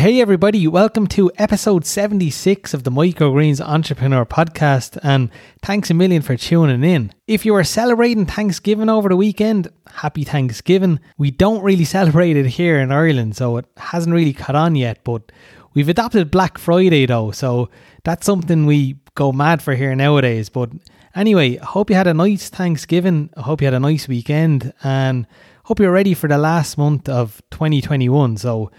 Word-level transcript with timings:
Hey, 0.00 0.22
everybody, 0.22 0.66
welcome 0.66 1.06
to 1.08 1.30
episode 1.36 1.84
76 1.84 2.72
of 2.72 2.84
the 2.84 2.90
Microgreens 2.90 3.60
Entrepreneur 3.60 4.24
Podcast, 4.24 4.98
and 5.02 5.28
thanks 5.60 5.90
a 5.90 5.94
million 5.94 6.22
for 6.22 6.38
tuning 6.38 6.82
in. 6.82 7.12
If 7.26 7.44
you 7.44 7.54
are 7.54 7.64
celebrating 7.64 8.24
Thanksgiving 8.24 8.88
over 8.88 9.10
the 9.10 9.16
weekend, 9.16 9.68
happy 9.86 10.24
Thanksgiving. 10.24 11.00
We 11.18 11.30
don't 11.30 11.62
really 11.62 11.84
celebrate 11.84 12.38
it 12.38 12.46
here 12.46 12.80
in 12.80 12.90
Ireland, 12.90 13.36
so 13.36 13.58
it 13.58 13.66
hasn't 13.76 14.14
really 14.14 14.32
caught 14.32 14.56
on 14.56 14.74
yet, 14.74 15.04
but 15.04 15.30
we've 15.74 15.90
adopted 15.90 16.30
Black 16.30 16.56
Friday 16.56 17.04
though, 17.04 17.30
so 17.30 17.68
that's 18.02 18.24
something 18.24 18.64
we 18.64 18.96
go 19.16 19.32
mad 19.32 19.60
for 19.60 19.74
here 19.74 19.94
nowadays. 19.94 20.48
But 20.48 20.70
anyway, 21.14 21.58
I 21.58 21.64
hope 21.66 21.90
you 21.90 21.96
had 21.96 22.06
a 22.06 22.14
nice 22.14 22.48
Thanksgiving. 22.48 23.28
I 23.36 23.42
hope 23.42 23.60
you 23.60 23.66
had 23.66 23.74
a 23.74 23.80
nice 23.80 24.08
weekend, 24.08 24.72
and 24.82 25.26
hope 25.64 25.78
you're 25.78 25.92
ready 25.92 26.14
for 26.14 26.26
the 26.26 26.38
last 26.38 26.78
month 26.78 27.06
of 27.06 27.42
2021. 27.50 28.38
So, 28.38 28.70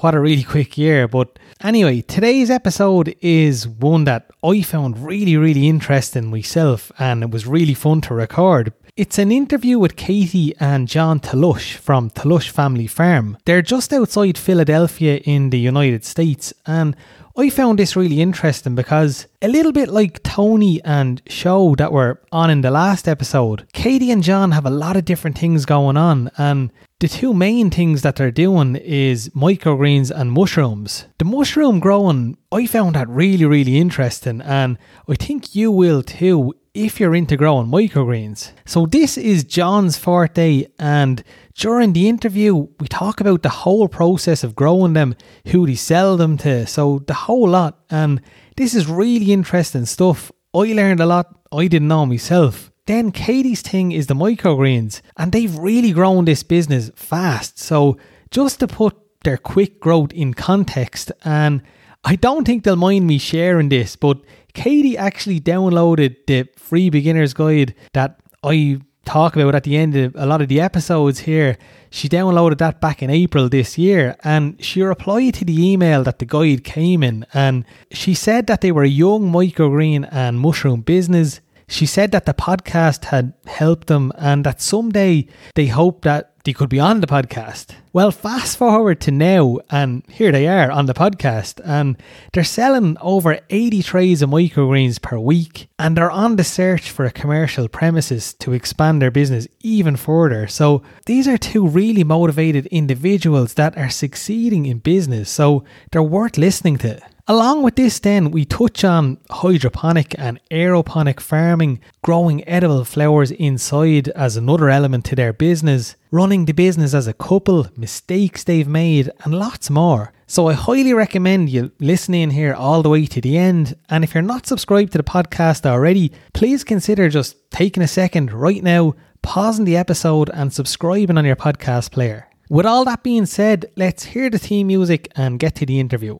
what 0.00 0.14
a 0.14 0.20
really 0.20 0.42
quick 0.42 0.78
year. 0.78 1.06
But 1.06 1.38
anyway, 1.62 2.00
today's 2.00 2.50
episode 2.50 3.14
is 3.20 3.68
one 3.68 4.04
that 4.04 4.30
I 4.42 4.62
found 4.62 5.04
really, 5.04 5.36
really 5.36 5.68
interesting 5.68 6.30
myself, 6.30 6.90
and 6.98 7.22
it 7.22 7.30
was 7.30 7.46
really 7.46 7.74
fun 7.74 8.00
to 8.02 8.14
record. 8.14 8.72
It's 8.96 9.18
an 9.18 9.30
interview 9.30 9.78
with 9.78 9.96
Katie 9.96 10.54
and 10.58 10.88
Jon 10.88 11.20
Tlush 11.20 11.74
from 11.74 12.10
Tlush 12.10 12.48
Family 12.48 12.86
Farm. 12.86 13.36
They're 13.44 13.62
just 13.62 13.92
outside 13.92 14.38
Philadelphia 14.38 15.16
in 15.18 15.50
the 15.50 15.58
United 15.58 16.04
States, 16.04 16.54
and 16.66 16.96
I 17.40 17.48
found 17.48 17.78
this 17.78 17.96
really 17.96 18.20
interesting 18.20 18.74
because 18.74 19.26
a 19.40 19.48
little 19.48 19.72
bit 19.72 19.88
like 19.88 20.22
Tony 20.22 20.78
and 20.84 21.22
Show 21.26 21.74
that 21.76 21.90
were 21.90 22.20
on 22.30 22.50
in 22.50 22.60
the 22.60 22.70
last 22.70 23.08
episode, 23.08 23.66
Katie 23.72 24.10
and 24.10 24.22
Jon 24.22 24.50
have 24.50 24.66
a 24.66 24.70
lot 24.70 24.94
of 24.94 25.06
different 25.06 25.38
things 25.38 25.64
going 25.64 25.96
on, 25.96 26.30
and 26.36 26.70
the 26.98 27.08
two 27.08 27.32
main 27.32 27.70
things 27.70 28.02
that 28.02 28.16
they're 28.16 28.30
doing 28.30 28.76
is 28.76 29.30
microgreens 29.30 30.10
and 30.10 30.32
mushrooms. 30.32 31.06
The 31.16 31.24
mushroom 31.24 31.80
growing, 31.80 32.36
I 32.52 32.66
found 32.66 32.94
that 32.96 33.08
really, 33.08 33.46
really 33.46 33.78
interesting, 33.78 34.42
and 34.42 34.76
I 35.08 35.14
think 35.14 35.54
you 35.54 35.72
will 35.72 36.02
too 36.02 36.52
if 36.74 37.00
you're 37.00 37.14
into 37.14 37.36
growing 37.36 37.66
microgreens. 37.66 38.52
So, 38.64 38.86
this 38.86 39.18
is 39.18 39.44
Jon's 39.44 39.96
forte, 39.96 40.66
and 40.78 41.22
during 41.54 41.92
the 41.92 42.08
interview, 42.08 42.68
we 42.78 42.88
talk 42.88 43.20
about 43.20 43.42
the 43.42 43.48
whole 43.48 43.88
process 43.88 44.44
of 44.44 44.54
growing 44.54 44.92
them, 44.92 45.14
who 45.48 45.66
they 45.66 45.74
sell 45.74 46.16
them 46.16 46.38
to, 46.38 46.66
so 46.66 47.00
the 47.06 47.14
whole 47.14 47.48
lot. 47.48 47.78
And 47.90 48.20
this 48.56 48.74
is 48.74 48.86
really 48.86 49.32
interesting 49.32 49.86
stuff. 49.86 50.30
I 50.54 50.72
learned 50.72 51.00
a 51.00 51.06
lot 51.06 51.40
I 51.52 51.66
didn't 51.66 51.88
know 51.88 52.06
myself. 52.06 52.70
Then 52.86 53.10
Katie's 53.10 53.62
thing 53.62 53.92
is 53.92 54.06
the 54.06 54.14
microgreens, 54.14 55.00
and 55.16 55.32
they've 55.32 55.56
really 55.56 55.92
grown 55.92 56.24
this 56.24 56.42
business 56.42 56.90
fast. 56.94 57.58
So, 57.58 57.98
just 58.30 58.60
to 58.60 58.68
put 58.68 58.96
their 59.24 59.36
quick 59.36 59.80
growth 59.80 60.12
in 60.12 60.34
context, 60.34 61.10
and 61.24 61.62
I 62.04 62.16
don't 62.16 62.44
think 62.44 62.64
they'll 62.64 62.76
mind 62.76 63.06
me 63.06 63.18
sharing 63.18 63.68
this, 63.68 63.96
but 63.96 64.18
Katie 64.54 64.96
actually 64.96 65.40
downloaded 65.40 66.16
the 66.26 66.48
free 66.56 66.90
beginner's 66.90 67.34
guide 67.34 67.74
that 67.92 68.20
I 68.42 68.80
talk 69.04 69.34
about 69.34 69.54
at 69.54 69.64
the 69.64 69.76
end 69.76 69.96
of 69.96 70.14
a 70.16 70.26
lot 70.26 70.40
of 70.40 70.48
the 70.48 70.60
episodes 70.60 71.20
here. 71.20 71.58
She 71.90 72.08
downloaded 72.08 72.58
that 72.58 72.80
back 72.80 73.02
in 73.02 73.10
April 73.10 73.48
this 73.48 73.76
year 73.76 74.16
and 74.22 74.62
she 74.64 74.82
replied 74.82 75.34
to 75.34 75.44
the 75.44 75.72
email 75.72 76.04
that 76.04 76.18
the 76.20 76.26
guide 76.26 76.64
came 76.64 77.02
in 77.02 77.26
and 77.34 77.64
she 77.90 78.14
said 78.14 78.46
that 78.46 78.60
they 78.60 78.70
were 78.70 78.84
a 78.84 78.88
young 78.88 79.32
microgreen 79.32 80.08
and 80.12 80.38
mushroom 80.38 80.82
business 80.82 81.40
she 81.70 81.86
said 81.86 82.10
that 82.12 82.26
the 82.26 82.34
podcast 82.34 83.06
had 83.06 83.32
helped 83.46 83.86
them 83.86 84.12
and 84.18 84.44
that 84.44 84.60
someday 84.60 85.26
they 85.54 85.66
hope 85.66 86.02
that 86.02 86.30
they 86.44 86.52
could 86.52 86.68
be 86.68 86.80
on 86.80 87.00
the 87.00 87.06
podcast. 87.06 87.74
Well, 87.92 88.10
fast 88.10 88.56
forward 88.56 89.00
to 89.02 89.10
now, 89.10 89.58
and 89.68 90.02
here 90.08 90.32
they 90.32 90.48
are 90.48 90.70
on 90.70 90.86
the 90.86 90.94
podcast, 90.94 91.60
and 91.64 91.96
they're 92.32 92.44
selling 92.44 92.96
over 93.00 93.40
80 93.50 93.82
trays 93.82 94.22
of 94.22 94.30
microgreens 94.30 95.02
per 95.02 95.18
week, 95.18 95.68
and 95.78 95.96
they're 95.96 96.10
on 96.10 96.36
the 96.36 96.44
search 96.44 96.90
for 96.90 97.04
a 97.04 97.10
commercial 97.10 97.68
premises 97.68 98.32
to 98.34 98.52
expand 98.52 99.02
their 99.02 99.10
business 99.10 99.48
even 99.60 99.96
further. 99.96 100.46
So, 100.46 100.82
these 101.06 101.28
are 101.28 101.36
two 101.36 101.66
really 101.66 102.04
motivated 102.04 102.66
individuals 102.66 103.54
that 103.54 103.76
are 103.76 103.90
succeeding 103.90 104.66
in 104.66 104.78
business, 104.78 105.28
so 105.28 105.64
they're 105.92 106.02
worth 106.02 106.38
listening 106.38 106.78
to. 106.78 107.00
Along 107.28 107.62
with 107.62 107.76
this, 107.76 107.98
then, 107.98 108.30
we 108.30 108.44
touch 108.44 108.84
on 108.84 109.18
hydroponic 109.30 110.14
and 110.18 110.40
aeroponic 110.50 111.20
farming, 111.20 111.80
growing 112.02 112.46
edible 112.48 112.84
flowers 112.84 113.30
inside 113.30 114.08
as 114.10 114.36
another 114.36 114.68
element 114.68 115.04
to 115.06 115.16
their 115.16 115.32
business, 115.32 115.96
running 116.10 116.44
the 116.44 116.52
business 116.52 116.94
as 116.94 117.06
a 117.06 117.12
couple, 117.12 117.68
mistakes 117.76 118.42
they've 118.42 118.66
made, 118.66 119.10
and 119.24 119.34
lots 119.34 119.70
more. 119.70 120.12
So 120.26 120.48
I 120.48 120.54
highly 120.54 120.94
recommend 120.94 121.50
you 121.50 121.72
listen 121.80 122.14
in 122.14 122.30
here 122.30 122.54
all 122.54 122.82
the 122.82 122.88
way 122.88 123.06
to 123.06 123.20
the 123.20 123.36
end. 123.36 123.76
And 123.88 124.04
if 124.04 124.14
you're 124.14 124.22
not 124.22 124.46
subscribed 124.46 124.92
to 124.92 124.98
the 124.98 125.04
podcast 125.04 125.66
already, 125.66 126.12
please 126.32 126.64
consider 126.64 127.08
just 127.08 127.50
taking 127.50 127.82
a 127.82 127.88
second 127.88 128.32
right 128.32 128.62
now, 128.62 128.94
pausing 129.22 129.64
the 129.64 129.76
episode, 129.76 130.30
and 130.32 130.52
subscribing 130.52 131.18
on 131.18 131.24
your 131.24 131.36
podcast 131.36 131.90
player. 131.90 132.28
With 132.48 132.66
all 132.66 132.84
that 132.86 133.02
being 133.02 133.26
said, 133.26 133.66
let's 133.76 134.04
hear 134.04 134.30
the 134.30 134.38
theme 134.38 134.66
music 134.68 135.08
and 135.14 135.38
get 135.38 135.54
to 135.56 135.66
the 135.66 135.78
interview. 135.78 136.18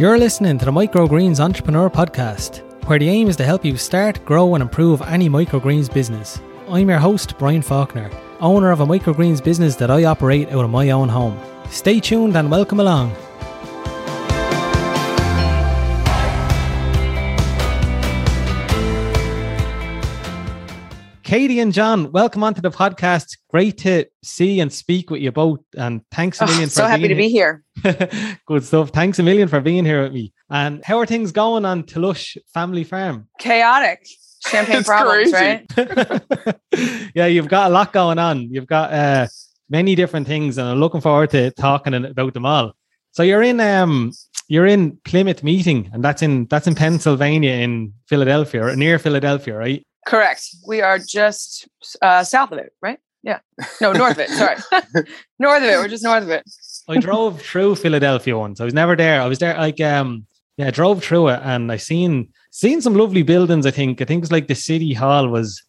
You're 0.00 0.18
listening 0.18 0.56
to 0.56 0.64
the 0.64 0.70
Microgreens 0.70 1.40
Entrepreneur 1.40 1.90
Podcast, 1.90 2.62
where 2.86 2.98
the 2.98 3.10
aim 3.10 3.28
is 3.28 3.36
to 3.36 3.44
help 3.44 3.66
you 3.66 3.76
start, 3.76 4.24
grow, 4.24 4.54
and 4.54 4.62
improve 4.62 5.02
any 5.02 5.28
microgreens 5.28 5.92
business. 5.92 6.40
I'm 6.70 6.88
your 6.88 6.98
host, 6.98 7.36
Brian 7.38 7.60
Faulkner, 7.60 8.10
owner 8.40 8.70
of 8.70 8.80
a 8.80 8.86
microgreens 8.86 9.44
business 9.44 9.76
that 9.76 9.90
I 9.90 10.04
operate 10.04 10.48
out 10.52 10.64
of 10.64 10.70
my 10.70 10.88
own 10.88 11.10
home. 11.10 11.38
Stay 11.68 12.00
tuned 12.00 12.34
and 12.34 12.50
welcome 12.50 12.80
along. 12.80 13.14
Katie 21.30 21.60
and 21.60 21.72
John, 21.72 22.10
welcome 22.10 22.42
onto 22.42 22.60
the 22.60 22.72
podcast. 22.72 23.38
Great 23.50 23.78
to 23.78 24.04
see 24.20 24.58
and 24.58 24.72
speak 24.72 25.10
with 25.10 25.22
you 25.22 25.30
both. 25.30 25.60
And 25.76 26.00
thanks 26.10 26.40
a 26.40 26.46
million 26.46 26.64
oh, 26.64 26.66
for 26.66 26.70
so 26.72 26.86
happy 26.88 27.06
to 27.06 27.14
be 27.14 27.28
here. 27.28 27.62
Good 28.46 28.64
stuff. 28.64 28.90
Thanks 28.90 29.20
a 29.20 29.22
million 29.22 29.46
for 29.46 29.60
being 29.60 29.84
here 29.84 30.02
with 30.02 30.12
me. 30.12 30.32
And 30.50 30.84
how 30.84 30.98
are 30.98 31.06
things 31.06 31.30
going 31.30 31.64
on 31.64 31.84
Tlush 31.84 32.36
Family 32.52 32.82
Farm? 32.82 33.28
Chaotic. 33.38 34.04
Champagne 34.44 34.82
problems, 34.82 35.32
right? 35.32 35.64
yeah, 37.14 37.26
you've 37.26 37.46
got 37.46 37.70
a 37.70 37.74
lot 37.74 37.92
going 37.92 38.18
on. 38.18 38.52
You've 38.52 38.66
got 38.66 38.92
uh, 38.92 39.28
many 39.68 39.94
different 39.94 40.26
things, 40.26 40.58
and 40.58 40.66
I'm 40.66 40.80
looking 40.80 41.00
forward 41.00 41.30
to 41.30 41.52
talking 41.52 41.94
about 41.94 42.34
them 42.34 42.44
all. 42.44 42.72
So 43.12 43.22
you're 43.22 43.44
in 43.44 43.60
um 43.60 44.10
you're 44.48 44.66
in 44.66 44.98
Plymouth 45.04 45.44
meeting, 45.44 45.90
and 45.92 46.02
that's 46.02 46.22
in 46.22 46.46
that's 46.46 46.66
in 46.66 46.74
Pennsylvania 46.74 47.52
in 47.52 47.92
Philadelphia 48.08 48.64
or 48.64 48.74
near 48.74 48.98
Philadelphia, 48.98 49.56
right? 49.56 49.86
Correct. 50.10 50.56
We 50.66 50.80
are 50.80 50.98
just 50.98 51.68
uh, 52.02 52.24
south 52.24 52.50
of 52.50 52.58
it, 52.58 52.72
right? 52.82 52.98
Yeah. 53.22 53.38
No, 53.80 53.92
north 53.92 54.12
of 54.12 54.18
it. 54.18 54.30
Sorry. 54.30 54.56
north 55.38 55.62
of 55.62 55.68
it. 55.68 55.78
We're 55.78 55.86
just 55.86 56.02
north 56.02 56.24
of 56.24 56.30
it. 56.30 56.42
I 56.88 56.98
drove 56.98 57.40
through 57.40 57.76
Philadelphia 57.76 58.36
once. 58.36 58.60
I 58.60 58.64
was 58.64 58.74
never 58.74 58.96
there. 58.96 59.22
I 59.22 59.26
was 59.26 59.38
there 59.38 59.56
like 59.56 59.80
um 59.80 60.26
yeah, 60.56 60.66
I 60.66 60.70
drove 60.72 61.04
through 61.04 61.28
it 61.28 61.40
and 61.44 61.70
I 61.70 61.76
seen 61.76 62.28
seen 62.50 62.80
some 62.82 62.94
lovely 62.94 63.22
buildings, 63.22 63.66
I 63.66 63.70
think. 63.70 64.02
I 64.02 64.04
think 64.04 64.24
it's 64.24 64.32
like 64.32 64.48
the 64.48 64.56
city 64.56 64.92
hall 64.94 65.28
was 65.28 65.62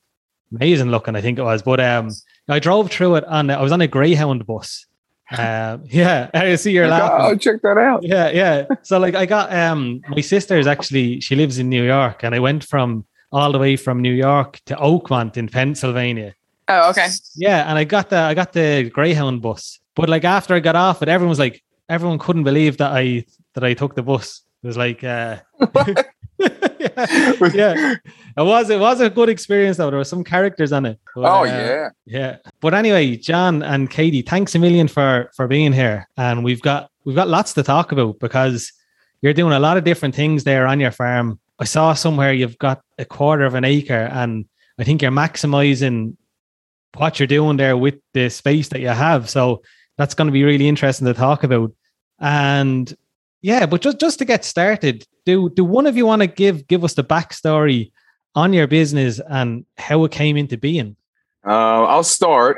amazing 0.56 0.90
looking, 0.90 1.16
I 1.16 1.22
think 1.22 1.38
it 1.38 1.44
was. 1.44 1.62
But 1.62 1.79
um 1.79 2.09
I 2.50 2.58
drove 2.58 2.90
through 2.90 3.18
it 3.18 3.25
and 3.28 3.52
I 3.52 3.62
was 3.62 3.72
on 3.72 3.81
a 3.81 3.88
Greyhound 3.88 4.46
bus. 4.47 4.85
Uh, 5.31 5.78
yeah, 5.85 6.29
I 6.34 6.56
see 6.56 6.73
you're 6.73 6.90
laughing. 6.90 7.18
Oh, 7.22 7.38
check 7.38 7.62
that 7.62 7.78
out. 7.78 8.03
Yeah, 8.03 8.31
yeah. 8.31 8.66
So 8.81 9.00
like 9.00 9.16
I 9.16 9.25
got 9.25 9.53
um 9.53 10.02
my 10.09 10.19
sister 10.19 10.58
is 10.58 10.68
actually 10.68 11.22
she 11.22 11.38
lives 11.38 11.58
in 11.58 11.69
New 11.69 11.84
York 11.84 12.23
and 12.23 12.35
I 12.35 12.40
went 12.40 12.66
from 12.66 13.06
all 13.31 13.52
the 13.52 13.59
way 13.59 13.75
from 13.75 14.02
New 14.02 14.14
York 14.14 14.59
to 14.66 14.75
Oakmont 14.75 15.38
in 15.38 15.47
Pennsylvania. 15.47 16.36
Oh, 16.68 16.90
okay. 16.92 17.08
Yeah, 17.36 17.69
and 17.69 17.78
I 17.78 17.84
got 17.84 18.09
the 18.09 18.18
I 18.18 18.34
got 18.34 18.53
the 18.53 18.90
Greyhound 18.90 19.41
bus, 19.41 19.79
but 19.96 20.09
like 20.09 20.23
after 20.23 20.53
I 20.53 20.59
got 20.59 20.76
off 20.76 21.02
it, 21.02 21.09
everyone 21.09 21.29
was 21.29 21.40
like, 21.40 21.64
everyone 21.90 22.20
couldn't 22.20 22.44
believe 22.44 22.78
that 22.78 22.91
I 22.91 23.26
that 23.53 23.64
I 23.64 23.73
took 23.73 23.96
the 23.96 24.03
bus. 24.03 24.41
It 24.64 24.67
was 24.67 24.78
like, 24.78 25.03
uh, 25.03 25.38
yeah, 25.59 26.03
yeah, 27.53 27.96
it 28.38 28.41
was 28.41 28.70
it 28.70 28.79
was 28.79 29.02
a 29.02 29.09
good 29.09 29.29
experience 29.29 29.78
though. 29.78 29.90
There 29.90 29.97
were 29.97 30.06
some 30.06 30.23
characters 30.23 30.72
on 30.72 30.85
it. 30.85 31.00
But, 31.16 31.26
oh 31.26 31.41
uh, 31.41 31.46
yeah, 31.46 31.90
yeah. 32.06 32.38
But 32.61 32.73
anyway, 32.73 33.16
Jon 33.17 33.64
and 33.64 33.90
Katie, 33.90 34.22
thanks 34.22 34.56
a 34.56 34.59
million 34.59 34.88
for 34.88 35.29
for 35.35 35.47
being 35.47 35.73
here, 35.73 36.08
and 36.17 36.44
we've 36.44 36.61
got 36.61 36.90
we've 37.06 37.16
got 37.16 37.28
lots 37.28 37.53
to 37.53 37.64
talk 37.64 37.91
about 37.91 38.20
because 38.20 38.72
you're 39.22 39.34
doing 39.34 39.53
a 39.53 39.59
lot 39.59 39.78
of 39.78 39.84
different 39.84 40.16
things 40.16 40.44
there 40.44 40.67
on 40.67 40.79
your 40.79 40.91
farm 40.91 41.40
I 41.61 41.66
saw 41.66 41.93
somewhere 41.93 42.34
you've 42.34 42.58
got 42.58 42.81
a 42.97 43.05
quarter 43.05 43.46
of 43.46 43.53
an 43.53 43.63
acre, 43.63 44.09
and 44.11 44.46
I 44.79 44.84
think 44.84 45.02
you're 45.02 45.11
maximizing 45.11 46.17
what 46.97 47.19
you're 47.19 47.28
doing 47.28 47.58
there 47.58 47.78
with 47.78 47.96
the 48.13 48.29
space 48.29 48.69
that 48.69 48.81
you 48.81 48.87
have. 48.87 49.29
So 49.29 49.61
that's 49.96 50.16
going 50.16 50.28
to 50.28 50.31
be 50.31 50.43
really 50.43 50.67
interesting 50.67 51.05
to 51.05 51.13
talk 51.13 51.43
about. 51.43 51.72
And 52.19 52.91
yeah, 53.43 53.67
but 53.67 53.81
just 53.81 53.99
just 53.99 54.17
to 54.19 54.25
get 54.25 54.43
started, 54.43 55.05
do 55.25 55.52
do 55.52 55.63
one 55.63 55.85
of 55.85 55.96
you 55.96 56.05
want 56.05 56.23
to 56.23 56.28
give 56.28 56.67
give 56.67 56.84
us 56.84 56.96
the 56.96 57.03
backstory 57.03 57.91
on 58.34 58.53
your 58.53 58.66
business 58.66 59.22
and 59.29 59.63
how 59.78 60.03
it 60.05 60.11
came 60.11 60.37
into 60.37 60.58
being? 60.58 60.96
Uh, 61.46 61.84
I'll 61.84 62.03
start. 62.03 62.58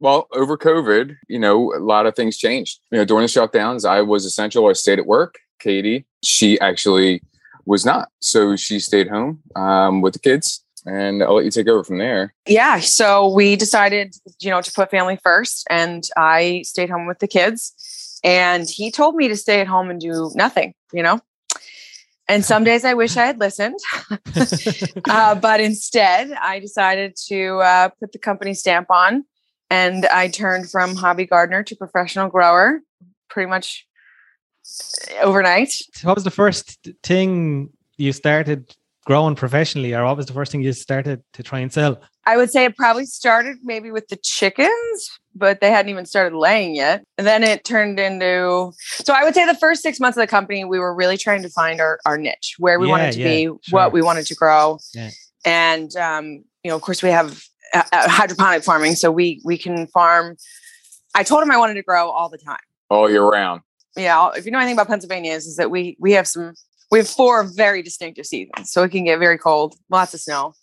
Well, 0.00 0.28
over 0.32 0.56
COVID, 0.56 1.16
you 1.28 1.38
know, 1.38 1.74
a 1.74 1.78
lot 1.78 2.06
of 2.06 2.16
things 2.16 2.38
changed. 2.38 2.80
You 2.90 2.98
know, 2.98 3.04
during 3.04 3.22
the 3.22 3.28
shutdowns, 3.28 3.88
I 3.88 4.00
was 4.00 4.24
essential. 4.24 4.66
I 4.66 4.72
stayed 4.72 4.98
at 4.98 5.06
work. 5.06 5.38
Katie, 5.58 6.06
she 6.22 6.58
actually 6.60 7.22
was 7.66 7.84
not. 7.84 8.08
So 8.20 8.56
she 8.56 8.80
stayed 8.80 9.08
home 9.08 9.40
um, 9.56 10.00
with 10.00 10.12
the 10.12 10.18
kids. 10.18 10.64
And 10.86 11.22
I'll 11.22 11.36
let 11.36 11.46
you 11.46 11.50
take 11.50 11.66
over 11.66 11.82
from 11.82 11.96
there. 11.96 12.34
Yeah. 12.46 12.80
So 12.80 13.32
we 13.32 13.56
decided, 13.56 14.16
you 14.40 14.50
know, 14.50 14.60
to 14.60 14.72
put 14.72 14.90
family 14.90 15.18
first. 15.22 15.66
And 15.70 16.04
I 16.14 16.62
stayed 16.66 16.90
home 16.90 17.06
with 17.06 17.20
the 17.20 17.26
kids. 17.26 18.20
And 18.22 18.68
he 18.68 18.90
told 18.90 19.16
me 19.16 19.28
to 19.28 19.36
stay 19.36 19.60
at 19.60 19.66
home 19.66 19.88
and 19.88 19.98
do 19.98 20.30
nothing, 20.34 20.74
you 20.92 21.02
know? 21.02 21.20
And 22.28 22.44
some 22.44 22.64
days 22.64 22.84
I 22.84 22.94
wish 22.94 23.16
I 23.16 23.24
had 23.24 23.38
listened. 23.38 23.78
uh, 25.08 25.34
but 25.34 25.60
instead, 25.60 26.32
I 26.32 26.58
decided 26.58 27.16
to 27.28 27.58
uh, 27.58 27.88
put 28.00 28.12
the 28.12 28.18
company 28.18 28.54
stamp 28.54 28.90
on 28.90 29.24
and 29.70 30.06
I 30.06 30.28
turned 30.28 30.70
from 30.70 30.96
hobby 30.96 31.26
gardener 31.26 31.62
to 31.64 31.76
professional 31.76 32.28
grower 32.28 32.80
pretty 33.28 33.48
much 33.48 33.86
overnight. 35.22 35.72
What 36.02 36.14
was 36.16 36.24
the 36.24 36.30
first 36.30 36.78
thing 37.02 37.70
you 37.96 38.12
started 38.12 38.74
growing 39.06 39.34
professionally, 39.34 39.94
or 39.94 40.04
what 40.04 40.16
was 40.16 40.26
the 40.26 40.32
first 40.32 40.50
thing 40.52 40.62
you 40.62 40.72
started 40.72 41.22
to 41.34 41.42
try 41.42 41.58
and 41.60 41.72
sell? 41.72 42.00
I 42.26 42.36
would 42.38 42.50
say 42.50 42.64
it 42.64 42.76
probably 42.76 43.04
started 43.04 43.58
maybe 43.62 43.90
with 43.90 44.08
the 44.08 44.16
chickens, 44.16 45.10
but 45.34 45.60
they 45.60 45.70
hadn't 45.70 45.90
even 45.90 46.06
started 46.06 46.34
laying 46.36 46.74
yet. 46.74 47.04
And 47.18 47.26
then 47.26 47.42
it 47.42 47.64
turned 47.64 48.00
into 48.00 48.72
so 48.78 49.12
I 49.12 49.24
would 49.24 49.34
say 49.34 49.44
the 49.46 49.54
first 49.54 49.82
six 49.82 50.00
months 50.00 50.16
of 50.16 50.22
the 50.22 50.26
company, 50.26 50.64
we 50.64 50.78
were 50.78 50.94
really 50.94 51.18
trying 51.18 51.42
to 51.42 51.50
find 51.50 51.80
our, 51.80 52.00
our 52.06 52.16
niche, 52.16 52.54
where 52.58 52.80
we 52.80 52.86
Yeah, 52.86 52.92
wanted 52.92 53.12
to 53.12 53.20
yeah, 53.20 53.28
be, 53.28 53.42
sure. 53.44 53.58
what 53.70 53.92
we 53.92 54.00
wanted 54.00 54.26
to 54.26 54.34
grow. 54.34 54.78
Yeah. 54.94 55.10
And 55.44 55.94
um, 55.96 56.44
you 56.62 56.70
know, 56.70 56.76
of 56.76 56.82
course 56.82 57.02
we 57.02 57.10
have 57.10 57.44
uh, 57.74 57.82
uh, 57.92 58.08
hydroponic 58.08 58.64
farming, 58.64 58.94
so 58.94 59.12
we 59.12 59.42
we 59.44 59.58
can 59.58 59.86
farm. 59.88 60.36
I 61.14 61.22
told 61.24 61.42
him 61.42 61.50
I 61.50 61.58
wanted 61.58 61.74
to 61.74 61.82
grow 61.82 62.08
all 62.08 62.30
the 62.30 62.38
time. 62.38 62.56
All 62.88 63.10
year 63.10 63.22
round. 63.22 63.60
Yeah, 63.96 64.30
if 64.36 64.44
you 64.44 64.50
know 64.50 64.58
anything 64.58 64.74
about 64.74 64.88
Pennsylvania, 64.88 65.32
is, 65.32 65.46
is 65.46 65.56
that 65.56 65.70
we 65.70 65.96
we 66.00 66.12
have 66.12 66.26
some 66.26 66.54
we 66.90 66.98
have 66.98 67.08
four 67.08 67.44
very 67.44 67.82
distinctive 67.82 68.26
seasons, 68.26 68.70
so 68.70 68.82
it 68.82 68.90
can 68.90 69.04
get 69.04 69.18
very 69.18 69.38
cold, 69.38 69.74
lots 69.90 70.14
of 70.14 70.20
snow. 70.20 70.54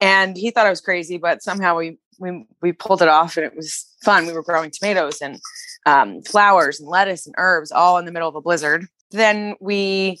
And 0.00 0.36
he 0.36 0.50
thought 0.50 0.66
I 0.66 0.70
was 0.70 0.80
crazy, 0.80 1.18
but 1.18 1.42
somehow 1.42 1.76
we 1.76 1.98
we 2.18 2.46
we 2.60 2.72
pulled 2.72 3.02
it 3.02 3.08
off, 3.08 3.36
and 3.36 3.44
it 3.44 3.56
was 3.56 3.86
fun. 4.02 4.26
We 4.26 4.32
were 4.32 4.42
growing 4.42 4.70
tomatoes 4.70 5.20
and 5.20 5.40
um, 5.86 6.22
flowers 6.22 6.80
and 6.80 6.88
lettuce 6.88 7.26
and 7.26 7.34
herbs 7.38 7.72
all 7.72 7.98
in 7.98 8.04
the 8.04 8.12
middle 8.12 8.28
of 8.28 8.34
a 8.34 8.40
blizzard. 8.40 8.86
Then 9.10 9.54
we 9.60 10.18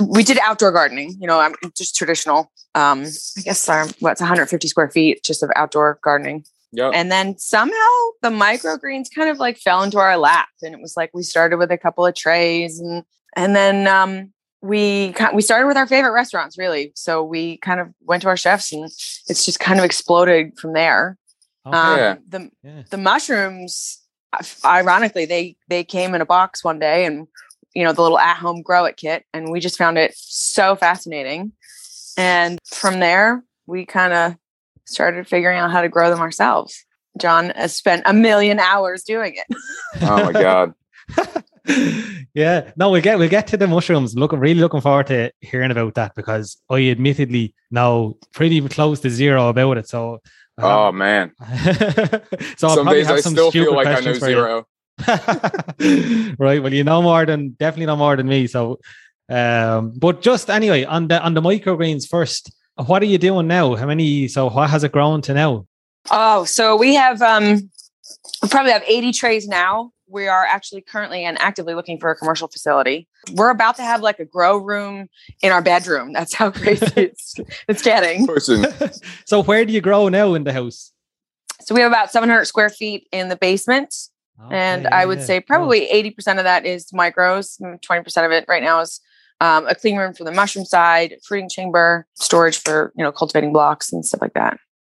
we 0.00 0.22
did 0.22 0.38
outdoor 0.42 0.72
gardening. 0.72 1.16
You 1.20 1.26
know, 1.26 1.40
I'm 1.40 1.54
just 1.76 1.96
traditional. 1.96 2.52
Um, 2.74 3.04
I 3.36 3.40
guess 3.42 3.68
our, 3.68 3.86
what's 4.00 4.20
150 4.20 4.66
square 4.68 4.90
feet 4.90 5.22
just 5.24 5.42
of 5.42 5.50
outdoor 5.56 5.98
gardening. 6.02 6.44
Yep. 6.72 6.92
And 6.94 7.12
then 7.12 7.36
somehow 7.38 7.74
the 8.22 8.30
microgreens 8.30 9.06
kind 9.14 9.28
of 9.28 9.38
like 9.38 9.58
fell 9.58 9.82
into 9.82 9.98
our 9.98 10.16
lap. 10.16 10.48
And 10.62 10.74
it 10.74 10.80
was 10.80 10.96
like 10.96 11.10
we 11.12 11.22
started 11.22 11.58
with 11.58 11.70
a 11.70 11.78
couple 11.78 12.04
of 12.06 12.14
trays 12.14 12.80
and 12.80 13.04
and 13.36 13.54
then 13.54 13.86
um 13.86 14.32
we 14.62 15.12
ki- 15.12 15.34
we 15.34 15.42
started 15.42 15.66
with 15.66 15.76
our 15.76 15.86
favorite 15.86 16.12
restaurants 16.12 16.56
really. 16.56 16.92
So 16.94 17.22
we 17.22 17.58
kind 17.58 17.80
of 17.80 17.88
went 18.02 18.22
to 18.22 18.28
our 18.28 18.36
chefs 18.36 18.72
and 18.72 18.84
it's 18.84 19.44
just 19.44 19.60
kind 19.60 19.78
of 19.78 19.84
exploded 19.84 20.58
from 20.58 20.72
there. 20.72 21.18
Okay. 21.66 21.76
Um, 21.76 21.98
Yeah. 21.98 22.16
the 22.28 22.50
yeah. 22.62 22.82
the 22.90 22.96
mushrooms 22.98 23.98
ironically 24.64 25.26
they 25.26 25.56
they 25.68 25.84
came 25.84 26.14
in 26.14 26.20
a 26.22 26.26
box 26.26 26.64
one 26.64 26.78
day 26.78 27.04
and 27.04 27.26
you 27.74 27.84
know 27.84 27.92
the 27.92 28.00
little 28.02 28.18
at 28.18 28.36
home 28.38 28.62
grow 28.62 28.86
it 28.86 28.96
kit 28.96 29.24
and 29.34 29.50
we 29.50 29.60
just 29.60 29.76
found 29.76 29.98
it 29.98 30.14
so 30.16 30.74
fascinating 30.74 31.52
and 32.16 32.58
from 32.64 32.98
there 33.00 33.44
we 33.66 33.84
kind 33.84 34.12
of 34.14 34.34
started 34.92 35.26
figuring 35.26 35.58
out 35.58 35.70
how 35.70 35.80
to 35.80 35.88
grow 35.88 36.10
them 36.10 36.20
ourselves 36.20 36.84
john 37.18 37.50
has 37.50 37.74
spent 37.74 38.02
a 38.06 38.12
million 38.14 38.58
hours 38.58 39.02
doing 39.02 39.34
it 39.36 39.56
Oh 40.00 40.24
my 40.24 40.32
God. 40.32 40.74
yeah, 42.34 42.70
no, 42.76 42.90
we'll 42.90 43.02
get 43.02 43.18
we'll 43.18 43.28
get 43.28 43.46
to 43.48 43.56
the 43.56 43.66
mushrooms. 43.66 44.14
Looking 44.16 44.38
really 44.38 44.60
looking 44.60 44.80
forward 44.80 45.06
to 45.08 45.30
hearing 45.40 45.70
about 45.70 45.94
that 45.94 46.14
because 46.14 46.56
I 46.70 46.88
admittedly 46.88 47.54
know 47.70 48.18
pretty 48.32 48.66
close 48.68 49.00
to 49.00 49.10
zero 49.10 49.48
about 49.48 49.78
it. 49.78 49.88
So, 49.88 50.20
Oh 50.58 50.88
um, 50.88 50.98
man. 50.98 51.32
so 52.56 52.68
I'll 52.68 52.76
Some 52.76 52.84
probably 52.84 53.00
days 53.00 53.06
have 53.06 53.16
I 53.16 53.20
some 53.20 53.32
still 53.32 53.50
stupid 53.50 53.68
feel 53.68 53.74
like 53.74 53.90
I 53.90 54.00
know 54.00 54.14
questions 54.14 54.18
for 54.18 54.28
you. 54.30 54.34
zero. 54.36 54.66
right. 56.38 56.62
Well, 56.62 56.72
you 56.72 56.84
know 56.84 57.02
more 57.02 57.24
than 57.26 57.50
definitely 57.50 57.86
know 57.86 57.96
more 57.96 58.16
than 58.16 58.28
me. 58.28 58.46
So, 58.46 58.78
um, 59.28 59.92
but 59.96 60.22
just 60.22 60.50
anyway 60.50 60.84
on 60.84 61.08
the 61.08 61.22
on 61.22 61.34
the 61.34 61.42
microgreens 61.42 62.08
first. 62.08 62.52
What 62.76 63.02
are 63.02 63.06
you 63.06 63.18
doing 63.18 63.46
now? 63.46 63.74
How 63.74 63.86
many? 63.86 64.28
So, 64.28 64.48
what 64.48 64.70
has 64.70 64.84
it 64.84 64.92
grown 64.92 65.20
to 65.22 65.34
now? 65.34 65.66
oh 66.10 66.44
so 66.44 66.76
we 66.76 66.94
have 66.94 67.22
um 67.22 67.70
we 68.42 68.48
probably 68.48 68.72
have 68.72 68.82
80 68.86 69.12
trays 69.12 69.46
now 69.46 69.92
we 70.08 70.26
are 70.26 70.44
actually 70.44 70.82
currently 70.82 71.24
and 71.24 71.40
actively 71.40 71.74
looking 71.74 71.98
for 71.98 72.10
a 72.10 72.16
commercial 72.16 72.48
facility 72.48 73.08
we're 73.34 73.50
about 73.50 73.76
to 73.76 73.82
have 73.82 74.00
like 74.00 74.18
a 74.18 74.24
grow 74.24 74.56
room 74.56 75.08
in 75.42 75.52
our 75.52 75.62
bedroom 75.62 76.12
that's 76.12 76.34
how 76.34 76.50
crazy 76.50 76.86
it's, 76.96 77.34
it's 77.68 77.82
getting 77.82 78.26
Person. 78.26 78.66
so, 79.24 79.42
where 79.42 79.64
do 79.64 79.72
you 79.72 79.80
grow 79.80 80.08
now 80.08 80.34
in 80.34 80.44
the 80.44 80.52
house? 80.52 80.92
so 81.60 81.74
we 81.74 81.80
have 81.80 81.90
about 81.90 82.10
700 82.10 82.44
square 82.46 82.70
feet 82.70 83.06
in 83.12 83.28
the 83.28 83.36
basement 83.36 83.94
and 84.50 84.88
I 84.88 85.06
would 85.06 85.20
yeah, 85.20 85.24
say 85.24 85.40
cool. 85.40 85.46
probably 85.46 85.86
80% 86.18 86.38
of 86.38 86.44
that 86.44 86.66
is 86.66 86.90
micros. 86.90 87.60
mm, 87.60 87.80
20% 87.80 88.26
of 88.26 88.32
it 88.32 88.44
right 88.48 88.62
now 88.62 88.80
is 88.80 89.00
um, 89.42 89.66
a 89.66 89.74
clean 89.74 89.96
room 89.96 90.14
for 90.14 90.24
the 90.24 90.30
mushroom 90.32 90.64
side, 90.64 91.16
fruiting 91.26 91.48
chamber, 91.48 92.06
storage 92.14 92.58
for, 92.58 92.92
you 92.96 93.02
know, 93.04 93.10
cultivating 93.12 93.52
blocks 93.52 93.92
and 93.92 94.06
stuff 94.06 94.22
like 94.22 94.34
that. 94.34 94.56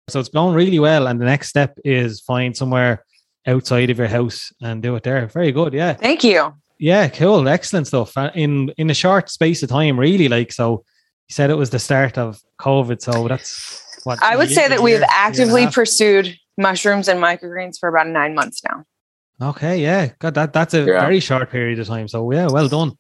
So 0.09 0.21
it's 0.21 0.29
going 0.29 0.55
really 0.55 0.79
well. 0.79 1.07
And 1.07 1.19
the 1.21 1.25
next 1.25 1.49
step 1.49 1.79
is 1.85 2.21
find 2.21 2.55
somewhere 2.55 3.05
outside 3.47 3.89
of 3.91 3.99
your 3.99 4.09
house 4.09 4.53
and 4.61 4.83
do 4.83 4.95
it 4.97 5.03
there. 5.03 5.27
Very 5.29 5.51
good. 5.51 5.73
Yeah. 5.73 5.95
Thank 5.95 6.23
you. 6.25 6.53
Yeah. 6.79 7.09
Cool. 7.09 7.49
Excellent 7.49 7.87
stuff. 7.87 8.13
In 8.35 8.69
in 8.77 8.91
a 8.91 8.95
short 8.95 9.31
space 9.31 9.63
of 9.63 9.71
time, 9.71 9.99
really. 9.99 10.29
Like 10.29 10.53
so 10.53 10.85
you 11.29 11.33
said 11.33 11.49
it 11.51 11.57
was 11.57 11.71
the 11.71 11.79
start 11.79 12.19
of 12.19 12.39
COVID. 12.61 13.01
So 13.01 13.29
that's 13.29 13.83
what 14.05 14.23
I 14.23 14.37
would 14.37 14.51
say 14.51 14.69
that 14.69 14.75
year- 14.75 14.83
we've 14.83 14.93
year 15.01 15.03
and 15.05 15.11
a 15.11 15.15
actively 15.29 15.67
pursued 15.69 16.37
mushrooms 16.59 17.09
and 17.09 17.19
microgreens 17.19 17.79
for 17.81 17.89
about 17.89 18.09
nine 18.09 18.35
months 18.35 18.63
now. 18.69 18.85
Okay, 19.41 19.79
yeah. 19.81 20.11
God, 20.19 20.35
that 20.35 20.53
that's 20.53 20.75
a 20.75 20.85
Yeah. 20.85 21.01
very 21.01 21.21
short 21.21 21.51
period 21.51 21.79
of 21.79 21.87
time. 21.87 22.09
So 22.09 22.31
yeah, 22.31 22.49
well 22.49 22.69
done. 22.69 22.93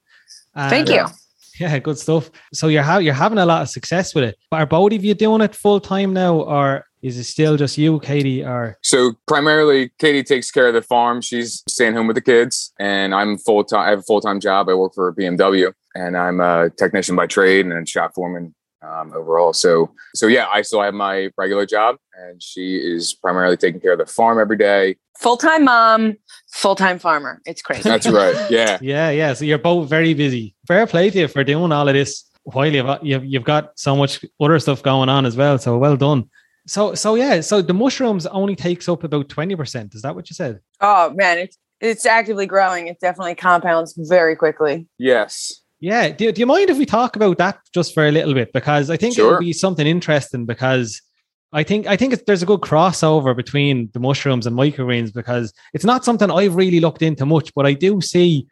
Thank 0.56 0.88
And, 0.88 0.96
you. 0.96 1.05
Yeah, 1.60 1.78
good 1.78 1.98
stuff. 1.98 2.30
So 2.52 2.66
you're 2.66 2.82
ha- 2.82 2.98
you're 2.98 3.14
having 3.14 3.38
a 3.38 3.46
lot 3.46 3.62
of 3.62 3.68
success 3.68 4.14
with 4.14 4.24
it. 4.24 4.36
But 4.50 4.60
are 4.60 4.66
both 4.66 4.92
of 4.92 5.04
you 5.04 5.14
doing 5.14 5.40
it 5.40 5.54
full 5.54 5.78
time 5.78 6.12
now, 6.12 6.40
or 6.40 6.84
is 7.00 7.16
it 7.16 7.24
still 7.24 7.56
just 7.56 7.78
you, 7.78 8.00
Katie? 8.00 8.42
Or 8.42 8.76
So 8.82 9.12
primarily, 9.28 9.92
Katie 9.98 10.24
takes 10.24 10.50
care 10.50 10.68
of 10.68 10.74
the 10.74 10.82
farm. 10.82 11.20
She's 11.20 11.62
staying 11.68 11.94
home 11.94 12.08
with 12.08 12.17
the 12.17 12.22
kids, 12.22 12.72
and 12.81 13.14
I'm 13.14 13.38
full 13.38 13.62
time. 13.62 13.86
I 13.86 13.90
have 13.90 14.00
a 14.00 14.02
full 14.02 14.20
time 14.20 14.40
job. 14.40 14.69
I 14.69 14.74
work 14.74 14.94
for 14.94 15.14
BMW, 15.14 15.72
and 15.94 16.17
I'm 16.17 16.40
a 16.40 16.70
technician 16.70 17.14
by 17.14 17.26
trade 17.26 17.67
and 17.67 17.72
then 17.72 17.86
shop 17.86 18.12
foreman 18.14 18.55
um, 18.84 19.12
overall. 19.14 19.53
So, 19.53 19.91
so 20.14 20.26
yeah, 20.26 20.46
I 20.53 20.62
still 20.62 20.82
have 20.82 20.94
my 20.94 21.31
regular 21.36 21.67
job, 21.67 21.96
and 22.14 22.43
she 22.43 22.76
is 22.76 23.14
primarily 23.14 23.56
taking 23.56 23.81
care 23.81 23.93
of 23.93 23.98
the 23.98 24.06
farm 24.06 24.38
every 24.38 24.56
day. 24.56 24.96
Full 25.20 25.36
time 25.36 25.64
mom, 25.64 26.17
full 26.53 26.74
time 26.74 26.98
farmer. 26.98 27.41
It's 27.46 27.62
crazy. 27.62 27.82
That's 27.82 28.08
right. 28.08 28.50
Yeah, 28.50 28.79
yeah, 28.82 29.10
yeah. 29.10 29.34
So 29.34 29.44
you're 29.44 29.58
both 29.58 29.88
very 29.88 30.14
busy. 30.14 30.55
Fair 30.67 30.86
play 30.86 31.10
to 31.10 31.20
you 31.20 31.29
for 31.29 31.44
doing 31.44 31.72
all 31.72 31.88
of 31.88 31.94
this 31.94 32.29
while 32.44 32.67
you've 32.67 32.86
you've, 33.03 33.24
you've 33.24 33.44
got 33.44 33.79
so 33.79 33.96
much 33.96 34.24
other 34.41 34.58
stuff 34.58 34.82
going 34.82 35.08
on 35.08 35.26
as 35.26 35.36
well. 35.36 35.58
So 35.58 35.79
well 35.79 35.96
done. 35.96 36.29
So 36.67 36.94
so 36.94 37.14
yeah. 37.14 37.41
So 37.41 37.62
the 37.62 37.74
mushrooms 37.74 38.26
only 38.26 38.56
takes 38.56 38.88
up 38.88 39.05
about 39.05 39.29
twenty 39.29 39.56
percent. 39.56 39.94
Is 39.94 40.03
that 40.03 40.14
what 40.14 40.31
you 40.31 40.34
said? 40.34 40.60
oh 40.81 41.10
man, 41.10 41.38
it's 41.38 41.58
it's 41.81 42.06
actively 42.06 42.46
growing. 42.46 42.86
It 42.86 42.98
definitely 43.00 43.34
compounds 43.34 43.94
very 43.96 44.36
quickly. 44.36 44.86
yes, 44.98 45.60
Yeah. 45.84 46.08
Do, 46.08 46.32
do 46.32 46.41
you 46.41 46.46
mind 46.46 46.70
if 46.70 46.79
we 46.79 46.86
talk 46.86 47.14
about 47.14 47.36
that 47.38 47.58
just 47.74 47.93
for 47.93 48.06
a 48.06 48.10
little 48.10 48.32
bit? 48.32 48.53
Because 48.55 48.88
I 48.88 48.96
think 48.96 49.12
it 49.12 49.17
Sure. 49.17 49.32
would 49.32 49.41
be 49.41 49.53
something 49.53 49.86
interesting 49.86 50.46
because 50.46 51.03
I 51.53 51.62
think 51.62 51.86
I 51.86 51.96
think 51.96 52.14
it's, 52.14 52.22
there's 52.26 52.43
a 52.43 52.46
good 52.46 52.62
crossover 52.62 53.36
between 53.36 53.91
the 53.93 54.00
mushrooms 54.00 54.46
and 54.46 54.56
microgreens 54.56 55.12
because 55.12 55.53
it's 55.74 55.84
not 55.84 56.05
something 56.05 56.31
I've 56.31 56.56
really 56.56 56.81
looked 56.81 57.03
into 57.03 57.26
much, 57.26 57.53
but 57.55 57.67
I 57.67 57.74
do 57.74 58.00
see 58.00 58.46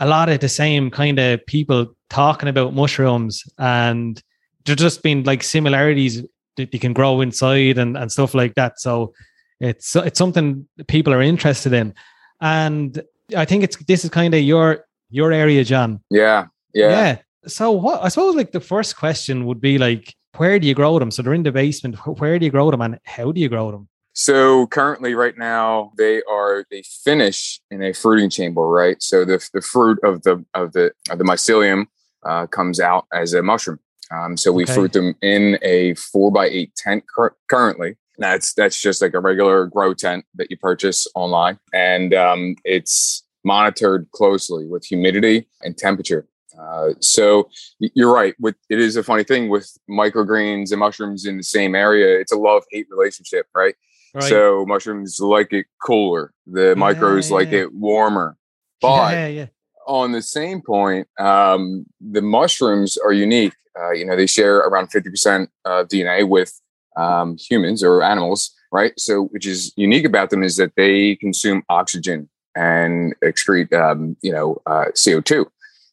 a 0.00 0.06
lot 0.08 0.28
of 0.30 0.40
the 0.40 0.48
same 0.48 0.90
kind 0.90 1.18
of 1.18 1.44
people 1.46 1.94
talking 2.08 2.48
about 2.48 2.72
mushrooms 2.74 3.44
and 3.58 4.22
there 4.64 4.74
just 4.76 5.02
been 5.02 5.24
like 5.24 5.42
similarities 5.42 6.22
that 6.56 6.72
you 6.72 6.80
can 6.80 6.92
grow 6.94 7.20
inside 7.20 7.76
and, 7.78 7.96
and 7.98 8.10
stuff 8.10 8.34
like 8.34 8.54
that. 8.54 8.80
So 8.80 9.12
it's 9.60 9.94
it's 9.94 10.18
something 10.18 10.66
people 10.86 11.12
are 11.12 11.22
interested 11.22 11.72
in. 11.74 11.92
And 12.40 13.02
I 13.36 13.44
think 13.44 13.62
it's 13.62 13.76
this 13.84 14.04
is 14.04 14.10
kind 14.10 14.32
of 14.34 14.40
your 14.40 14.84
your 15.10 15.32
area, 15.32 15.64
Jon. 15.64 16.00
yeah, 16.10 16.46
yeah. 16.74 16.90
Yeah. 16.90 17.18
So 17.46 17.70
what 17.72 18.02
I 18.02 18.08
suppose 18.08 18.34
like 18.34 18.52
the 18.52 18.60
first 18.60 18.96
question 18.96 19.46
would 19.46 19.60
be 19.60 19.78
like, 19.78 20.14
where 20.36 20.58
do 20.58 20.66
you 20.66 20.74
grow 20.74 20.98
them? 20.98 21.10
So 21.10 21.22
they're 21.22 21.34
in 21.34 21.42
the 21.42 21.52
basement. 21.52 21.96
Where 22.18 22.38
do 22.38 22.44
you 22.44 22.50
grow 22.50 22.70
them 22.70 22.80
and 22.80 22.98
how 23.04 23.32
do 23.32 23.40
you 23.40 23.48
grow 23.48 23.70
them? 23.70 23.88
So 24.12 24.66
currently, 24.66 25.14
right 25.14 25.38
now, 25.38 25.92
they 25.96 26.22
are 26.28 26.64
they 26.70 26.82
finish 27.04 27.60
in 27.70 27.82
a 27.82 27.92
fruiting 27.92 28.28
chamber, 28.30 28.62
right? 28.66 29.00
So 29.00 29.24
the 29.24 29.38
the 29.54 29.60
fruit 29.62 29.98
of 30.02 30.22
the 30.22 30.44
of 30.54 30.72
the 30.72 30.92
of 31.10 31.18
the 31.18 31.24
mycelium 31.24 31.86
uh, 32.26 32.46
comes 32.48 32.80
out 32.80 33.06
as 33.12 33.32
a 33.32 33.42
mushroom. 33.42 33.78
Um, 34.10 34.36
so 34.36 34.52
we 34.52 34.64
Okay. 34.64 34.74
fruit 34.74 34.92
them 34.92 35.14
in 35.22 35.58
a 35.62 35.94
four 35.94 36.32
by 36.32 36.46
eight 36.48 36.74
tent 36.74 37.04
cur- 37.14 37.36
currently, 37.48 37.96
That's 38.18 38.54
that's 38.54 38.80
just 38.80 39.00
like 39.00 39.14
a 39.14 39.20
regular 39.20 39.66
grow 39.66 39.94
tent 39.94 40.24
that 40.34 40.50
you 40.50 40.56
purchase 40.56 41.06
online, 41.14 41.58
and 41.72 42.12
um, 42.14 42.56
it's 42.64 43.22
monitored 43.44 44.10
closely 44.12 44.66
with 44.66 44.84
humidity 44.84 45.46
and 45.62 45.78
temperature. 45.78 46.26
Uh, 46.60 46.94
so 47.00 47.48
you're 47.78 48.12
right. 48.12 48.34
With 48.40 48.56
it 48.68 48.80
is 48.80 48.96
a 48.96 49.02
funny 49.02 49.24
thing 49.24 49.48
with 49.48 49.70
microgreens 49.88 50.70
and 50.70 50.80
mushrooms 50.80 51.24
in 51.24 51.36
the 51.36 51.42
same 51.42 51.74
area. 51.74 52.18
It's 52.18 52.32
a 52.32 52.38
love 52.38 52.64
hate 52.70 52.86
relationship, 52.90 53.46
right? 53.54 53.74
right? 54.14 54.24
So 54.24 54.64
mushrooms 54.66 55.20
like 55.20 55.52
it 55.52 55.66
cooler, 55.82 56.32
the 56.46 56.68
yeah, 56.68 56.74
micros 56.74 57.30
yeah, 57.30 57.34
like 57.34 57.52
it 57.52 57.72
warmer. 57.72 58.36
But 58.80 59.32
yeah, 59.32 59.46
on 59.88 60.12
the 60.12 60.22
same 60.22 60.62
point, 60.62 61.08
um, 61.18 61.84
the 62.00 62.22
mushrooms 62.22 62.96
are 62.96 63.12
unique. 63.12 63.54
Uh, 63.76 63.90
you 63.90 64.04
know, 64.04 64.14
they 64.14 64.26
share 64.26 64.58
around 64.58 64.92
50% 64.92 65.48
of 65.64 65.88
DNA 65.88 66.28
with 66.28 66.60
um, 66.96 67.36
humans 67.38 67.82
or 67.82 68.02
animals, 68.02 68.54
right? 68.70 68.92
So, 68.98 69.24
which 69.32 69.46
is 69.46 69.72
unique 69.76 70.04
about 70.04 70.30
them 70.30 70.44
is 70.44 70.56
that 70.56 70.72
they 70.76 71.16
consume 71.16 71.62
oxygen 71.68 72.28
and 72.54 73.14
excrete, 73.24 73.72
um, 73.72 74.16
you 74.20 74.30
know, 74.32 74.60
uh, 74.66 74.86
CO2, 74.94 75.46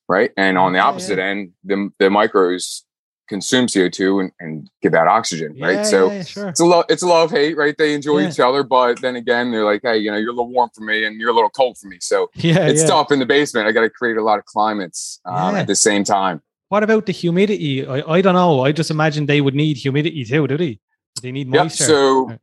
right? 0.08 0.32
And 0.38 0.58
on 0.58 0.74
the 0.74 0.80
opposite 0.80 1.18
yeah, 1.18 1.26
yeah. 1.26 1.32
end, 1.32 1.52
the, 1.64 1.90
the 2.00 2.06
micros 2.06 2.82
consume 3.28 3.66
CO2 3.66 4.22
and, 4.22 4.32
and 4.40 4.70
give 4.82 4.94
out 4.94 5.08
oxygen, 5.08 5.58
right? 5.60 5.86
So 5.86 6.12
yeah, 6.12 6.24
sure. 6.24 6.50
it's 6.50 6.60
a 6.60 6.66
love, 6.66 6.86
it's 6.90 7.02
a 7.02 7.08
love 7.08 7.32
hate, 7.32 7.58
right? 7.58 7.76
They 7.78 7.94
enjoy 7.94 8.20
yeah. 8.20 8.30
each 8.30 8.40
other, 8.40 8.64
but 8.64 9.02
then 9.02 9.16
again, 9.16 9.52
they're 9.52 9.66
like, 9.66 9.82
hey, 9.84 9.98
you 9.98 10.12
know, 10.12 10.18
you're 10.18 10.30
a 10.30 10.34
little 10.34 10.52
warm 10.52 10.70
for 10.76 10.84
me 10.84 11.06
and 11.06 11.20
you're 11.20 11.32
a 11.32 11.34
little 11.34 11.50
cold 11.50 11.78
for 11.78 11.88
me. 11.88 11.98
So 12.02 12.30
yeah, 12.36 12.68
it's 12.68 12.84
tough 12.84 13.12
in 13.12 13.20
the 13.20 13.26
basement. 13.26 13.68
I 13.68 13.72
got 13.72 13.82
to 13.82 13.90
create 13.90 14.18
a 14.18 14.24
lot 14.24 14.40
of 14.40 14.46
climates 14.46 15.20
um, 15.26 15.56
at 15.56 15.68
the 15.68 15.76
same 15.76 16.04
time. 16.04 16.42
What 16.70 16.84
about 16.84 17.06
the 17.06 17.12
humidity? 17.12 17.86
I, 17.86 18.02
I 18.10 18.22
don't 18.22 18.36
know. 18.36 18.62
I 18.64 18.72
just 18.72 18.92
imagine 18.92 19.26
they 19.26 19.42
would 19.42 19.56
need 19.56 19.78
humidity 19.78 20.24
too, 20.26 20.48
do 20.48 20.58
they? 20.58 20.80
They 21.22 21.32
need 21.32 21.48
moisture. 21.48 21.84
Yep. 21.84 21.88
So 21.88 22.38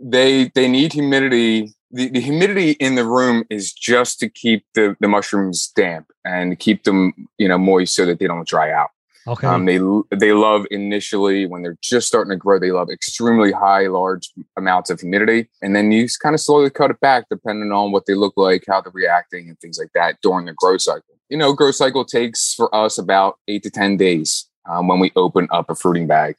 they 0.00 0.50
they 0.54 0.68
need 0.68 0.92
humidity. 0.92 1.72
The, 1.92 2.08
the 2.08 2.20
humidity 2.20 2.72
in 2.72 2.94
the 2.94 3.04
room 3.04 3.44
is 3.50 3.72
just 3.72 4.18
to 4.20 4.28
keep 4.28 4.64
the, 4.74 4.96
the 5.00 5.08
mushrooms 5.08 5.70
damp 5.76 6.10
and 6.24 6.58
keep 6.58 6.84
them, 6.84 7.12
you 7.38 7.46
know, 7.48 7.58
moist 7.58 7.94
so 7.94 8.06
that 8.06 8.18
they 8.18 8.26
don't 8.26 8.48
dry 8.48 8.70
out. 8.70 8.88
Okay. 9.26 9.46
Um, 9.46 9.66
they 9.66 9.78
they 10.16 10.32
love 10.32 10.66
initially 10.70 11.46
when 11.46 11.62
they're 11.62 11.78
just 11.80 12.08
starting 12.08 12.30
to 12.30 12.36
grow. 12.36 12.58
They 12.58 12.72
love 12.72 12.90
extremely 12.90 13.52
high, 13.52 13.86
large 13.86 14.32
amounts 14.56 14.90
of 14.90 14.98
humidity, 14.98 15.48
and 15.62 15.76
then 15.76 15.92
you 15.92 16.08
kind 16.20 16.34
of 16.34 16.40
slowly 16.40 16.70
cut 16.70 16.90
it 16.90 16.98
back 16.98 17.26
depending 17.30 17.70
on 17.70 17.92
what 17.92 18.06
they 18.06 18.14
look 18.14 18.34
like, 18.36 18.64
how 18.66 18.80
they're 18.80 18.90
reacting, 18.92 19.48
and 19.48 19.58
things 19.60 19.78
like 19.78 19.92
that 19.94 20.16
during 20.22 20.46
the 20.46 20.54
growth 20.54 20.82
cycle. 20.82 21.14
You 21.28 21.36
know, 21.36 21.52
growth 21.52 21.76
cycle 21.76 22.04
takes 22.04 22.52
for 22.54 22.74
us 22.74 22.98
about 22.98 23.38
eight 23.46 23.62
to 23.62 23.70
ten 23.70 23.96
days 23.96 24.48
um, 24.68 24.88
when 24.88 24.98
we 24.98 25.12
open 25.14 25.46
up 25.52 25.70
a 25.70 25.76
fruiting 25.76 26.08
bag, 26.08 26.34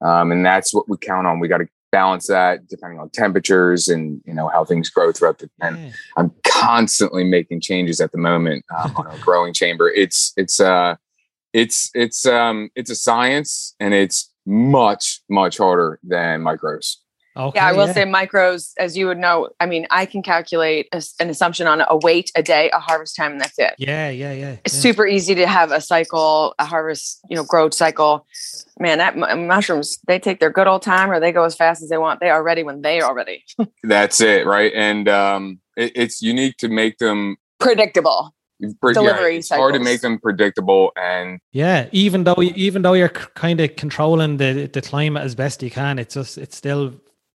um, 0.00 0.32
and 0.32 0.44
that's 0.44 0.74
what 0.74 0.88
we 0.88 0.96
count 0.96 1.28
on. 1.28 1.38
We 1.38 1.46
got 1.46 1.58
to 1.58 1.68
balance 1.94 2.26
that 2.26 2.66
depending 2.66 2.98
on 2.98 3.08
temperatures 3.10 3.86
and 3.86 4.20
you 4.26 4.34
know 4.34 4.48
how 4.48 4.64
things 4.64 4.90
grow 4.90 5.12
throughout 5.12 5.38
the. 5.38 5.48
And 5.60 5.78
yeah. 5.78 5.90
I'm 6.16 6.32
constantly 6.44 7.22
making 7.22 7.60
changes 7.60 8.00
at 8.00 8.10
the 8.10 8.18
moment 8.18 8.64
um, 8.76 8.96
on 8.96 9.06
our 9.06 9.18
growing 9.18 9.54
chamber. 9.54 9.88
It's 9.88 10.32
it's 10.36 10.58
uh 10.58 10.96
it's 11.52 11.90
it's 11.94 12.26
um 12.26 12.68
it's 12.74 12.90
a 12.90 12.96
science 12.96 13.76
and 13.78 13.94
it's 13.94 14.32
much 14.44 15.20
much 15.30 15.58
harder 15.58 16.00
than 16.02 16.42
micros. 16.42 16.96
Okay, 17.36 17.58
yeah, 17.58 17.66
I 17.66 17.72
will 17.72 17.86
yeah. 17.86 17.92
say 17.92 18.04
micros, 18.04 18.72
as 18.78 18.96
you 18.96 19.06
would 19.06 19.18
know. 19.18 19.48
I 19.58 19.66
mean, 19.66 19.86
I 19.90 20.06
can 20.06 20.22
calculate 20.22 20.88
a, 20.92 21.02
an 21.18 21.30
assumption 21.30 21.66
on 21.66 21.82
a 21.88 21.96
weight 21.96 22.30
a 22.36 22.42
day, 22.42 22.70
a 22.70 22.78
harvest 22.78 23.16
time, 23.16 23.32
and 23.32 23.40
that's 23.40 23.58
it. 23.58 23.74
Yeah, 23.76 24.08
yeah, 24.08 24.32
yeah. 24.32 24.56
It's 24.64 24.74
yeah. 24.74 24.80
super 24.80 25.06
easy 25.06 25.34
to 25.34 25.46
have 25.46 25.72
a 25.72 25.80
cycle, 25.80 26.54
a 26.60 26.64
harvest, 26.64 27.20
you 27.28 27.36
know, 27.36 27.42
growth 27.42 27.74
cycle. 27.74 28.26
Man, 28.78 28.98
that 28.98 29.16
m- 29.16 29.46
mushrooms, 29.48 29.98
they 30.06 30.20
take 30.20 30.38
their 30.38 30.50
good 30.50 30.68
old 30.68 30.82
time, 30.82 31.10
or 31.10 31.18
they 31.18 31.32
go 31.32 31.42
as 31.42 31.56
fast 31.56 31.82
as 31.82 31.88
they 31.88 31.98
want. 31.98 32.20
They 32.20 32.30
are 32.30 32.42
ready 32.42 32.62
when 32.62 32.82
they 32.82 33.00
are 33.00 33.14
ready. 33.14 33.44
that's 33.82 34.20
it, 34.20 34.46
right? 34.46 34.72
And 34.74 35.08
um, 35.08 35.60
it, 35.76 35.92
it's 35.96 36.22
unique 36.22 36.56
to 36.58 36.68
make 36.68 36.98
them 36.98 37.36
predictable 37.58 38.34
delivery 38.92 39.32
yeah, 39.32 39.38
it's 39.38 39.48
cycles. 39.48 39.62
hard 39.62 39.74
to 39.74 39.80
make 39.80 40.00
them 40.00 40.18
predictable 40.18 40.92
and 40.96 41.40
yeah 41.52 41.88
even 41.92 42.24
though 42.24 42.36
even 42.40 42.82
though 42.82 42.92
you're 42.92 43.08
kind 43.08 43.60
of 43.60 43.74
controlling 43.76 44.36
the 44.36 44.70
the 44.72 44.80
climate 44.80 45.22
as 45.22 45.34
best 45.34 45.62
you 45.62 45.70
can 45.70 45.98
it's 45.98 46.14
just 46.14 46.38
it's 46.38 46.56
still 46.56 46.94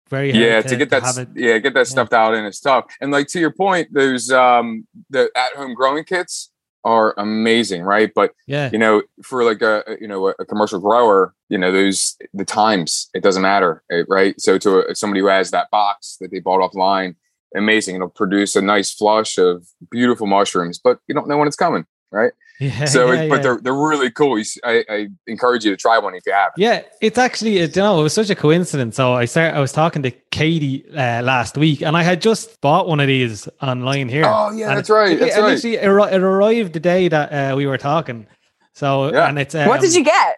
very 0.09 0.33
yeah 0.33 0.63
to, 0.63 0.69
to, 0.69 0.77
get 0.77 0.91
that 0.91 1.03
to 1.03 1.29
yeah 1.35 1.59
get 1.59 1.75
that 1.75 1.81
yeah. 1.81 1.85
stuff 1.85 2.13
out 2.13 2.35
and 2.35 2.47
it's 2.47 2.61
tough 2.61 2.85
and 3.01 3.11
like 3.11 3.27
to 3.27 3.41
your 3.41 3.53
point 3.53 3.89
there's 3.93 4.31
um 4.31 4.87
the 5.11 5.31
at 5.37 5.53
home 5.55 5.75
growing 5.75 6.05
kits 6.05 6.51
are 6.85 7.15
amazing 7.19 7.83
right 7.83 8.13
but 8.15 8.33
yeah 8.47 8.71
you 8.73 8.79
know 8.79 9.03
for 9.23 9.43
like 9.45 9.63
a 9.63 9.83
you 10.01 10.07
know 10.07 10.29
a 10.29 10.45
commercial 10.45 10.79
grower 10.79 11.35
you 11.49 11.59
know 11.59 11.73
those 11.73 12.17
the 12.33 12.45
times 12.45 13.09
it 13.15 13.23
doesn't 13.23 13.43
matter 13.43 13.83
eh, 13.91 14.05
right 14.09 14.41
so 14.41 14.57
to 14.57 14.89
a, 14.89 14.95
somebody 14.95 15.21
who 15.21 15.27
has 15.27 15.51
that 15.51 15.69
box 15.71 16.17
that 16.21 16.31
they 16.31 16.39
bought 16.39 16.61
offline 16.61 17.17
amazing. 17.57 17.97
It'll 17.97 18.09
produce 18.09 18.57
a 18.57 18.63
nice 18.63 18.93
flush 18.93 19.39
of 19.39 19.67
beautiful 19.91 20.27
mushrooms, 20.27 20.79
but 20.79 20.99
you 21.09 21.15
don't 21.15 21.29
know 21.29 21.39
when 21.39 21.49
it's 21.49 21.57
coming, 21.57 21.87
right? 22.11 22.33
Yeah, 22.61 22.87
so, 22.87 23.13
yeah, 23.13 23.23
it, 23.23 23.29
but 23.29 23.37
yeah. 23.37 23.43
they're 23.43 23.59
they're 23.59 23.75
really 23.75 24.11
cool. 24.11 24.41
I, 24.65 24.83
I, 24.89 25.09
encourage 25.27 25.67
you 25.67 25.73
to 25.73 25.77
try 25.77 25.99
one 25.99 26.15
if 26.15 26.25
you 26.25 26.33
have. 26.33 26.53
Yeah, 26.57 26.83
it's 27.03 27.19
actually 27.19 27.61
you 27.61 27.69
know 27.77 28.01
it 28.01 28.03
was 28.03 28.15
such 28.15 28.31
a 28.31 28.35
coincidence. 28.35 28.97
So 28.97 29.13
I 29.13 29.27
start 29.27 29.55
I 29.55 29.61
was 29.61 29.73
talking 29.73 30.03
to 30.05 30.11
Katie 30.31 30.87
uh, 30.93 31.21
last 31.21 31.59
week, 31.59 31.83
and 31.83 31.95
I 31.95 32.03
had 32.03 32.23
just 32.23 32.59
bought 32.63 32.89
one 32.89 32.99
of 32.99 33.09
these 33.09 33.47
online 33.61 34.09
here. 34.09 34.25
Oh 34.25 34.53
yeah, 34.53 34.75
that's 34.75 34.89
right. 34.89 35.19
That's 35.19 35.37
it, 35.37 35.41
right. 35.41 35.63
Literally, 35.63 36.15
it, 36.15 36.23
arrived 36.23 36.73
the 36.73 36.81
day 36.81 37.09
that 37.09 37.29
uh, 37.31 37.57
we 37.57 37.67
were 37.67 37.77
talking. 37.77 38.27
So 38.73 39.13
yeah. 39.13 39.29
and 39.29 39.39
it's 39.39 39.55
um, 39.55 39.69
what 39.69 39.83
did 39.83 39.95
you 39.95 40.03
get? 40.03 40.37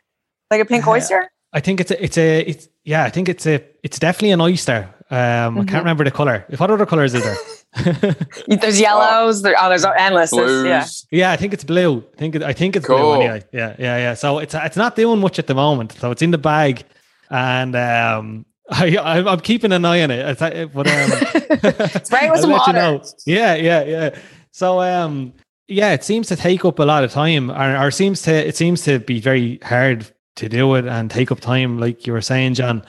Like 0.51 0.61
a 0.61 0.65
pink 0.65 0.89
uh, 0.89 0.91
oyster? 0.91 1.31
I 1.53 1.61
think 1.61 1.81
it's 1.81 1.93
a 1.93 2.03
it's 2.03 2.19
a 2.19 2.41
it's 2.41 2.69
yeah 2.83 3.05
I 3.05 3.11
think 3.11 3.29
it's 3.29 3.47
a 3.47 3.65
it's 3.85 4.01
definitely 4.01 4.33
an 4.33 4.41
oyster. 4.41 4.93
Um, 5.11 5.17
mm-hmm. 5.17 5.61
I 5.61 5.65
can't 5.67 5.85
remember 5.85 6.03
the 6.03 6.11
color. 6.11 6.45
What 6.57 6.69
other 6.69 6.85
colors 6.85 7.15
is 7.15 7.23
there? 7.23 7.37
there's 8.49 8.81
yellows. 8.81 9.43
There, 9.43 9.55
oh, 9.59 9.69
there's 9.69 9.85
endless. 9.85 10.31
There's, 10.31 11.07
yeah, 11.11 11.19
yeah. 11.19 11.33
I 11.33 11.37
think 11.37 11.53
it's 11.53 11.65
blue. 11.65 12.05
I 12.15 12.17
think 12.17 12.37
I 12.43 12.53
think 12.53 12.77
it's 12.77 12.87
cool. 12.87 12.97
blue. 12.97 13.15
Anyway. 13.15 13.45
Yeah, 13.53 13.77
yeah, 13.79 13.97
yeah. 13.99 14.15
So 14.15 14.39
it's 14.39 14.55
it's 14.55 14.77
not 14.77 14.97
doing 14.97 15.21
much 15.21 15.39
at 15.39 15.47
the 15.47 15.55
moment. 15.55 15.93
So 15.93 16.11
it's 16.11 16.23
in 16.23 16.31
the 16.31 16.39
bag, 16.39 16.85
and 17.31 17.75
um, 17.77 18.47
I 18.71 18.99
I'm 18.99 19.41
keeping 19.41 19.73
an 19.73 19.85
eye 19.85 20.03
on 20.03 20.11
it. 20.11 20.41
It's, 20.41 20.73
but 20.75 20.87
um, 20.87 22.01
spray 22.05 22.31
with 22.31 22.41
some 22.41 22.51
water. 22.51 22.71
You 22.71 22.73
know. 22.73 23.03
Yeah, 23.27 23.55
yeah, 23.55 23.85
yeah. 23.85 24.19
So 24.53 24.81
um, 24.81 25.35
yeah, 25.69 25.93
it 25.93 26.05
seems 26.05 26.29
to 26.29 26.37
take 26.37 26.65
up 26.65 26.79
a 26.79 26.85
lot 26.85 27.05
of 27.05 27.13
time, 27.13 27.51
or, 27.51 27.77
or 27.77 27.91
seems 27.91 28.23
to 28.23 28.33
it 28.33 28.57
seems 28.57 28.83
to 28.83 28.99
be 28.99 29.21
very 29.21 29.59
hard 29.63 30.11
to 30.37 30.49
do 30.49 30.75
it 30.77 30.87
and 30.87 31.11
take 31.11 31.31
up 31.31 31.41
time, 31.41 31.79
like 31.79 32.07
you 32.07 32.13
were 32.13 32.21
saying, 32.21 32.55
Jon. 32.55 32.85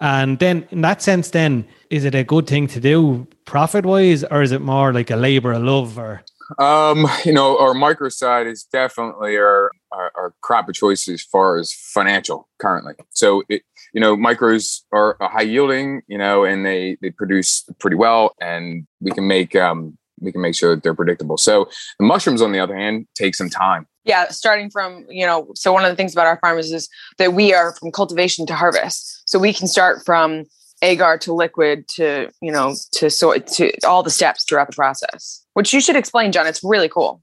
And 0.00 0.38
then, 0.38 0.66
in 0.70 0.82
that 0.82 1.00
sense, 1.00 1.30
then 1.30 1.66
is 1.90 2.04
it 2.04 2.14
a 2.14 2.24
good 2.24 2.46
thing 2.46 2.66
to 2.68 2.80
do 2.80 3.26
profit 3.44 3.86
wise, 3.86 4.24
or 4.24 4.42
is 4.42 4.52
it 4.52 4.60
more 4.60 4.92
like 4.92 5.10
a 5.10 5.16
labor 5.16 5.52
of 5.52 5.62
love? 5.62 5.98
Or 5.98 6.22
um, 6.58 7.06
you 7.24 7.32
know, 7.32 7.58
our 7.58 7.74
micro 7.74 8.08
side 8.08 8.46
is 8.46 8.64
definitely 8.64 9.36
our, 9.36 9.70
our, 9.92 10.12
our 10.14 10.34
crop 10.42 10.68
of 10.68 10.74
choice 10.74 11.08
as 11.08 11.22
far 11.22 11.58
as 11.58 11.72
financial 11.72 12.48
currently. 12.58 12.94
So 13.10 13.42
it, 13.48 13.62
you 13.92 14.00
know, 14.00 14.16
micros 14.16 14.82
are 14.92 15.16
high 15.20 15.42
yielding, 15.42 16.02
you 16.06 16.18
know, 16.18 16.44
and 16.44 16.64
they 16.64 16.98
they 17.00 17.10
produce 17.10 17.64
pretty 17.78 17.96
well, 17.96 18.34
and 18.40 18.86
we 19.00 19.10
can 19.10 19.26
make 19.26 19.56
um 19.56 19.96
we 20.20 20.32
can 20.32 20.40
make 20.40 20.54
sure 20.54 20.74
that 20.74 20.82
they're 20.82 20.94
predictable. 20.94 21.36
So 21.36 21.68
the 21.98 22.06
mushrooms, 22.06 22.42
on 22.42 22.52
the 22.52 22.60
other 22.60 22.76
hand, 22.76 23.06
take 23.14 23.34
some 23.34 23.50
time. 23.50 23.86
Yeah, 24.06 24.28
starting 24.28 24.70
from, 24.70 25.04
you 25.10 25.26
know, 25.26 25.50
so 25.54 25.72
one 25.72 25.84
of 25.84 25.90
the 25.90 25.96
things 25.96 26.12
about 26.12 26.26
our 26.26 26.38
farmers 26.38 26.72
is 26.72 26.88
that 27.18 27.34
we 27.34 27.52
are 27.52 27.74
from 27.74 27.90
cultivation 27.90 28.46
to 28.46 28.54
harvest. 28.54 29.28
So 29.28 29.38
we 29.38 29.52
can 29.52 29.66
start 29.66 30.04
from 30.06 30.44
agar 30.80 31.18
to 31.18 31.34
liquid 31.34 31.88
to, 31.88 32.30
you 32.40 32.52
know, 32.52 32.76
to 32.92 33.10
so 33.10 33.36
to 33.36 33.72
all 33.84 34.02
the 34.02 34.10
steps 34.10 34.44
throughout 34.44 34.68
the 34.68 34.76
process. 34.76 35.44
Which 35.54 35.72
you 35.74 35.80
should 35.80 35.96
explain, 35.96 36.32
Jon. 36.32 36.46
It's 36.46 36.62
really 36.62 36.88
cool. 36.88 37.22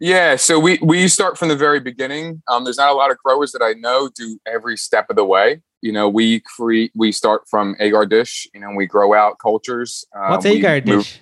Yeah, 0.00 0.36
so 0.36 0.60
we 0.60 0.78
we 0.82 1.08
start 1.08 1.38
from 1.38 1.48
the 1.48 1.56
very 1.56 1.80
beginning. 1.80 2.42
Um, 2.46 2.64
there's 2.64 2.76
not 2.76 2.90
a 2.90 2.94
lot 2.94 3.10
of 3.10 3.18
growers 3.18 3.52
that 3.52 3.62
I 3.62 3.72
know 3.72 4.10
do 4.14 4.38
every 4.46 4.76
step 4.76 5.10
of 5.10 5.16
the 5.16 5.24
way. 5.24 5.62
You 5.80 5.92
know, 5.92 6.08
we 6.08 6.40
create 6.40 6.92
we 6.94 7.10
start 7.10 7.48
from 7.48 7.74
agar 7.80 8.06
dish. 8.06 8.46
You 8.54 8.60
know, 8.60 8.70
we 8.76 8.86
grow 8.86 9.14
out 9.14 9.38
cultures. 9.40 10.04
Uh, 10.14 10.28
What's 10.28 10.46
agar 10.46 10.80
dish? 10.80 10.94
Move, 10.94 11.20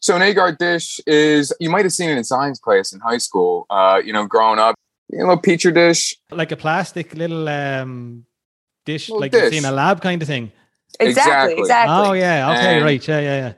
so 0.00 0.16
an 0.16 0.22
agar 0.22 0.52
dish 0.52 1.00
is 1.06 1.52
you 1.60 1.70
might 1.70 1.84
have 1.84 1.92
seen 1.92 2.10
it 2.10 2.16
in 2.16 2.24
science 2.24 2.58
class 2.58 2.92
in 2.92 3.00
high 3.00 3.18
school. 3.18 3.66
Uh, 3.70 4.00
you 4.04 4.12
know, 4.12 4.26
growing 4.26 4.58
up, 4.58 4.74
you 5.10 5.18
know, 5.18 5.30
a 5.30 5.40
petri 5.40 5.72
dish, 5.72 6.16
like 6.30 6.52
a 6.52 6.56
plastic 6.56 7.14
little 7.14 7.48
um 7.48 8.24
dish, 8.84 9.08
little 9.08 9.20
like 9.20 9.32
dish. 9.32 9.44
you 9.44 9.50
see 9.50 9.56
in 9.58 9.64
a 9.64 9.72
lab 9.72 10.00
kind 10.00 10.22
of 10.22 10.28
thing. 10.28 10.52
Exactly, 11.00 11.58
exactly. 11.58 11.94
Oh 11.94 12.12
yeah, 12.12 12.50
okay, 12.52 12.76
and, 12.76 12.84
right, 12.84 13.08
yeah, 13.08 13.20
yeah, 13.20 13.36
yeah. 13.36 13.52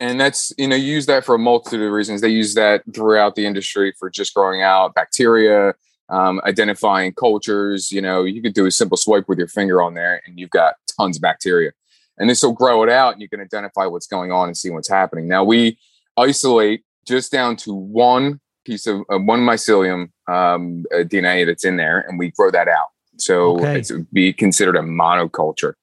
And 0.00 0.20
that's 0.20 0.52
you 0.56 0.66
know 0.66 0.76
you 0.76 0.92
use 0.92 1.06
that 1.06 1.24
for 1.24 1.34
a 1.34 1.38
multitude 1.38 1.82
of 1.82 1.92
reasons. 1.92 2.20
They 2.20 2.28
use 2.28 2.54
that 2.54 2.82
throughout 2.94 3.34
the 3.34 3.46
industry 3.46 3.92
for 3.98 4.08
just 4.08 4.34
growing 4.34 4.62
out 4.62 4.94
bacteria, 4.94 5.74
um, 6.08 6.40
identifying 6.44 7.12
cultures. 7.12 7.92
You 7.92 8.00
know, 8.00 8.24
you 8.24 8.40
could 8.40 8.54
do 8.54 8.66
a 8.66 8.70
simple 8.70 8.96
swipe 8.96 9.28
with 9.28 9.38
your 9.38 9.48
finger 9.48 9.82
on 9.82 9.94
there, 9.94 10.22
and 10.26 10.38
you've 10.38 10.50
got 10.50 10.74
tons 10.96 11.16
of 11.16 11.22
bacteria 11.22 11.72
and 12.20 12.30
this 12.30 12.42
will 12.44 12.52
grow 12.52 12.84
it 12.84 12.88
out 12.88 13.14
and 13.14 13.22
you 13.22 13.28
can 13.28 13.40
identify 13.40 13.86
what's 13.86 14.06
going 14.06 14.30
on 14.30 14.46
and 14.46 14.56
see 14.56 14.70
what's 14.70 14.88
happening. 14.88 15.26
Now 15.26 15.42
we 15.42 15.78
isolate 16.16 16.84
just 17.08 17.32
down 17.32 17.56
to 17.56 17.74
one 17.74 18.40
piece 18.64 18.86
of 18.86 19.00
uh, 19.12 19.18
one 19.18 19.40
mycelium 19.40 20.10
um, 20.28 20.84
uh, 20.94 20.98
DNA 20.98 21.46
that's 21.46 21.64
in 21.64 21.76
there, 21.76 22.00
and 22.06 22.18
we 22.18 22.30
grow 22.30 22.50
that 22.52 22.68
out. 22.68 22.88
So 23.16 23.56
okay. 23.56 23.78
it's 23.80 23.90
be 24.12 24.32
considered 24.32 24.76
a 24.76 24.80
monoculture. 24.80 25.74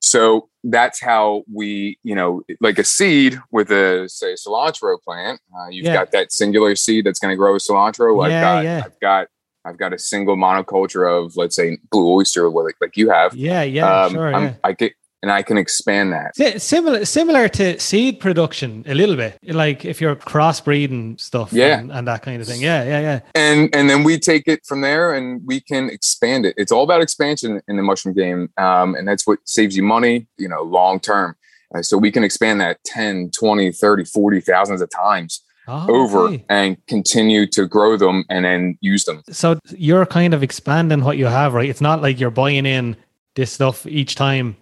So 0.00 0.48
that's 0.64 1.00
how 1.00 1.44
we, 1.52 1.98
you 2.02 2.14
know, 2.14 2.42
like 2.60 2.78
a 2.78 2.84
seed 2.84 3.40
with 3.50 3.70
a 3.70 4.08
say 4.08 4.34
cilantro 4.34 5.00
plant. 5.02 5.40
Uh, 5.56 5.68
you've 5.70 5.86
Yeah. 5.86 5.94
got 5.94 6.12
that 6.12 6.32
singular 6.32 6.74
seed 6.76 7.04
that's 7.04 7.18
going 7.18 7.32
to 7.32 7.36
grow 7.36 7.54
cilantro. 7.54 8.24
I've 8.24 8.30
Yeah, 8.30 8.40
got, 8.40 8.64
yeah. 8.64 8.82
I've 8.84 9.00
got, 9.00 9.28
I've 9.64 9.76
got 9.76 9.92
a 9.92 9.98
single 9.98 10.36
monoculture 10.36 11.06
of, 11.10 11.36
let's 11.36 11.56
say, 11.56 11.78
blue 11.90 12.08
oyster, 12.08 12.48
like, 12.48 12.76
like 12.80 12.96
you 12.96 13.10
have. 13.10 13.34
Yeah, 13.34 13.62
yeah, 13.62 14.04
um, 14.04 14.12
sure. 14.12 14.34
I'm- 14.34 14.44
yeah. 14.44 14.54
I 14.64 14.72
get, 14.72 14.92
and 15.22 15.32
I 15.32 15.42
can 15.42 15.58
expand 15.58 16.12
that. 16.12 16.36
Si- 16.36 16.58
Similar, 16.58 17.04
similar 17.04 17.48
to 17.48 17.78
seed 17.80 18.20
production 18.20 18.84
a 18.86 18.94
little 18.94 19.16
bit, 19.16 19.36
like 19.42 19.84
if 19.84 20.00
you're 20.00 20.14
crossbreeding 20.16 21.20
stuff, 21.20 21.52
Yeah. 21.52 21.78
and, 21.80 21.90
and 21.92 22.06
that 22.08 22.22
kind 22.22 22.40
of 22.40 22.46
thing. 22.48 22.60
Yeah, 22.60 22.84
yeah, 22.84 23.00
yeah. 23.00 23.20
and 23.34 23.74
and 23.74 23.88
then 23.90 24.04
we 24.04 24.18
take 24.18 24.46
it 24.48 24.64
from 24.64 24.80
there 24.80 25.14
and 25.14 25.42
we 25.46 25.60
can 25.60 25.90
expand 25.90 26.46
it 26.46 26.54
it's 26.56 26.72
all 26.72 26.84
about 26.84 27.00
expansion 27.02 27.60
in 27.68 27.76
the 27.76 27.82
mushroom 27.82 28.14
game 28.14 28.48
um, 28.58 28.94
and 28.94 29.06
that's 29.08 29.26
what 29.26 29.38
saves 29.44 29.76
you 29.76 29.82
money 29.82 30.26
you 30.38 30.48
know 30.48 30.62
long 30.62 30.98
term 31.00 31.36
uh, 31.74 31.82
so 31.82 31.96
we 31.98 32.10
can 32.10 32.22
expand 32.24 32.60
that 32.60 32.78
10 32.84 33.30
20 33.30 33.72
30 33.72 34.04
40 34.04 34.40
thousands 34.40 34.80
of 34.80 34.88
times 34.90 35.42
Oh, 35.70 35.86
over 36.02 36.18
okay. 36.28 36.44
and 36.48 36.78
continue 36.86 37.44
to 37.48 37.66
grow 37.66 37.98
them 37.98 38.24
and 38.30 38.44
then 38.46 38.78
use 38.80 39.04
them 39.04 39.22
So 39.30 39.58
you're 39.76 40.06
kind 40.06 40.32
of 40.32 40.42
expanding 40.42 41.04
what 41.04 41.18
you 41.18 41.26
have, 41.26 41.52
right? 41.52 41.68
It's 41.68 41.82
not 41.82 42.00
like 42.00 42.18
you're 42.18 42.30
buying 42.30 42.64
in 42.64 42.96
this 43.34 43.52
stuff 43.52 43.84
each 43.86 44.14
time. 44.14 44.56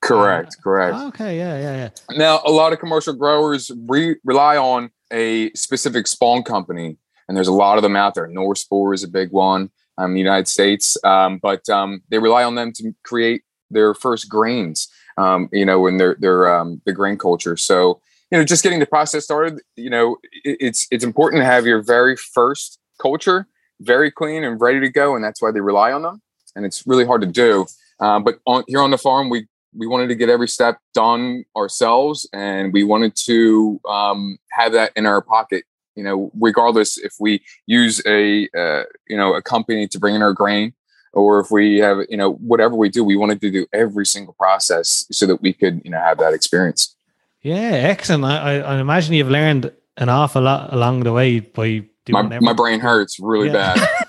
Correct 0.00 0.56
correct 0.62 0.96
Okay, 0.96 1.36
yeah, 1.36 1.58
yeah, 1.58 1.76
yeah. 1.76 2.16
Now, 2.16 2.40
a 2.46 2.50
lot 2.50 2.72
of 2.72 2.78
commercial 2.78 3.12
growers 3.12 3.70
re- 3.86 4.16
rely 4.24 4.56
on 4.56 4.90
a 5.12 5.50
specific 5.52 6.06
spawn 6.06 6.42
company, 6.42 6.96
and 7.28 7.36
there's 7.36 7.48
a 7.48 7.52
lot 7.52 7.76
of 7.76 7.82
them 7.82 7.96
out 7.96 8.14
there. 8.14 8.26
North 8.26 8.58
Spore 8.58 8.94
is 8.94 9.02
a 9.02 9.08
big 9.08 9.30
one 9.30 9.70
um, 9.98 10.10
in 10.10 10.14
the 10.14 10.20
United 10.20 10.48
States, 10.48 10.96
um, 11.04 11.38
but 11.42 11.68
um, 11.68 12.02
they 12.08 12.18
rely 12.18 12.44
on 12.44 12.54
them 12.54 12.72
to 12.76 12.92
create 13.04 13.42
their 13.70 13.94
first 13.94 14.28
grains, 14.28 14.88
um, 15.18 15.48
you 15.52 15.64
know, 15.64 15.86
in 15.86 15.98
their 15.98 16.16
their 16.18 16.52
um, 16.52 16.80
the 16.86 16.92
grain 16.92 17.18
culture. 17.18 17.56
So, 17.56 18.00
you 18.30 18.38
know, 18.38 18.44
just 18.44 18.62
getting 18.62 18.80
the 18.80 18.86
process 18.86 19.24
started, 19.24 19.60
you 19.76 19.90
know, 19.90 20.16
it, 20.44 20.56
it's 20.60 20.86
it's 20.90 21.04
important 21.04 21.40
to 21.42 21.46
have 21.46 21.66
your 21.66 21.82
very 21.82 22.16
first 22.16 22.78
culture 23.00 23.46
very 23.80 24.10
clean 24.10 24.44
and 24.44 24.60
ready 24.60 24.80
to 24.80 24.88
go, 24.88 25.14
and 25.14 25.24
that's 25.24 25.42
why 25.42 25.50
they 25.50 25.60
rely 25.60 25.92
on 25.92 26.02
them. 26.02 26.22
And 26.54 26.64
it's 26.64 26.86
really 26.86 27.06
hard 27.06 27.22
to 27.22 27.26
do. 27.26 27.66
Uh, 27.98 28.20
but 28.20 28.38
on, 28.46 28.64
here 28.66 28.80
on 28.80 28.90
the 28.90 28.98
farm, 28.98 29.28
we 29.28 29.46
we 29.76 29.86
wanted 29.86 30.08
to 30.08 30.14
get 30.14 30.28
every 30.28 30.48
step 30.48 30.78
done 30.94 31.44
ourselves 31.56 32.28
and 32.32 32.72
we 32.72 32.84
wanted 32.84 33.14
to 33.14 33.80
um, 33.88 34.38
have 34.50 34.72
that 34.72 34.92
in 34.96 35.06
our 35.06 35.22
pocket 35.22 35.64
you 35.94 36.02
know 36.04 36.30
regardless 36.40 36.98
if 36.98 37.14
we 37.20 37.42
use 37.66 38.00
a 38.06 38.48
uh, 38.56 38.84
you 39.08 39.16
know 39.16 39.34
a 39.34 39.42
company 39.42 39.86
to 39.88 39.98
bring 39.98 40.14
in 40.14 40.22
our 40.22 40.32
grain 40.32 40.72
or 41.12 41.40
if 41.40 41.50
we 41.50 41.78
have 41.78 41.98
you 42.08 42.16
know 42.16 42.32
whatever 42.34 42.74
we 42.74 42.88
do 42.88 43.02
we 43.04 43.16
wanted 43.16 43.40
to 43.40 43.50
do 43.50 43.66
every 43.72 44.06
single 44.06 44.34
process 44.34 45.04
so 45.10 45.26
that 45.26 45.42
we 45.42 45.52
could 45.52 45.80
you 45.84 45.90
know 45.90 45.98
have 46.00 46.18
that 46.18 46.32
experience 46.32 46.96
Yeah, 47.42 47.88
excellent. 47.94 48.24
I, 48.24 48.60
I, 48.60 48.80
imagine 48.80 49.14
you've 49.14 49.30
learned 49.30 49.72
an 49.96 50.08
awful 50.08 50.42
lot 50.42 50.72
along 50.72 51.04
the 51.04 51.12
way 51.12 51.40
by 51.40 51.82
my, 52.08 52.38
my 52.40 52.52
brain 52.52 52.80
hurts 52.80 53.18
really 53.18 53.48
Yeah. 53.48 53.74
bad 53.74 53.88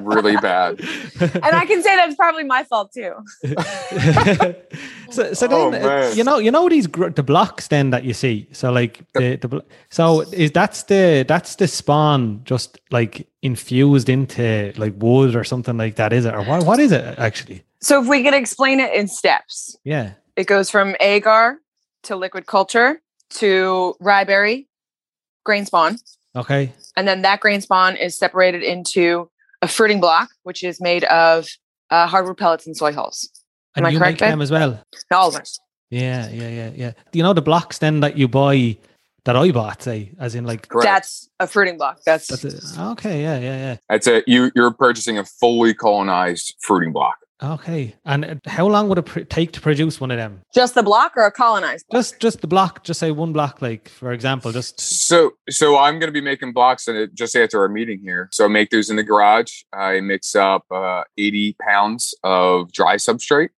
really 0.00 0.36
bad. 0.36 0.80
And 1.20 1.54
I 1.56 1.64
can 1.66 1.82
say 1.82 1.94
that's 1.96 2.14
probably 2.16 2.44
my 2.44 2.64
fault 2.64 2.92
too. 2.92 3.12
so, 5.10 5.32
so 5.34 5.46
Oh, 5.50 5.70
then 5.70 5.82
uh, 5.82 5.86
man. 5.86 6.16
you 6.16 6.24
know 6.24 6.38
you 6.38 6.50
know 6.50 6.68
these 6.68 6.86
gr- 6.86 7.08
the 7.08 7.22
blocks 7.22 7.68
then 7.68 7.90
that 7.90 8.04
you 8.04 8.12
see? 8.14 8.48
So 8.52 8.70
like 8.70 9.00
the, 9.14 9.36
the 9.36 9.48
blo- 9.48 9.62
so 9.90 10.20
is 10.32 10.52
that's 10.52 10.84
the 10.84 11.24
that's 11.26 11.56
the 11.56 11.66
spawn 11.68 12.42
just 12.44 12.78
like 12.90 13.26
infused 13.42 14.08
into 14.08 14.72
like 14.76 14.94
wood 14.98 15.34
or 15.34 15.44
something 15.44 15.76
like 15.76 15.96
that 15.96 16.12
is 16.12 16.24
it? 16.24 16.34
Or 16.34 16.42
what 16.42 16.64
what 16.64 16.78
is 16.78 16.92
it 16.92 17.18
actually? 17.18 17.64
So 17.80 18.02
if 18.02 18.08
we 18.08 18.22
could 18.22 18.34
explain 18.34 18.80
it 18.80 18.92
in 18.92 19.08
steps, 19.08 19.76
yeah. 19.84 20.12
It 20.36 20.46
goes 20.46 20.70
from 20.70 20.94
agar 21.00 21.58
to 22.04 22.14
liquid 22.16 22.46
culture 22.46 23.00
to 23.30 23.94
ryeberry 24.00 24.66
grain 25.44 25.66
spawn. 25.66 25.96
okay. 26.36 26.72
And 26.96 27.06
then 27.08 27.22
that 27.22 27.40
grain 27.40 27.60
spawn 27.60 27.96
is 27.96 28.16
separated 28.16 28.62
into 28.62 29.30
a 29.62 29.68
fruiting 29.68 30.00
block, 30.00 30.28
which 30.44 30.62
is 30.62 30.80
made 30.80 31.04
of 31.04 31.46
uh, 31.90 32.06
hardwood 32.06 32.36
pellets 32.36 32.66
and 32.66 32.76
soy 32.76 32.92
hulls. 32.92 33.28
and 33.76 33.84
Am 33.84 33.86
I 33.88 33.90
you 33.92 33.98
correct, 33.98 34.12
make 34.14 34.20
babe? 34.20 34.30
them 34.30 34.42
as 34.42 34.50
well 34.50 34.82
All 35.12 35.28
of 35.28 35.34
them. 35.34 35.42
yeah 35.90 36.28
yeah 36.30 36.48
yeah 36.48 36.70
yeah 36.74 36.92
Do 37.12 37.18
you 37.18 37.22
know 37.22 37.32
the 37.32 37.42
blocks 37.42 37.78
then 37.78 38.00
that 38.00 38.16
you 38.18 38.28
buy 38.28 38.76
that 39.24 39.36
I 39.36 39.50
bought 39.50 39.82
say 39.82 40.12
as 40.18 40.34
in 40.34 40.44
like 40.44 40.68
correct 40.68 40.84
That's 40.84 41.28
a 41.40 41.46
fruiting 41.46 41.76
block. 41.76 41.98
That's, 42.06 42.26
that's 42.28 42.44
it. 42.44 42.78
okay 42.78 43.22
yeah 43.22 43.38
yeah 43.38 43.56
yeah 43.56 43.76
that's 43.88 44.06
it 44.06 44.24
you 44.26 44.50
you're 44.54 44.70
purchasing 44.72 45.18
a 45.18 45.24
fully 45.24 45.74
colonized 45.74 46.54
fruiting 46.60 46.92
block 46.92 47.16
okay 47.42 47.94
and 48.04 48.40
how 48.46 48.66
long 48.66 48.88
would 48.88 48.98
it 48.98 49.02
pr- 49.02 49.20
take 49.20 49.52
to 49.52 49.60
produce 49.60 50.00
one 50.00 50.10
of 50.10 50.16
them 50.16 50.40
just 50.54 50.74
the 50.74 50.82
block 50.82 51.12
or 51.16 51.24
a 51.24 51.30
colonized 51.30 51.86
block? 51.88 51.98
just 52.00 52.20
just 52.20 52.40
the 52.40 52.46
block 52.46 52.84
just 52.84 52.98
say 52.98 53.10
one 53.10 53.32
block 53.32 53.62
like 53.62 53.88
for 53.88 54.12
example 54.12 54.50
just 54.52 54.80
So, 55.08 55.32
so 55.48 55.78
I'm 55.78 55.98
going 55.98 56.08
to 56.08 56.12
be 56.12 56.20
making 56.20 56.52
blocks 56.52 56.88
in 56.88 56.96
it 56.96 57.14
just 57.14 57.34
after 57.36 57.60
our 57.60 57.68
meeting 57.68 58.00
here. 58.00 58.28
So 58.32 58.44
I 58.44 58.48
make 58.48 58.70
those 58.70 58.90
in 58.90 58.96
the 58.96 59.02
garage. 59.02 59.62
I 59.72 60.00
mix 60.00 60.34
up 60.34 60.64
uh, 60.70 61.04
80 61.16 61.56
pounds 61.60 62.14
of 62.24 62.72
dry 62.72 62.96
substrate 62.96 63.50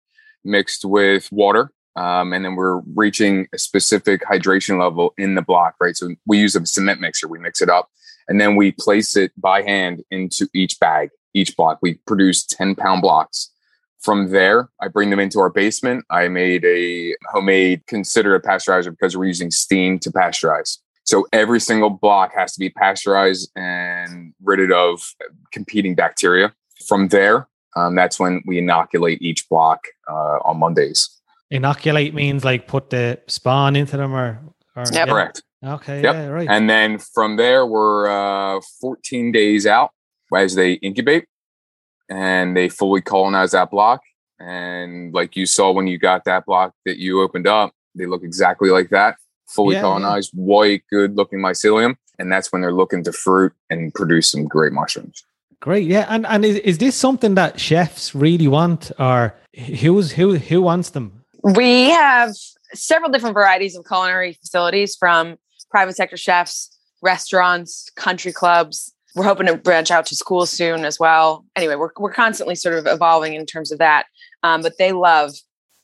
mixed 0.43 0.85
with 0.85 1.31
water. 1.31 1.71
Um, 1.95 2.33
and 2.33 2.45
then 2.45 2.55
we're 2.55 2.81
reaching 2.95 3.47
a 3.53 3.57
specific 3.57 4.21
hydration 4.23 4.79
level 4.79 5.13
in 5.17 5.35
the 5.35 5.41
block, 5.41 5.75
right? 5.81 5.95
So 5.97 6.09
we 6.25 6.37
use 6.39 6.55
a 6.55 6.65
cement 6.65 7.01
mixer. 7.01 7.27
We 7.27 7.39
mix 7.39 7.61
it 7.61 7.69
up 7.69 7.89
and 8.27 8.39
then 8.39 8.55
we 8.55 8.71
place 8.71 9.15
it 9.17 9.31
by 9.37 9.63
hand 9.63 10.03
into 10.11 10.47
each 10.53 10.79
bag, 10.79 11.09
each 11.33 11.57
block. 11.57 11.79
We 11.81 11.95
produce 12.05 12.45
10 12.45 12.75
pound 12.75 13.01
blocks. 13.01 13.51
From 14.01 14.31
there, 14.31 14.69
I 14.81 14.87
bring 14.87 15.09
them 15.09 15.19
into 15.19 15.39
our 15.39 15.49
basement. 15.49 16.05
I 16.09 16.27
made 16.29 16.63
a 16.65 17.15
homemade 17.31 17.85
consider 17.87 18.33
a 18.35 18.41
pasteurizer 18.41 18.91
because 18.91 19.17
we're 19.17 19.25
using 19.25 19.51
steam 19.51 19.99
to 19.99 20.09
pasteurize. 20.11 20.77
So 21.03 21.25
every 21.33 21.59
single 21.59 21.89
block 21.89 22.31
has 22.35 22.53
to 22.53 22.59
be 22.59 22.69
pasteurized 22.69 23.51
and 23.55 24.33
ridded 24.43 24.71
of 24.71 25.01
competing 25.51 25.95
bacteria. 25.95 26.53
From 26.87 27.09
there, 27.09 27.47
um, 27.75 27.95
that's 27.95 28.19
when 28.19 28.41
we 28.45 28.57
inoculate 28.59 29.21
each 29.21 29.49
block 29.49 29.79
uh, 30.09 30.37
on 30.45 30.59
Mondays. 30.59 31.09
inoculate 31.51 32.13
means 32.13 32.45
like 32.45 32.67
put 32.67 32.91
the 32.91 33.19
spawn 33.27 33.75
into 33.75 33.97
them 33.97 34.13
or, 34.13 34.39
or 34.75 34.83
Yep. 34.85 34.93
yeah. 34.93 35.05
Correct. 35.05 35.43
okay 35.63 36.01
Yep. 36.03 36.15
yeah 36.15 36.27
right 36.27 36.47
And 36.49 36.69
then 36.69 36.99
from 36.99 37.35
there, 37.37 37.65
we're 37.65 38.07
uh, 38.57 38.61
14 38.79 39.31
days 39.31 39.65
out 39.65 39.91
as 40.35 40.53
they 40.55 40.73
incubate 40.73 41.25
and 42.09 42.55
they 42.57 42.69
fully 42.69 43.01
colonize 43.01 43.51
that 43.51 43.71
block. 43.71 44.01
And 44.39 45.13
like 45.13 45.35
you 45.35 45.45
saw 45.45 45.71
when 45.71 45.87
you 45.87 45.97
got 45.97 46.25
that 46.25 46.45
block 46.45 46.73
that 46.85 46.97
you 46.97 47.21
opened 47.21 47.47
up, 47.47 47.73
they 47.95 48.05
look 48.05 48.23
exactly 48.23 48.69
like 48.69 48.89
that 48.89 49.17
fully 49.47 49.75
Yeah, 49.75 49.79
yeah. 49.79 49.81
colonized, 49.81 50.31
white, 50.35 50.83
good 50.89 51.15
looking 51.17 51.39
mycelium. 51.39 51.95
And 52.19 52.31
that's 52.31 52.51
when 52.51 52.61
they're 52.61 52.73
looking 52.73 53.03
to 53.05 53.11
fruit 53.11 53.53
and 53.69 53.93
produce 53.93 54.31
some 54.31 54.45
great 54.45 54.71
mushrooms. 54.73 55.23
great 55.61 55.85
yeah 55.87 56.05
and 56.09 56.25
and 56.27 56.45
is, 56.45 56.55
is 56.57 56.77
this 56.77 56.95
something 56.95 57.35
that 57.35 57.59
chefs 57.59 58.15
really 58.15 58.47
want 58.47 58.91
or 58.97 59.33
who's 59.81 60.11
who 60.13 60.37
who 60.37 60.61
wants 60.61 60.91
them 60.91 61.07
We 61.43 61.89
have 61.89 62.31
several 62.73 63.11
different 63.11 63.33
varieties 63.33 63.75
of 63.75 63.85
culinary 63.85 64.33
facilities 64.33 64.95
from 64.95 65.37
private 65.69 65.95
sector 65.95 66.17
chefs, 66.17 66.69
restaurants, 67.01 67.89
country 67.95 68.31
clubs. 68.31 68.93
We're 69.19 69.25
hoping 69.25 69.47
to 69.47 69.57
branch 69.57 69.91
out 69.91 70.05
to 70.05 70.15
school 70.15 70.45
soon 70.45 70.85
as 70.85 70.97
well. 70.97 71.43
Anyway, 71.57 71.75
we're, 71.75 71.89
we're 71.97 72.13
constantly 72.13 72.55
sort 72.55 72.75
of 72.75 72.87
evolving 72.87 73.33
in 73.33 73.45
terms 73.45 73.69
of 73.69 73.79
that. 73.79 74.05
Um, 74.43 74.61
but 74.61 74.77
they 74.77 74.93
love, 74.93 75.33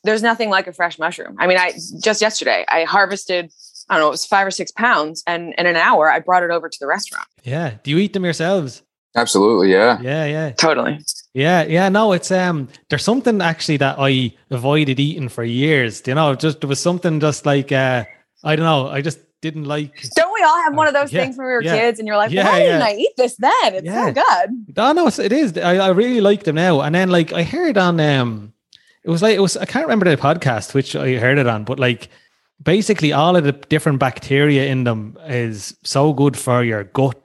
there's 0.06 0.24
nothing 0.24 0.50
like 0.50 0.68
a 0.68 0.72
fresh 0.74 0.98
mushroom. 0.98 1.36
I 1.38 1.46
mean, 1.46 1.58
I 1.58 1.74
just 2.02 2.22
yesterday, 2.22 2.64
I 2.70 2.86
harvested, 2.86 3.52
I 3.90 3.96
don't 3.96 4.04
know, 4.04 4.08
it 4.08 4.12
was 4.12 4.26
five 4.26 4.48
or 4.48 4.52
six 4.52 4.72
pounds. 4.72 5.22
And 5.28 5.54
in 5.58 5.66
an 5.66 5.76
hour, 5.76 6.10
I 6.10 6.20
brought 6.22 6.44
it 6.44 6.50
over 6.50 6.70
to 6.70 6.78
the 6.80 6.88
restaurant. 6.88 7.28
yeah 7.44 7.74
do 7.84 7.92
you 7.92 7.98
eat 7.98 8.14
them 8.14 8.24
yourselves 8.24 8.82
Absolutely. 9.18 9.72
Yeah. 9.72 10.00
yeah 10.02 10.26
yeah 10.26 10.52
Totally. 10.52 11.00
yeah 11.34 11.64
yeah 11.64 11.90
no 11.90 12.14
it's 12.14 12.32
um 12.32 12.70
there's 12.90 13.04
something 13.04 13.42
actually 13.42 13.78
that 13.78 13.96
i 14.00 14.34
avoided 14.50 14.98
eating 15.00 15.28
for 15.30 15.44
years 15.44 16.02
you 16.08 16.16
know 16.16 16.36
just 16.36 16.62
there 16.62 16.68
was 16.70 16.80
something 16.80 17.20
just 17.20 17.46
like 17.46 17.72
uh 17.72 18.04
i 18.46 18.56
don't 18.56 18.66
know 18.66 18.88
i 18.88 19.02
just 19.02 19.20
didn't 19.46 19.66
like 19.76 19.94
Don't 20.16 20.34
we 20.34 20.42
all 20.48 20.60
have 20.64 20.76
one 20.76 20.88
of 20.88 20.94
those 20.94 21.12
Yeah, 21.14 21.22
things 21.22 21.38
when 21.38 21.48
we 21.48 21.54
were 21.54 21.64
yeah, 21.64 21.76
kids 21.78 22.00
and 22.00 22.08
you're 22.08 22.18
like, 22.18 22.32
yeah, 22.32 22.46
why 22.50 22.60
didn't. 22.60 22.82
I 22.82 22.94
eat 22.96 23.14
this 23.18 23.36
then? 23.38 23.52
It's 23.78 23.86
Yeah. 23.86 24.06
so 24.08 24.14
good. 24.14 24.48
Oh 24.78 24.92
no, 24.94 25.08
it's- 25.08 25.58
I, 25.58 25.78
I 25.78 25.90
really 25.90 26.22
like 26.22 26.44
them 26.44 26.56
now. 26.56 26.82
And 26.82 26.94
then 26.96 27.10
like 27.10 27.32
I 27.34 27.44
heard 27.44 27.78
on 27.78 28.00
um, 28.00 28.54
it 29.04 29.10
was 29.10 29.22
like 29.22 29.36
it 29.36 29.42
was 29.42 29.56
I 29.58 29.66
can't 29.66 29.86
remember 29.86 30.10
the 30.10 30.18
podcast 30.18 30.74
which 30.74 30.96
I 30.96 31.16
heard 31.18 31.38
it 31.38 31.48
on, 31.48 31.64
but 31.64 31.80
like 31.80 32.10
basically 32.64 33.14
all 33.14 33.36
of 33.36 33.44
the 33.44 33.52
different 33.52 34.00
bacteria 34.00 34.66
in 34.66 34.84
them 34.84 35.18
is 35.28 35.78
so 35.84 36.14
good 36.14 36.36
for 36.38 36.64
your 36.64 36.84
gut. 36.86 37.16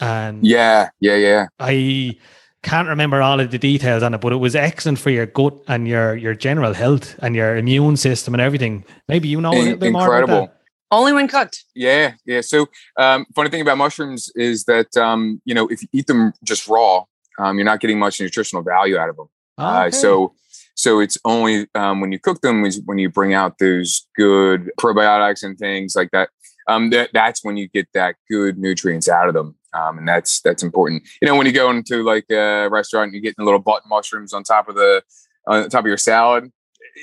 And 0.00 0.44
Yeah. 0.46 0.90
Yeah. 1.00 1.16
Yeah. 1.16 1.46
I 1.58 2.18
can't 2.62 2.88
remember 2.88 3.22
all 3.22 3.40
of 3.40 3.50
the 3.50 3.58
details 3.58 4.02
on 4.02 4.12
it, 4.14 4.20
but 4.20 4.32
it 4.34 4.36
was 4.36 4.54
excellent 4.54 4.98
for 4.98 5.08
your 5.10 5.26
gut 5.26 5.54
and 5.66 5.88
your 5.88 6.14
your 6.16 6.34
general 6.34 6.74
health 6.74 7.14
and 7.22 7.34
your 7.34 7.56
immune 7.56 7.96
system 7.96 8.34
and 8.34 8.40
everything. 8.42 8.84
Maybe 9.08 9.28
you 9.28 9.40
know 9.40 9.50
a 9.52 9.56
little 9.56 9.72
In- 9.74 9.78
bit 9.78 9.92
more 9.92 10.06
about 10.06 10.20
incredible. 10.20 10.46
that. 10.46 10.56
Only 10.92 11.12
when 11.12 11.28
cooked. 11.28 11.64
Yeah, 11.74 12.14
yeah. 12.26 12.40
So, 12.40 12.66
um, 12.98 13.26
funny 13.34 13.48
thing 13.48 13.60
about 13.60 13.78
mushrooms 13.78 14.30
is 14.34 14.64
that 14.64 14.96
um, 14.96 15.40
you 15.44 15.54
know 15.54 15.68
if 15.68 15.82
you 15.82 15.88
eat 15.92 16.06
them 16.06 16.32
just 16.44 16.66
raw, 16.66 17.04
um, 17.38 17.58
you're 17.58 17.64
not 17.64 17.80
getting 17.80 17.98
much 17.98 18.20
nutritional 18.20 18.62
value 18.62 18.98
out 18.98 19.08
of 19.08 19.16
them. 19.16 19.28
Uh, 19.56 19.90
so 19.90 20.32
so 20.74 20.98
it's 20.98 21.18
only 21.24 21.66
um, 21.74 22.00
when 22.00 22.10
you 22.10 22.18
cook 22.18 22.40
them 22.40 22.64
is 22.64 22.80
when 22.86 22.98
you 22.98 23.10
bring 23.10 23.34
out 23.34 23.58
those 23.58 24.06
good 24.16 24.70
probiotics 24.80 25.42
and 25.42 25.58
things 25.58 25.94
like 25.94 26.10
that. 26.12 26.30
Um, 26.66 26.90
that 26.90 27.10
that's 27.12 27.44
when 27.44 27.56
you 27.56 27.68
get 27.68 27.88
that 27.94 28.16
good 28.30 28.58
nutrients 28.58 29.08
out 29.08 29.28
of 29.28 29.34
them, 29.34 29.56
um, 29.74 29.98
and 29.98 30.08
that's 30.08 30.40
that's 30.40 30.62
important. 30.62 31.02
You 31.20 31.28
know, 31.28 31.36
when 31.36 31.46
you 31.46 31.52
go 31.52 31.70
into 31.70 32.02
like 32.02 32.30
a 32.30 32.68
restaurant, 32.68 33.06
and 33.06 33.14
you're 33.14 33.22
getting 33.22 33.44
little 33.44 33.60
button 33.60 33.88
mushrooms 33.88 34.32
on 34.32 34.42
top 34.42 34.68
of 34.68 34.74
the 34.74 35.02
on 35.46 35.68
top 35.68 35.80
of 35.80 35.86
your 35.86 35.96
salad. 35.96 36.50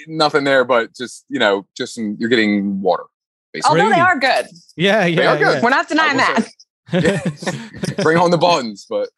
Nothing 0.07 0.43
there, 0.43 0.63
but 0.63 0.95
just 0.95 1.25
you 1.29 1.39
know, 1.39 1.65
just 1.75 1.95
some, 1.95 2.17
you're 2.19 2.29
getting 2.29 2.81
water. 2.81 3.03
Basically. 3.57 3.81
Although 3.81 3.93
they 3.95 3.99
are 4.01 4.19
good. 4.19 4.45
yeah, 4.75 5.05
yeah, 5.05 5.33
are 5.33 5.37
good. 5.37 5.63
We're 5.63 5.69
not 5.69 5.87
denying 5.87 6.19
I 6.19 6.33
will 6.33 6.35
that. 6.41 6.47
Bring 8.01 8.17
home 8.17 8.31
the 8.31 8.37
buttons, 8.37 8.85
but 8.89 9.09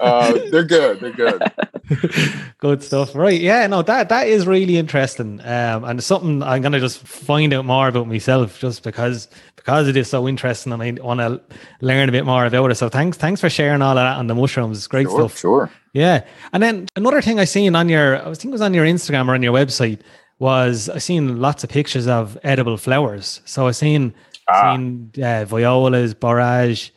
uh, 0.00 0.32
they're 0.50 0.64
good. 0.64 1.00
They're 1.00 1.12
good. 1.12 1.42
Good 2.58 2.82
stuff. 2.82 3.14
Right. 3.14 3.38
Yeah, 3.40 3.66
no, 3.66 3.82
that 3.82 4.08
that 4.08 4.26
is 4.28 4.46
really 4.46 4.78
interesting. 4.78 5.40
Um 5.40 5.84
and 5.84 5.98
it's 5.98 6.06
something 6.06 6.42
I'm 6.42 6.62
gonna 6.62 6.80
just 6.80 7.00
find 7.06 7.52
out 7.52 7.66
more 7.66 7.88
about 7.88 8.06
myself 8.08 8.58
just 8.60 8.82
because 8.82 9.28
because 9.56 9.88
it 9.88 9.96
is 9.96 10.08
so 10.08 10.26
interesting 10.26 10.72
and 10.72 10.82
I 10.82 10.92
want 11.02 11.20
to 11.20 11.40
learn 11.84 12.08
a 12.08 12.12
bit 12.12 12.24
more 12.24 12.46
about 12.46 12.70
it. 12.70 12.76
So 12.76 12.88
thanks 12.88 13.18
thanks 13.18 13.40
for 13.42 13.50
sharing 13.50 13.82
all 13.82 13.90
of 13.90 13.96
that 13.96 14.16
on 14.16 14.26
the 14.28 14.34
mushrooms. 14.34 14.78
It's 14.78 14.86
great 14.86 15.06
Sure, 15.08 15.28
stuff. 15.28 15.38
sure. 15.38 15.70
Yeah. 15.92 16.24
And 16.54 16.62
then 16.62 16.86
another 16.96 17.20
thing 17.20 17.38
I 17.38 17.44
seen 17.44 17.74
on 17.76 17.88
your 17.90 18.16
I 18.26 18.32
think 18.32 18.46
it 18.46 18.52
was 18.52 18.62
on 18.62 18.72
your 18.72 18.86
Instagram 18.86 19.28
or 19.28 19.34
on 19.34 19.42
your 19.42 19.52
website 19.52 20.00
was 20.42 20.88
I 20.88 20.98
seen 20.98 21.40
lots 21.40 21.62
of 21.64 21.70
pictures 21.70 22.06
of 22.08 22.36
edible 22.42 22.76
flowers. 22.76 23.40
So 23.44 23.68
I 23.68 23.72
seen 23.72 24.12
Ah. 24.48 24.74
seen 24.74 25.12
uh, 25.22 25.44
violas, 25.44 26.14
borage, 26.14 26.92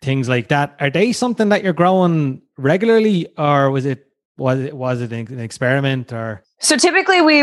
things 0.00 0.28
like 0.28 0.46
that. 0.48 0.76
Are 0.78 0.90
they 0.90 1.10
something 1.12 1.48
that 1.50 1.64
you're 1.64 1.72
growing 1.82 2.40
regularly, 2.56 3.26
or 3.36 3.70
was 3.74 3.84
it 3.84 4.00
was 4.38 4.60
it 4.60 4.74
was 4.76 5.00
it 5.00 5.12
an 5.12 5.40
experiment 5.40 6.12
or? 6.12 6.44
So 6.60 6.76
typically 6.76 7.20
we 7.20 7.42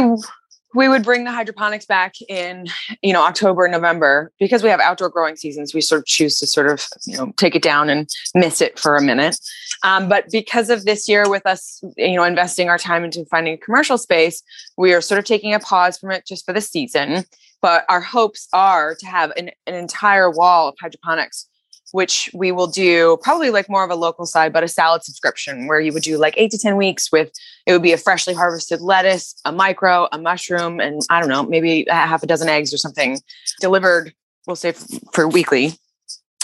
we 0.74 0.88
would 0.88 1.04
bring 1.04 1.24
the 1.24 1.32
hydroponics 1.32 1.86
back 1.86 2.16
in 2.28 2.68
you 3.02 3.14
know 3.14 3.24
October 3.24 3.68
November. 3.68 4.32
Because 4.40 4.64
we 4.64 4.70
have 4.70 4.80
outdoor 4.80 5.10
growing 5.10 5.36
seasons 5.36 5.74
we 5.74 5.82
sort 5.82 6.00
of 6.00 6.06
choose 6.06 6.40
to 6.40 6.48
sort 6.48 6.68
of 6.68 6.88
you 7.06 7.18
know 7.18 7.34
take 7.38 7.56
it 7.56 7.62
down 7.62 7.90
and 7.90 8.10
miss 8.36 8.62
it 8.62 8.80
for 8.80 8.96
a 8.96 9.02
minute. 9.02 9.38
Um, 9.84 10.08
but 10.10 10.26
because 10.32 10.70
of 10.70 10.86
this 10.86 11.08
year 11.10 11.30
with 11.30 11.46
us 11.46 11.84
you 11.98 12.16
know 12.16 12.24
investing 12.24 12.70
our 12.70 12.78
time 12.78 13.04
into 13.04 13.26
finding 13.26 13.54
a 13.54 13.58
commercial 13.58 13.98
space 13.98 14.44
we 14.78 14.94
are 14.94 15.02
sort 15.02 15.20
of 15.20 15.26
taking 15.26 15.54
a 15.54 15.60
pause 15.60 15.98
from 15.98 16.12
it 16.12 16.26
just 16.26 16.46
for 16.46 16.54
the 16.54 16.62
season. 16.62 17.26
But 17.62 17.86
our 17.90 18.02
hopes 18.02 18.48
are 18.54 18.96
to 18.96 19.06
have 19.06 19.32
an, 19.38 19.52
an 19.68 19.76
entire 19.76 20.32
wall 20.32 20.68
of 20.70 20.76
hydroponics 20.82 21.48
which 21.92 22.30
we 22.34 22.52
will 22.52 22.68
do 22.68 23.18
probably 23.22 23.50
like 23.50 23.70
more 23.70 23.84
of 23.84 23.92
a 23.92 23.96
local 23.96 24.26
side, 24.26 24.54
but 24.54 24.64
a 24.64 24.68
salad 24.68 25.04
subscription 25.04 25.68
where 25.68 25.80
you 25.80 25.94
would 25.94 26.04
do 26.04 26.18
like 26.18 26.34
eight 26.38 26.52
to 26.52 26.58
10 26.58 26.78
weeks 26.78 27.12
with 27.12 27.32
it 27.66 27.74
would 27.74 27.82
be 27.82 27.94
a 27.94 27.98
freshly 27.98 28.34
harvested 28.34 28.82
lettuce, 28.82 29.36
a 29.46 29.52
micro, 29.52 30.08
a 30.12 30.18
mushroom, 30.18 30.80
and 30.80 31.02
I 31.10 31.20
don't 31.20 31.30
know, 31.30 31.44
maybe 31.44 31.86
a 31.90 31.94
half 31.94 32.24
a 32.24 32.28
dozen 32.28 32.50
eggs 32.50 32.74
or 32.74 32.78
something 32.78 33.20
delivered, 33.60 34.14
we'll 34.48 34.56
say 34.56 34.70
f- 34.70 34.88
for 35.14 35.28
weekly. 35.28 35.74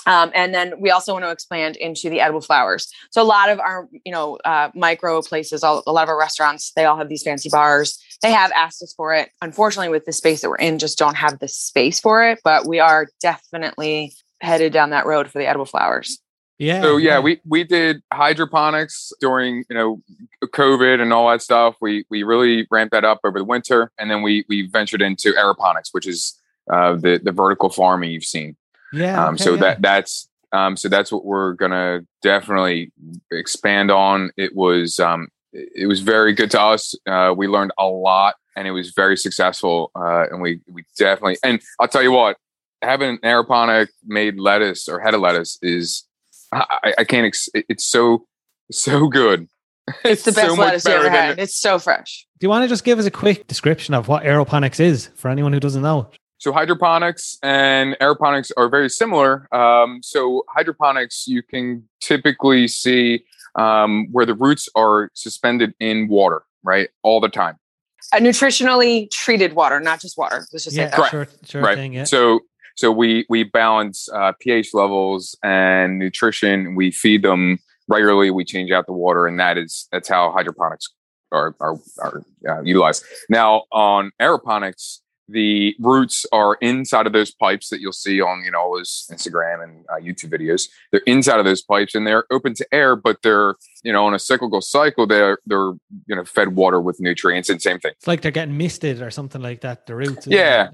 Um, 0.05 0.31
and 0.33 0.53
then 0.53 0.73
we 0.79 0.89
also 0.89 1.11
want 1.11 1.25
to 1.25 1.31
expand 1.31 1.75
into 1.75 2.09
the 2.09 2.21
edible 2.21 2.39
flowers. 2.39 2.89
So 3.11 3.21
a 3.21 3.25
lot 3.25 3.49
of 3.49 3.59
our, 3.59 3.89
you 4.05 4.11
know, 4.11 4.37
uh, 4.45 4.69
micro 4.73 5.21
places, 5.21 5.63
all, 5.63 5.83
a 5.85 5.91
lot 5.91 6.03
of 6.03 6.09
our 6.09 6.17
restaurants, 6.17 6.71
they 6.75 6.85
all 6.85 6.97
have 6.97 7.09
these 7.09 7.23
fancy 7.23 7.49
bars. 7.49 8.01
They 8.21 8.31
have 8.31 8.51
asked 8.53 8.81
us 8.81 8.93
for 8.93 9.13
it. 9.13 9.31
Unfortunately, 9.41 9.89
with 9.89 10.05
the 10.05 10.13
space 10.13 10.41
that 10.41 10.49
we're 10.49 10.55
in, 10.55 10.79
just 10.79 10.97
don't 10.97 11.17
have 11.17 11.39
the 11.39 11.49
space 11.49 11.99
for 11.99 12.23
it. 12.23 12.39
But 12.41 12.65
we 12.65 12.79
are 12.79 13.07
definitely 13.21 14.13
headed 14.41 14.73
down 14.73 14.91
that 14.91 15.05
road 15.05 15.29
for 15.29 15.37
the 15.37 15.47
edible 15.47 15.65
flowers. 15.65 16.19
Yeah. 16.59 16.81
So 16.81 16.97
yeah, 16.97 17.19
we 17.19 17.39
we 17.45 17.63
did 17.63 18.01
hydroponics 18.11 19.11
during 19.21 19.63
you 19.69 19.75
know 19.75 20.01
COVID 20.43 20.99
and 21.01 21.13
all 21.13 21.29
that 21.29 21.41
stuff. 21.41 21.75
We 21.81 22.05
we 22.09 22.23
really 22.23 22.67
ramped 22.71 22.93
that 22.93 23.05
up 23.05 23.19
over 23.23 23.37
the 23.37 23.45
winter, 23.45 23.91
and 23.99 24.09
then 24.09 24.23
we 24.23 24.43
we 24.49 24.67
ventured 24.67 25.01
into 25.03 25.33
aeroponics, 25.33 25.89
which 25.91 26.07
is 26.07 26.39
uh, 26.71 26.95
the 26.95 27.19
the 27.23 27.31
vertical 27.31 27.69
farming 27.69 28.11
you've 28.11 28.23
seen. 28.23 28.55
yeah. 28.91 29.23
Um, 29.23 29.35
okay, 29.35 29.43
so 29.43 29.53
yeah. 29.53 29.59
that 29.59 29.81
that's 29.81 30.29
um, 30.51 30.75
so 30.77 30.89
that's 30.89 31.11
what 31.11 31.25
we're 31.25 31.53
gonna 31.53 32.01
definitely 32.23 32.91
expand 33.31 33.91
on. 33.91 34.31
It 34.35 34.55
was 34.55 34.99
um, 34.99 35.27
it 35.53 35.69
it 35.75 35.85
was 35.85 35.99
very 35.99 36.33
good 36.33 36.49
to 36.51 36.61
us. 36.61 36.95
Uh, 37.05 37.35
we 37.37 37.47
learned 37.47 37.71
a 37.77 37.85
lot, 37.85 38.33
and 38.55 38.67
it 38.67 38.71
was 38.71 38.93
very 38.93 39.15
successful. 39.15 39.91
Uh, 39.95 40.25
and 40.31 40.41
we 40.41 40.61
we 40.71 40.85
definitely 40.97 41.37
and 41.43 41.61
I'll 41.79 41.87
tell 41.87 42.01
you 42.01 42.11
what, 42.11 42.37
having 42.81 43.09
an 43.11 43.17
aeroponic 43.23 43.87
made 44.05 44.39
lettuce 44.39 44.87
or 44.87 44.99
head 44.99 45.13
of 45.13 45.21
lettuce 45.21 45.57
is 45.61 46.03
I, 46.51 46.93
I 46.99 47.03
can't. 47.03 47.25
Ex- 47.25 47.49
it's 47.53 47.85
so 47.85 48.25
so 48.71 49.07
good. 49.07 49.47
It's 50.03 50.23
the 50.23 50.33
best 50.33 50.49
so 50.49 50.53
lettuce 50.55 50.85
you 50.85 50.91
ever 50.91 51.03
better 51.05 51.15
than 51.15 51.27
had. 51.29 51.39
It's 51.39 51.57
so 51.57 51.79
fresh. 51.79 52.27
Do 52.39 52.45
you 52.45 52.49
want 52.49 52.63
to 52.63 52.67
just 52.67 52.83
give 52.83 52.99
us 52.99 53.05
a 53.05 53.11
quick 53.11 53.47
description 53.47 53.93
of 53.93 54.09
what 54.09 54.23
aeroponics 54.23 54.81
is 54.81 55.07
for 55.15 55.29
anyone 55.29 55.53
who 55.53 55.61
doesn't 55.61 55.81
know? 55.81 56.09
So 56.39 56.51
hydroponics 56.51 57.37
and 57.41 57.95
aeroponics 58.01 58.51
are 58.57 58.67
very 58.67 58.89
similar. 58.89 59.47
Um, 59.55 60.01
so 60.03 60.43
hydroponics, 60.49 61.25
you 61.25 61.41
can 61.41 61.87
typically 62.01 62.67
see 62.67 63.23
um, 63.55 64.07
where 64.11 64.25
the 64.25 64.35
roots 64.35 64.67
are 64.75 65.09
suspended 65.13 65.73
in 65.79 66.09
water, 66.09 66.43
right, 66.63 66.89
all 67.01 67.21
the 67.21 67.29
time. 67.29 67.57
A 68.13 68.17
nutritionally 68.17 69.09
treated 69.09 69.53
water, 69.53 69.79
not 69.79 70.01
just 70.01 70.17
water. 70.17 70.45
Let's 70.51 70.65
just 70.65 70.75
say 70.75 70.81
Yeah, 70.83 70.89
that. 70.89 71.09
Correct. 71.11 71.11
sure, 71.11 71.27
sure 71.45 71.61
right. 71.61 71.77
thing. 71.77 71.93
Yeah. 71.93 72.03
So 72.03 72.41
so 72.77 72.91
we 72.91 73.25
we 73.27 73.43
balance 73.43 74.07
uh, 74.13 74.33
pH 74.39 74.73
levels 74.73 75.35
and 75.43 75.97
nutrition. 75.97 76.75
We 76.75 76.91
feed 76.91 77.23
them 77.23 77.59
regularly. 77.87 78.29
We 78.29 78.45
change 78.45 78.71
out 78.71 78.85
the 78.85 78.93
water, 78.93 79.25
and 79.27 79.39
that 79.39 79.57
is 79.57 79.87
that's 79.91 80.07
how 80.07 80.31
hydroponics 80.31 80.93
are 81.31 81.55
are, 81.59 81.75
are 81.99 82.23
uh, 82.47 82.61
utilized. 82.61 83.03
Now 83.29 83.63
on 83.71 84.11
aeroponics, 84.21 84.99
the 85.27 85.75
roots 85.79 86.25
are 86.31 86.55
inside 86.61 87.07
of 87.07 87.13
those 87.13 87.33
pipes 87.33 87.69
that 87.69 87.81
you'll 87.81 87.91
see 87.93 88.21
on 88.21 88.43
you 88.45 88.51
know 88.51 88.59
all 88.59 88.77
those 88.77 89.07
Instagram 89.11 89.63
and 89.63 89.85
uh, 89.89 89.95
YouTube 89.95 90.29
videos. 90.29 90.67
They're 90.91 91.01
inside 91.07 91.39
of 91.39 91.45
those 91.45 91.63
pipes, 91.63 91.95
and 91.95 92.05
they're 92.05 92.25
open 92.31 92.53
to 92.55 92.67
air, 92.71 92.95
but 92.95 93.23
they're 93.23 93.55
you 93.83 93.91
know 93.91 94.05
on 94.05 94.13
a 94.13 94.19
cyclical 94.19 94.61
cycle. 94.61 95.07
They're 95.07 95.39
they're 95.47 95.73
you 96.05 96.15
know 96.15 96.25
fed 96.25 96.55
water 96.55 96.79
with 96.79 96.99
nutrients 96.99 97.49
and 97.49 97.59
same 97.59 97.79
thing. 97.79 97.93
It's 97.97 98.07
like 98.07 98.21
they're 98.21 98.31
getting 98.31 98.55
misted 98.55 99.01
or 99.01 99.09
something 99.09 99.41
like 99.41 99.61
that. 99.61 99.87
The 99.87 99.95
roots. 99.95 100.27
Yeah. 100.27 100.69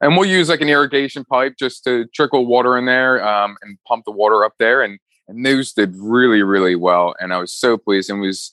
It? 0.00 0.06
and 0.06 0.16
we'll 0.16 0.28
use 0.28 0.48
like 0.48 0.60
an 0.60 0.68
irrigation 0.68 1.24
pipe 1.24 1.54
just 1.58 1.84
to 1.84 2.06
trickle 2.14 2.46
water 2.46 2.76
in 2.78 2.86
there 2.86 3.26
um, 3.26 3.56
and 3.62 3.78
pump 3.86 4.04
the 4.04 4.10
water 4.12 4.44
up 4.44 4.52
there 4.58 4.82
and 4.82 4.98
and 5.28 5.44
those 5.44 5.72
did 5.72 5.94
really 5.98 6.42
really 6.42 6.76
well 6.76 7.14
and 7.20 7.32
i 7.32 7.38
was 7.38 7.52
so 7.52 7.76
pleased 7.76 8.08
and 8.10 8.20
was 8.20 8.52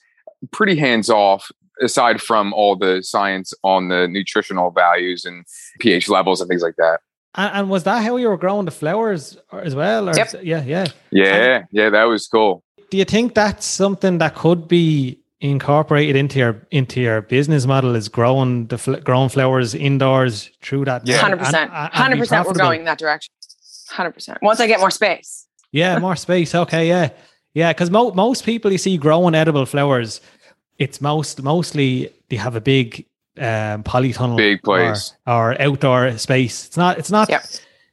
pretty 0.52 0.76
hands 0.76 1.10
off 1.10 1.52
aside 1.82 2.22
from 2.22 2.54
all 2.54 2.76
the 2.76 3.02
science 3.04 3.54
on 3.64 3.90
the 3.90 4.08
nutritional 4.08 4.72
values 4.72 5.26
and 5.26 5.46
ph 5.80 6.10
levels 6.10 6.42
and 6.42 6.48
things 6.50 6.62
like 6.64 6.76
that 6.78 7.00
And, 7.36 7.52
and 7.58 7.70
was 7.70 7.84
that 7.84 8.04
how 8.04 8.16
you 8.18 8.28
were 8.30 8.38
growing 8.38 8.66
the 8.66 8.72
flowers 8.72 9.38
as 9.52 9.74
well? 9.76 10.10
Or 10.10 10.16
Yep. 10.16 10.28
is- 10.28 10.44
yeah, 10.44 10.64
yeah. 10.64 10.86
yeah 11.12 11.64
yeah 11.72 11.90
that 11.90 12.04
was 12.06 12.28
cool 12.28 12.64
Do 12.92 12.98
you 12.98 13.06
think 13.06 13.34
that's 13.34 13.66
something 13.66 14.20
that 14.20 14.36
could 14.36 14.68
be 14.68 15.20
incorporated 15.44 16.16
into 16.16 16.40
your 16.40 16.66
into 16.72 17.02
your 17.02 17.22
business 17.22 17.66
model? 17.66 17.96
Is 17.96 18.10
growing 18.10 18.68
the 18.68 18.78
fl- 18.78 18.96
growing 18.96 19.30
flowers 19.30 19.76
indoors 19.76 20.50
through 20.62 20.86
that? 20.86 21.06
Yeah. 21.06 21.18
Hundred 21.18 21.38
percent. 21.40 21.72
and- 21.72 21.80
and 21.84 21.92
be 21.92 21.98
Hundred 21.98 22.20
percent. 22.20 22.40
We're 22.42 22.44
profitable? 22.54 22.66
going 22.70 22.84
that 22.86 22.98
direction. 22.98 23.32
Hundred 23.90 24.12
percent. 24.14 24.40
Once 24.42 24.60
I 24.60 24.68
get 24.68 24.80
more 24.80 24.92
space. 24.92 25.46
Yeah, 25.72 26.00
more 26.00 26.16
space. 26.16 26.54
Okay, 26.56 26.88
yeah, 26.88 27.10
yeah. 27.54 27.74
Because 27.74 27.90
mo- 27.90 28.12
most 28.12 28.46
people 28.46 28.72
you 28.72 28.78
see 28.78 28.98
growing 28.98 29.36
edible 29.36 29.66
flowers, 29.66 30.22
it's 30.80 31.02
most 31.02 31.42
mostly 31.44 32.10
they 32.30 32.36
have 32.38 32.56
a 32.56 32.62
big 32.62 33.06
um, 33.38 33.84
polytunnel, 33.84 34.38
Big 34.38 34.60
or- 34.60 34.62
place. 34.62 35.14
or, 35.28 35.60
outdoor 35.62 36.18
space. 36.18 36.68
It's 36.68 36.78
not. 36.78 36.98
It's 37.00 37.12
not. 37.12 37.30
Yep. 37.30 37.44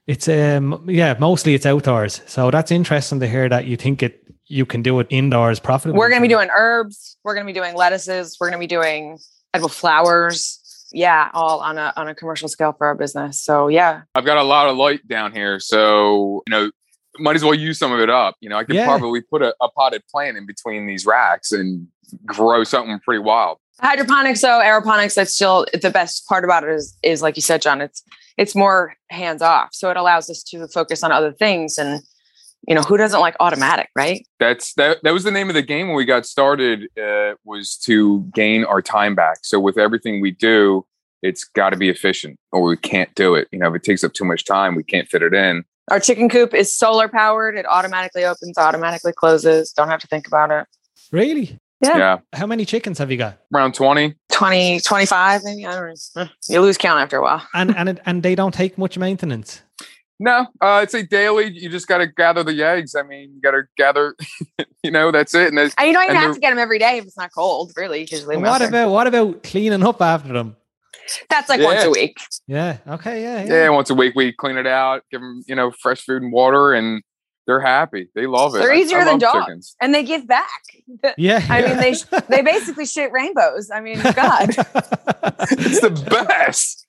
It's 0.06 0.28
um 0.28 0.84
yeah, 0.88 1.14
mostly 1.20 1.54
it's 1.54 1.66
outdoors. 1.66 2.20
So 2.26 2.50
that's 2.50 2.70
interesting 2.70 3.20
to 3.20 3.26
hear 3.28 3.48
that 3.48 3.64
you 3.66 3.76
think 3.76 4.02
it 4.02 4.19
you 4.50 4.66
can 4.66 4.82
do 4.82 4.98
it 5.00 5.06
indoors 5.10 5.60
profitably. 5.60 5.98
We're 5.98 6.08
going 6.10 6.20
to 6.20 6.28
be 6.28 6.32
doing 6.34 6.48
herbs. 6.54 7.16
We're 7.24 7.34
going 7.34 7.46
to 7.46 7.52
be 7.52 7.58
doing 7.58 7.74
lettuces. 7.74 8.36
We're 8.40 8.48
going 8.50 8.60
to 8.60 8.62
be 8.62 8.66
doing 8.66 9.18
edible 9.54 9.68
flowers. 9.68 10.56
Yeah, 10.92 11.30
all 11.34 11.60
on 11.60 11.78
a 11.78 11.92
on 11.96 12.08
a 12.08 12.14
commercial 12.16 12.48
scale 12.48 12.72
for 12.76 12.86
our 12.88 12.96
business. 12.96 13.40
So 13.40 13.68
yeah, 13.68 14.02
i've 14.16 14.24
got 14.24 14.38
a 14.38 14.42
lot 14.42 14.68
of 14.68 14.76
light 14.76 15.06
down 15.06 15.32
here 15.32 15.60
so 15.60 16.42
you 16.48 16.50
know 16.50 16.70
might 17.18 17.36
as 17.36 17.44
well 17.44 17.54
use 17.54 17.78
some 17.78 17.92
of 17.92 18.00
it 18.00 18.08
up 18.10 18.36
you 18.40 18.48
know 18.48 18.56
i 18.56 18.64
could 18.64 18.74
Yeah. 18.76 18.86
probably 18.86 19.20
put 19.20 19.42
a, 19.42 19.54
a 19.60 19.68
potted 19.68 20.02
plant 20.10 20.36
in 20.36 20.46
between 20.46 20.86
these 20.86 21.04
racks 21.06 21.52
and 21.52 21.86
grow 22.24 22.64
something 22.64 22.98
pretty 23.00 23.18
wild 23.18 23.58
hydroponics 23.80 24.40
though 24.40 24.60
aeroponics 24.60 25.14
that's 25.14 25.32
still 25.34 25.66
the 25.80 25.90
best 25.90 26.26
part 26.28 26.44
about 26.44 26.64
it 26.64 26.70
is 26.70 26.96
is 27.02 27.20
like 27.20 27.36
you 27.36 27.42
said 27.42 27.60
Jon 27.62 27.80
it's 27.80 28.02
it's 28.38 28.54
more 28.56 28.94
hands 29.10 29.42
off 29.42 29.70
so 29.72 29.90
it 29.90 29.96
allows 29.96 30.30
us 30.30 30.42
to 30.44 30.66
focus 30.68 31.02
on 31.04 31.10
other 31.12 31.32
things 31.32 31.78
and 31.78 32.00
you 32.68 32.74
know 32.74 32.82
who 32.82 32.96
doesn't 32.96 33.20
like 33.20 33.34
automatic 33.40 33.88
right 33.96 34.26
that's 34.38 34.74
that 34.74 34.98
that 35.02 35.12
was 35.12 35.24
the 35.24 35.30
name 35.30 35.48
of 35.48 35.54
the 35.54 35.62
game 35.62 35.88
when 35.88 35.96
we 35.96 36.04
got 36.04 36.26
started 36.26 36.88
uh, 36.98 37.34
was 37.44 37.76
to 37.76 38.20
gain 38.34 38.64
our 38.64 38.82
time 38.82 39.14
back 39.14 39.38
so 39.42 39.58
with 39.58 39.78
everything 39.78 40.20
we 40.20 40.30
do 40.30 40.84
it's 41.22 41.44
got 41.44 41.70
to 41.70 41.76
be 41.76 41.88
efficient 41.88 42.38
or 42.52 42.62
we 42.62 42.76
can't 42.76 43.14
do 43.14 43.34
it 43.34 43.48
you 43.52 43.58
know 43.58 43.68
if 43.68 43.74
it 43.74 43.82
takes 43.82 44.04
up 44.04 44.12
too 44.12 44.24
much 44.24 44.44
time 44.44 44.74
we 44.74 44.82
can't 44.82 45.08
fit 45.08 45.22
it 45.22 45.34
in 45.34 45.64
our 45.90 46.00
chicken 46.00 46.28
coop 46.28 46.54
is 46.54 46.72
solar 46.74 47.08
powered 47.08 47.56
it 47.56 47.66
automatically 47.66 48.24
opens 48.24 48.58
automatically 48.58 49.12
closes 49.12 49.72
don't 49.72 49.88
have 49.88 50.00
to 50.00 50.06
think 50.06 50.26
about 50.26 50.50
it 50.50 50.66
really. 51.12 51.58
Yeah. 51.82 51.96
Yeah, 51.96 52.18
How 52.34 52.46
many 52.46 52.66
chickens 52.66 52.98
have 52.98 53.10
you 53.10 53.16
got? 53.16 53.38
around 53.54 53.72
twenty. 53.72 54.14
20, 54.32 54.80
25, 54.80 55.42
maybe. 55.44 55.66
I 55.66 55.74
don't 55.74 56.00
know. 56.16 56.28
You 56.48 56.60
lose 56.62 56.78
count 56.78 57.00
after 57.00 57.18
a 57.18 57.22
while. 57.22 57.46
And 57.54 57.74
and 57.76 57.88
it, 57.90 58.00
and 58.06 58.22
they 58.22 58.34
don't 58.34 58.52
take 58.52 58.78
much 58.78 58.96
maintenance. 58.96 59.62
No, 60.22 60.46
uh, 60.60 60.66
I'd 60.66 60.90
say 60.90 61.02
daily. 61.02 61.50
You 61.50 61.70
just 61.70 61.88
got 61.88 61.98
to 61.98 62.06
gather 62.06 62.44
the 62.44 62.62
eggs. 62.62 62.94
I 62.94 63.02
mean, 63.02 63.32
you 63.34 63.40
got 63.40 63.52
to 63.52 63.62
gather. 63.78 64.14
you 64.82 64.90
know, 64.90 65.10
that's 65.10 65.34
it. 65.34 65.48
And 65.48 65.56
there's, 65.56 65.74
And 65.78 65.88
you 65.88 65.94
don't 65.94 66.04
even 66.04 66.16
And 66.16 66.24
have 66.26 66.34
to 66.34 66.40
get 66.40 66.50
them 66.50 66.58
every 66.58 66.78
day 66.78 66.98
if 66.98 67.06
it's 67.06 67.16
not 67.16 67.32
cold, 67.34 67.72
really. 67.74 68.00
You 68.00 68.06
just 68.06 68.26
leave 68.26 68.36
And 68.36 68.46
'em 68.46 68.52
out 68.52 68.52
what 68.52 68.58
there. 68.58 68.68
about 68.68 68.92
what 68.92 69.06
about 69.06 69.42
cleaning 69.42 69.82
up 69.82 70.02
after 70.02 70.32
them? 70.34 70.56
That's 71.30 71.48
like 71.48 71.60
once 71.60 71.82
a 71.84 71.90
week. 71.90 72.18
Yeah. 72.46 72.76
Okay. 72.86 73.22
Yeah. 73.22 73.44
yeah. 73.44 73.52
Yeah. 73.64 73.68
once 73.70 73.88
a 73.90 73.94
week 73.94 74.14
we 74.14 74.32
clean 74.32 74.58
it 74.58 74.66
out, 74.66 75.02
give 75.10 75.22
them 75.22 75.42
you 75.48 75.54
know 75.56 75.72
fresh 75.80 76.02
food 76.04 76.22
and 76.22 76.32
water, 76.32 76.74
and 76.74 77.02
they're 77.50 77.58
happy. 77.58 78.08
They 78.14 78.28
love 78.28 78.54
it. 78.54 78.60
They're 78.60 78.70
I- 78.70 78.76
I 78.76 78.78
easier 78.78 79.04
than 79.04 79.18
dogs. 79.18 79.44
chickens. 79.44 79.76
And 79.80 79.92
they 79.92 80.04
give 80.04 80.24
back. 80.28 80.62
Yeah. 81.18 81.44
I 81.50 81.62
mean, 81.62 81.78
they 81.78 81.94
they 82.28 82.42
basically 82.42 82.86
shit 82.86 83.10
rainbows. 83.10 83.70
I 83.74 83.80
mean, 83.80 84.00
God. 84.14 84.50
It's 85.52 85.80
the 85.80 85.90
best. 85.90 86.86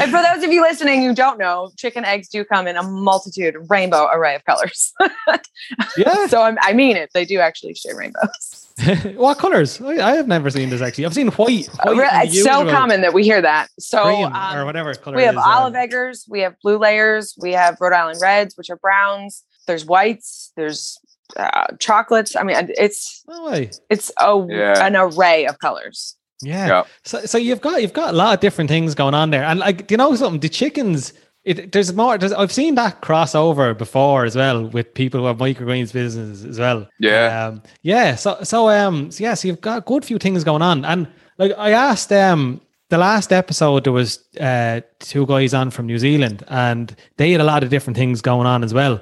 And 0.00 0.10
for 0.10 0.22
those 0.22 0.42
of 0.42 0.50
you 0.50 0.62
listening 0.62 1.02
who 1.02 1.14
don't 1.14 1.38
know, 1.38 1.70
chicken 1.76 2.04
eggs 2.04 2.28
do 2.28 2.44
come 2.44 2.66
in 2.66 2.76
a 2.76 2.82
multitude, 2.82 3.54
rainbow 3.68 4.08
array 4.12 4.34
of 4.34 4.44
colors. 4.46 4.92
yeah. 5.96 6.26
so 6.26 6.42
I'm, 6.42 6.56
I 6.62 6.72
mean 6.72 6.96
it. 6.96 7.10
They 7.12 7.26
do 7.26 7.38
actually 7.40 7.74
shit 7.74 7.94
rainbows. 7.94 8.61
what 9.16 9.38
colors? 9.38 9.80
I, 9.80 9.98
I 10.12 10.16
have 10.16 10.28
never 10.28 10.50
seen 10.50 10.70
this 10.70 10.80
actually. 10.80 11.06
I've 11.06 11.14
seen 11.14 11.28
white. 11.28 11.66
white 11.66 11.96
Re- 11.96 12.08
It's 12.24 12.42
so 12.42 12.58
usual 12.60 12.72
common 12.72 13.00
that 13.02 13.12
we 13.12 13.22
hear 13.24 13.40
that. 13.42 13.68
So 13.78 14.02
green 14.04 14.24
um, 14.32 14.56
or 14.56 14.64
whatever 14.64 14.94
color. 14.94 15.16
we 15.16 15.24
have 15.24 15.34
is, 15.34 15.42
olive 15.44 15.74
um, 15.74 15.80
eggers, 15.80 16.26
we 16.28 16.40
have 16.40 16.54
blue 16.62 16.78
layers, 16.78 17.34
we 17.40 17.52
have 17.52 17.76
Rhode 17.80 17.92
Island 17.92 18.18
reds, 18.22 18.56
which 18.56 18.70
are 18.70 18.76
browns. 18.76 19.42
There's 19.66 19.84
whites. 19.84 20.52
There's 20.56 20.98
uh, 21.36 21.66
chocolates. 21.78 22.34
I 22.36 22.42
mean, 22.42 22.56
it's 22.78 23.22
No 23.28 23.46
it's 23.90 24.10
a 24.20 24.46
Yeah. 24.48 24.86
an 24.86 24.96
array 24.96 25.46
of 25.46 25.58
colors. 25.58 26.16
Yeah. 26.42 26.66
Yeah. 26.66 26.82
So, 27.04 27.20
so 27.20 27.38
you've 27.38 27.60
got 27.60 27.80
you've 27.82 27.92
got 27.92 28.14
a 28.14 28.16
lot 28.16 28.34
of 28.34 28.40
different 28.40 28.68
things 28.68 28.94
going 28.94 29.14
on 29.14 29.30
there, 29.30 29.44
and 29.44 29.60
like 29.60 29.86
do 29.86 29.92
you 29.92 29.96
know 29.96 30.14
something? 30.16 30.40
The 30.40 30.48
chickens, 30.48 31.12
it 31.44 31.72
there's 31.72 31.92
more. 31.92 32.18
There's, 32.18 32.32
I've 32.32 32.52
seen 32.52 32.76
that 32.76 33.02
crossover 33.02 33.76
before 33.76 34.24
as 34.24 34.36
well 34.36 34.68
with 34.68 34.94
people 34.94 35.20
who 35.20 35.26
have 35.26 35.38
microgreens 35.38 35.92
businesses 35.92 36.44
as 36.44 36.58
well. 36.58 36.88
Yeah. 36.98 37.46
um, 37.48 37.62
yeah. 37.82 38.14
So 38.14 38.38
so 38.42 38.68
um 38.68 39.10
so 39.10 39.24
yeah, 39.24 39.34
so 39.34 39.48
you've 39.48 39.60
got 39.60 39.78
a 39.78 39.80
good 39.80 40.04
few 40.04 40.18
things 40.18 40.44
going 40.44 40.62
on, 40.62 40.84
and 40.84 41.08
like 41.38 41.52
I 41.58 41.70
asked 41.70 42.12
um 42.12 42.60
the 42.90 42.98
last 42.98 43.32
episode 43.32 43.84
there 43.84 43.92
was 43.92 44.24
uh 44.40 44.82
two 45.00 45.26
guys 45.26 45.52
on 45.54 45.70
from 45.70 45.86
New 45.86 45.98
Zealand, 45.98 46.44
and 46.48 46.94
they 47.16 47.32
had 47.32 47.40
a 47.40 47.44
lot 47.44 47.62
of 47.62 47.70
different 47.70 47.96
things 47.96 48.20
going 48.20 48.46
on 48.46 48.62
as 48.62 48.72
well, 48.72 49.00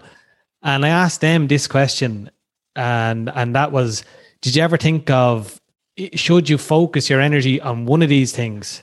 and 0.62 0.86
I 0.86 0.88
asked 0.88 1.20
them 1.20 1.46
this 1.46 1.66
question, 1.66 2.30
and 2.74 3.30
and 3.34 3.54
that 3.54 3.70
was, 3.72 4.04
did 4.40 4.56
you 4.56 4.62
ever 4.62 4.78
think 4.78 5.10
of 5.10 5.60
should 6.14 6.48
you 6.48 6.56
focus 6.56 7.10
your 7.10 7.20
energy 7.20 7.60
on 7.60 7.84
one 7.84 8.00
of 8.00 8.08
these 8.08 8.32
things 8.32 8.82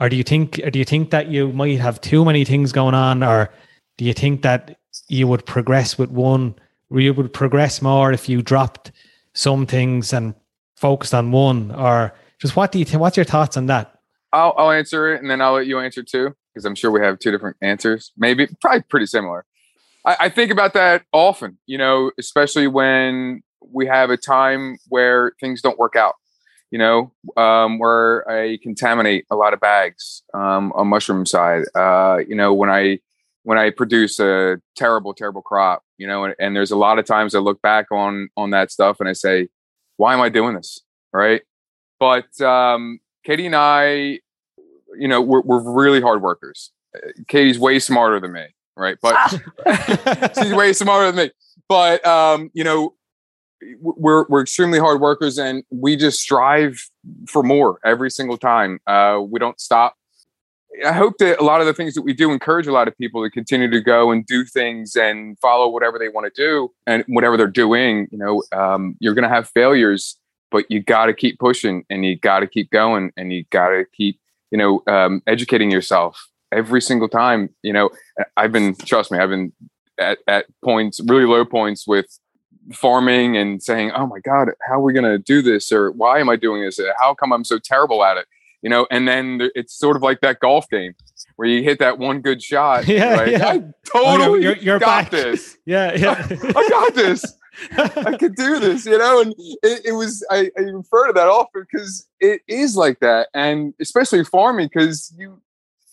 or 0.00 0.08
do 0.08 0.16
you 0.16 0.22
think 0.22 0.60
or 0.62 0.70
do 0.70 0.78
you 0.78 0.84
think 0.84 1.10
that 1.10 1.28
you 1.28 1.52
might 1.52 1.78
have 1.78 2.00
too 2.00 2.24
many 2.24 2.44
things 2.44 2.72
going 2.72 2.94
on 2.94 3.22
or 3.22 3.50
do 3.96 4.04
you 4.04 4.12
think 4.12 4.42
that 4.42 4.78
you 5.08 5.26
would 5.26 5.44
progress 5.46 5.98
with 5.98 6.10
one 6.10 6.54
or 6.90 7.00
you 7.00 7.12
would 7.14 7.32
progress 7.32 7.82
more 7.82 8.12
if 8.12 8.28
you 8.28 8.42
dropped 8.42 8.92
some 9.34 9.66
things 9.66 10.12
and 10.12 10.34
focused 10.76 11.14
on 11.14 11.32
one 11.32 11.70
or 11.72 12.14
just 12.38 12.56
what 12.56 12.72
do 12.72 12.78
you 12.78 12.84
think 12.84 13.00
what's 13.00 13.16
your 13.16 13.24
thoughts 13.24 13.56
on 13.56 13.66
that 13.66 13.96
I'll, 14.36 14.54
I'll 14.58 14.70
answer 14.70 15.14
it 15.14 15.22
and 15.22 15.30
then 15.30 15.40
I'll 15.40 15.54
let 15.54 15.66
you 15.66 15.78
answer 15.78 16.02
too, 16.02 16.34
because 16.52 16.64
I'm 16.64 16.74
sure 16.74 16.90
we 16.90 17.00
have 17.00 17.18
two 17.18 17.30
different 17.30 17.56
answers. 17.62 18.12
Maybe, 18.16 18.46
probably 18.60 18.82
pretty 18.82 19.06
similar. 19.06 19.44
I, 20.04 20.16
I 20.20 20.28
think 20.28 20.50
about 20.50 20.74
that 20.74 21.04
often, 21.12 21.58
you 21.66 21.78
know, 21.78 22.10
especially 22.18 22.66
when 22.66 23.42
we 23.72 23.86
have 23.86 24.10
a 24.10 24.16
time 24.16 24.78
where 24.88 25.32
things 25.40 25.62
don't 25.62 25.78
work 25.78 25.96
out, 25.96 26.14
you 26.70 26.78
know, 26.78 27.12
um, 27.36 27.78
where 27.78 28.28
I 28.30 28.58
contaminate 28.62 29.26
a 29.30 29.36
lot 29.36 29.52
of 29.52 29.60
bags 29.60 30.22
um, 30.34 30.72
on 30.74 30.88
mushroom 30.88 31.26
side. 31.26 31.64
Uh, 31.74 32.18
you 32.26 32.34
know, 32.34 32.52
when 32.52 32.70
I 32.70 33.00
when 33.44 33.58
I 33.58 33.70
produce 33.70 34.18
a 34.18 34.60
terrible, 34.74 35.14
terrible 35.14 35.42
crop, 35.42 35.84
you 35.98 36.06
know, 36.06 36.24
and, 36.24 36.34
and 36.40 36.56
there's 36.56 36.72
a 36.72 36.76
lot 36.76 36.98
of 36.98 37.04
times 37.04 37.34
I 37.34 37.38
look 37.38 37.62
back 37.62 37.92
on 37.92 38.28
on 38.36 38.50
that 38.50 38.72
stuff 38.72 38.98
and 39.00 39.08
I 39.08 39.12
say, 39.12 39.48
why 39.96 40.14
am 40.14 40.20
I 40.20 40.28
doing 40.28 40.54
this? 40.56 40.80
Right. 41.12 41.42
But 41.98 42.40
um, 42.40 42.98
Katie 43.24 43.46
and 43.46 43.56
I, 43.56 44.20
you 44.98 45.08
know, 45.08 45.20
we're, 45.20 45.40
we're 45.40 45.72
really 45.72 46.00
hard 46.00 46.22
workers. 46.22 46.72
Uh, 46.94 47.08
Katie's 47.28 47.58
way 47.58 47.78
smarter 47.78 48.20
than 48.20 48.32
me, 48.32 48.46
right? 48.76 48.98
But 49.00 50.34
she's 50.38 50.52
way 50.52 50.72
smarter 50.72 51.12
than 51.12 51.26
me. 51.26 51.30
But 51.68 52.06
um, 52.06 52.50
you 52.52 52.64
know, 52.64 52.94
we're 53.80 54.26
we're 54.28 54.42
extremely 54.42 54.78
hard 54.78 55.00
workers, 55.00 55.38
and 55.38 55.64
we 55.70 55.96
just 55.96 56.20
strive 56.20 56.88
for 57.28 57.42
more 57.42 57.78
every 57.84 58.10
single 58.10 58.36
time. 58.36 58.80
Uh, 58.86 59.20
we 59.26 59.38
don't 59.38 59.60
stop. 59.60 59.96
I 60.84 60.92
hope 60.92 61.18
that 61.18 61.40
a 61.40 61.44
lot 61.44 61.60
of 61.60 61.66
the 61.66 61.72
things 61.72 61.94
that 61.94 62.02
we 62.02 62.12
do 62.12 62.32
encourage 62.32 62.66
a 62.66 62.72
lot 62.72 62.86
of 62.86 62.96
people 62.98 63.22
to 63.22 63.30
continue 63.30 63.70
to 63.70 63.80
go 63.80 64.10
and 64.10 64.26
do 64.26 64.44
things 64.44 64.94
and 64.94 65.38
follow 65.38 65.68
whatever 65.68 65.98
they 65.98 66.08
want 66.08 66.32
to 66.32 66.42
do 66.42 66.70
and 66.86 67.02
whatever 67.08 67.36
they're 67.36 67.46
doing. 67.46 68.08
You 68.10 68.18
know, 68.18 68.42
um, 68.52 68.96
you're 69.00 69.14
going 69.14 69.22
to 69.22 69.34
have 69.34 69.48
failures, 69.48 70.18
but 70.50 70.66
you 70.68 70.82
got 70.82 71.06
to 71.06 71.14
keep 71.14 71.38
pushing 71.38 71.84
and 71.88 72.04
you 72.04 72.18
got 72.18 72.40
to 72.40 72.46
keep 72.46 72.70
going 72.70 73.10
and 73.16 73.32
you 73.32 73.44
got 73.50 73.68
to 73.70 73.86
keep, 73.94 74.20
you 74.50 74.58
know, 74.58 74.82
um, 74.86 75.22
educating 75.26 75.70
yourself 75.70 76.28
every 76.52 76.82
single 76.82 77.08
time. 77.08 77.54
You 77.62 77.72
know, 77.72 77.90
I've 78.36 78.52
been, 78.52 78.74
trust 78.74 79.10
me, 79.10 79.18
I've 79.18 79.30
been 79.30 79.52
at, 79.98 80.18
at 80.26 80.46
points, 80.62 81.00
really 81.00 81.24
low 81.24 81.46
points 81.46 81.86
with 81.86 82.06
farming 82.72 83.36
and 83.36 83.62
saying, 83.62 83.92
"Oh 83.92 84.06
my 84.06 84.18
God, 84.20 84.48
how 84.66 84.74
are 84.74 84.80
we 84.82 84.92
going 84.92 85.04
to 85.04 85.18
do 85.18 85.42
this?" 85.42 85.70
or 85.72 85.90
"Why 85.92 86.18
am 86.20 86.28
I 86.28 86.36
doing 86.36 86.62
this?" 86.62 86.80
How 86.98 87.14
come 87.14 87.32
I'm 87.32 87.44
so 87.44 87.58
terrible 87.58 88.04
at 88.04 88.16
it? 88.16 88.26
You 88.62 88.70
know, 88.70 88.86
and 88.90 89.06
then 89.06 89.48
it's 89.54 89.74
sort 89.78 89.96
of 89.96 90.02
like 90.02 90.20
that 90.22 90.40
golf 90.40 90.68
game 90.68 90.94
where 91.36 91.46
you 91.48 91.62
hit 91.62 91.78
that 91.78 91.98
one 91.98 92.20
good 92.20 92.42
shot. 92.42 92.86
Yeah, 92.88 93.14
right? 93.14 93.30
yeah. 93.32 93.46
I 93.48 93.62
oh, 93.94 94.16
totally 94.18 94.42
you're- 94.42 94.58
you're 94.60 94.78
got 94.78 95.04
back. 95.04 95.10
this. 95.10 95.56
yeah 95.66 95.94
yeah 95.96 96.26
I 96.30 96.68
got 96.68 96.94
this. 96.94 97.24
I 97.72 98.16
could 98.18 98.34
do 98.34 98.58
this, 98.60 98.84
you 98.84 98.98
know, 98.98 99.22
and 99.22 99.34
it, 99.38 99.86
it 99.86 99.92
was 99.92 100.22
I, 100.30 100.50
I 100.58 100.62
refer 100.62 101.06
to 101.06 101.12
that 101.14 101.26
often 101.28 101.64
because 101.70 102.06
it 102.20 102.42
is 102.48 102.76
like 102.76 103.00
that, 103.00 103.28
and 103.32 103.72
especially 103.80 104.24
farming 104.24 104.68
because 104.72 105.14
you, 105.16 105.40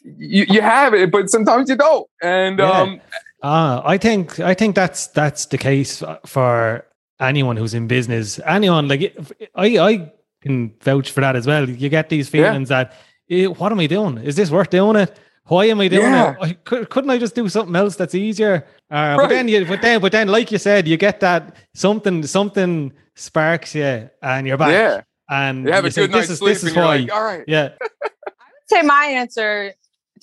you 0.04 0.46
you 0.50 0.62
have 0.62 0.94
it, 0.94 1.12
but 1.12 1.30
sometimes 1.30 1.70
you 1.70 1.76
don't, 1.76 2.08
and 2.22 2.60
Yeah. 2.60 2.82
um, 2.82 3.02
Uh, 3.44 3.82
I 3.84 3.98
think 3.98 4.40
I 4.40 4.54
think 4.54 4.74
that's 4.76 5.08
that's 5.08 5.46
the 5.48 5.58
case 5.58 6.02
for 6.26 6.86
anyone 7.20 7.58
who's 7.58 7.74
in 7.74 7.88
business. 7.88 8.40
Anyone 8.46 8.88
like 8.88 9.16
I 9.56 9.68
I 9.90 10.12
can 10.42 10.74
vouch 10.82 11.12
for 11.12 11.22
that 11.22 11.36
as 11.36 11.46
well. 11.46 11.70
You 11.70 11.90
get 11.90 12.08
these 12.10 12.28
Yeah. 12.34 12.46
feelings 12.52 12.70
that 12.70 12.94
eh, 13.30 13.48
what 13.48 13.72
am 13.74 13.80
I 13.80 13.88
doing? 13.88 14.18
Is 14.20 14.36
this 14.36 14.50
worth 14.50 14.70
doing 14.70 14.96
it? 14.96 15.20
Why 15.48 15.66
am 15.66 15.82
I 15.82 15.90
doing 15.90 16.14
Yeah. 16.14 16.36
it? 16.42 16.64
Could, 16.64 16.90
couldn't 16.90 17.10
I 17.10 17.18
just 17.18 17.36
do 17.36 17.50
something 17.50 17.76
else 17.76 17.98
that's 17.98 18.16
easier? 18.16 18.64
Uh, 18.90 19.18
But 19.18 19.28
then 19.30 19.50
you 19.50 19.66
but 19.66 19.82
then 19.82 20.00
but 20.00 20.12
then 20.14 20.28
like 20.30 20.50
you 20.54 20.58
said, 20.60 20.88
you 20.88 20.96
get 20.98 21.20
that 21.20 21.58
something 21.74 22.24
something 22.26 22.94
sparks 23.16 23.76
you 23.76 24.10
and 24.22 24.48
you're 24.48 24.58
back. 24.58 24.72
yeah, 24.72 25.02
And 25.30 25.66
you 25.68 25.74
have 25.74 25.84
you 25.84 25.90
a 25.90 25.92
say, 25.92 26.08
good 26.08 26.14
this 26.22 26.30
is 26.30 26.38
sleep, 26.40 26.54
this 26.54 26.64
is 26.64 26.74
why. 26.76 26.98
like, 27.00 27.12
all 27.12 27.24
right, 27.26 27.44
yeah. 27.48 27.70
I 27.82 28.48
would 28.56 28.70
say 28.70 28.82
my 28.84 29.06
answer 29.22 29.74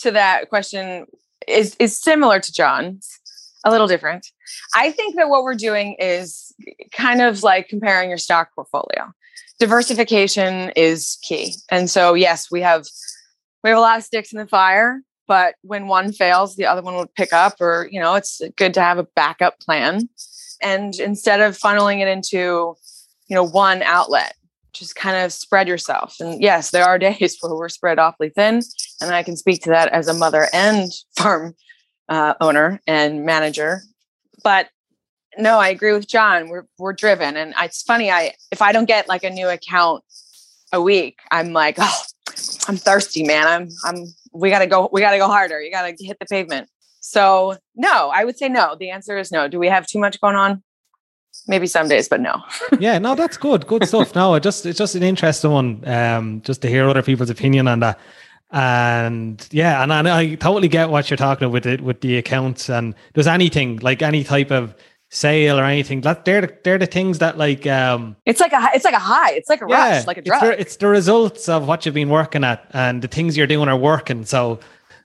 to 0.00 0.10
that 0.12 0.48
question 0.48 1.06
is 1.48 1.76
is 1.78 1.98
similar 1.98 2.40
to 2.40 2.52
Jon's, 2.52 3.18
a 3.64 3.70
little 3.70 3.86
different. 3.86 4.26
I 4.74 4.90
think 4.90 5.16
that 5.16 5.28
what 5.28 5.42
we're 5.42 5.54
doing 5.54 5.96
is 5.98 6.52
kind 6.92 7.22
of 7.22 7.42
like 7.42 7.68
comparing 7.68 8.08
your 8.08 8.18
stock 8.18 8.54
portfolio. 8.54 9.12
Diversification 9.58 10.70
is 10.76 11.18
key. 11.22 11.54
And 11.70 11.90
so 11.90 12.14
yes, 12.14 12.50
we 12.50 12.62
have 12.62 12.86
we 13.62 13.70
have 13.70 13.78
a 13.78 13.82
lot 13.82 13.98
of 13.98 14.04
sticks 14.04 14.32
in 14.32 14.38
the 14.38 14.46
fire, 14.46 15.02
but 15.26 15.54
when 15.62 15.86
one 15.86 16.12
fails, 16.12 16.56
the 16.56 16.66
other 16.66 16.82
one 16.82 16.96
would 16.96 17.14
pick 17.14 17.32
up 17.32 17.60
or, 17.60 17.88
you 17.90 18.00
know, 18.00 18.14
it's 18.14 18.40
good 18.56 18.74
to 18.74 18.80
have 18.80 18.98
a 18.98 19.06
backup 19.14 19.60
plan. 19.60 20.08
And 20.62 20.98
instead 20.98 21.40
of 21.40 21.58
funneling 21.58 22.00
it 22.00 22.08
into, 22.08 22.74
you 23.28 23.36
know, 23.36 23.46
one 23.46 23.82
outlet, 23.82 24.34
just 24.72 24.96
kind 24.96 25.16
of 25.24 25.32
spread 25.32 25.68
yourself. 25.68 26.16
And 26.20 26.42
yes, 26.42 26.70
there 26.70 26.84
are 26.84 26.98
days 26.98 27.38
where 27.40 27.54
we're 27.54 27.68
spread 27.68 27.98
awfully 27.98 28.30
thin, 28.30 28.62
and 29.00 29.14
I 29.14 29.22
can 29.22 29.36
speak 29.36 29.62
to 29.62 29.70
that 29.70 29.92
as 29.92 30.08
a 30.08 30.14
mother 30.14 30.48
and 30.52 30.90
farm 31.16 31.54
uh, 32.08 32.34
owner 32.40 32.80
and 32.86 33.24
manager. 33.24 33.82
But 34.42 34.68
no, 35.38 35.58
I 35.58 35.68
agree 35.68 35.92
with 35.92 36.08
Jon. 36.08 36.48
We're 36.48 36.66
we're 36.78 36.92
driven, 36.92 37.36
and 37.36 37.54
it's 37.58 37.82
funny. 37.82 38.10
I 38.10 38.34
if 38.50 38.62
I 38.62 38.72
don't 38.72 38.86
get 38.86 39.08
like 39.08 39.24
a 39.24 39.30
new 39.30 39.48
account 39.48 40.04
a 40.72 40.80
week, 40.80 41.18
I'm 41.30 41.52
like, 41.52 41.76
oh, 41.78 42.02
I'm 42.68 42.76
thirsty, 42.76 43.24
man. 43.24 43.46
I'm 43.46 43.68
I'm 43.84 44.06
we 44.32 44.50
gotta 44.50 44.66
go. 44.66 44.88
We 44.92 45.00
gotta 45.00 45.18
go 45.18 45.26
harder. 45.26 45.60
You 45.62 45.70
gotta 45.70 45.94
hit 45.98 46.18
the 46.18 46.26
pavement. 46.26 46.68
So 47.00 47.56
no, 47.74 48.10
I 48.10 48.24
would 48.24 48.36
say 48.36 48.48
no. 48.48 48.76
The 48.78 48.90
answer 48.90 49.18
is 49.18 49.30
no. 49.32 49.48
Do 49.48 49.58
we 49.58 49.68
have 49.68 49.86
too 49.86 49.98
much 49.98 50.20
going 50.20 50.36
on? 50.36 50.62
Maybe 51.46 51.66
some 51.66 51.88
days, 51.88 52.08
but 52.08 52.20
no. 52.20 52.42
yeah, 52.80 52.98
no, 52.98 53.14
that's 53.14 53.36
good. 53.36 53.66
Good 53.66 53.86
stuff. 53.86 54.14
No, 54.14 54.34
it 54.34 54.42
just 54.42 54.66
it's 54.66 54.78
just 54.78 54.94
an 54.94 55.02
interesting 55.02 55.50
one. 55.50 55.88
Um, 55.88 56.42
just 56.42 56.60
to 56.62 56.68
hear 56.68 56.88
other 56.88 57.02
people's 57.02 57.30
opinion 57.30 57.68
on 57.68 57.80
that. 57.80 57.98
And 58.52 59.46
yeah, 59.52 59.82
and, 59.82 59.92
and 59.92 60.08
I 60.08 60.34
totally 60.34 60.68
get 60.68 60.90
what 60.90 61.08
you're 61.10 61.16
talking 61.16 61.44
about 61.46 61.52
with 61.52 61.66
it 61.66 61.80
with 61.82 62.00
the 62.00 62.16
accounts 62.18 62.68
and 62.68 62.94
does 63.14 63.26
anything 63.26 63.76
like 63.78 64.02
any 64.02 64.24
type 64.24 64.50
of 64.50 64.74
sale 65.08 65.58
or 65.58 65.64
anything. 65.64 66.00
That 66.00 66.24
they're 66.24 66.40
the, 66.42 66.56
they're 66.64 66.78
the 66.78 66.86
things 66.86 67.18
that 67.20 67.38
like 67.38 67.66
um 67.66 68.16
It's 68.26 68.40
like 68.40 68.52
a 68.52 68.68
it's 68.74 68.84
like 68.84 68.94
a 68.94 68.98
high. 68.98 69.32
It's 69.32 69.48
like 69.48 69.60
a 69.60 69.66
rush, 69.66 70.06
like 70.06 70.16
a 70.16 70.20
it's 70.20 70.28
the, 70.40 70.60
it's 70.60 70.76
the 70.76 70.86
results 70.88 71.48
of 71.48 71.68
what 71.68 71.86
you've 71.86 71.94
been 71.94 72.08
working 72.10 72.42
at 72.44 72.66
and 72.72 73.02
the 73.02 73.08
things 73.08 73.36
you're 73.36 73.46
doing 73.46 73.68
are 73.68 73.76
working. 73.76 74.24
So 74.24 74.58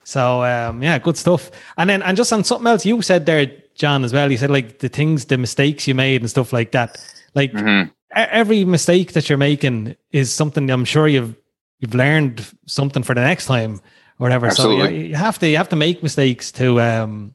so 0.04 0.44
um 0.44 0.82
yeah, 0.82 0.98
good 0.98 1.18
stuff. 1.18 1.52
And 1.78 1.90
then 1.90 2.02
and 2.02 2.18
just 2.18 2.34
on 2.34 2.44
something 2.44 2.68
else 2.68 2.86
you 2.86 3.02
said 3.04 3.26
there, 3.28 3.52
Jon, 3.76 4.04
as 4.04 4.12
well. 4.14 4.32
You 4.32 4.38
said 4.38 4.50
like 4.50 4.80
the 4.80 4.90
things, 4.90 5.26
the 5.26 5.38
mistakes 5.38 5.88
you 5.88 5.94
made 5.94 6.22
and 6.22 6.30
stuff 6.30 6.52
like 6.52 6.72
that. 6.72 6.98
Like 7.36 7.52
Mhm. 7.52 7.88
e- 7.90 7.92
every 8.14 8.66
mistake 8.66 9.14
that 9.14 9.30
you're 9.30 9.38
making 9.38 9.96
is 10.12 10.32
something 10.34 10.70
I'm 10.72 10.86
sure 10.86 11.08
you've 11.08 11.36
you've 11.80 11.94
learned 11.94 12.46
something 12.68 13.04
for 13.04 13.14
the 13.16 13.22
next 13.22 13.46
time 13.46 13.76
or 14.20 14.26
whatever. 14.26 14.50
So 14.52 14.72
you, 14.72 15.08
you 15.08 15.16
have 15.16 15.40
to 15.40 15.48
you 15.48 15.58
have 15.58 15.70
to 15.70 15.76
make 15.76 16.02
mistakes 16.04 16.52
to 16.54 16.80
um 16.82 17.34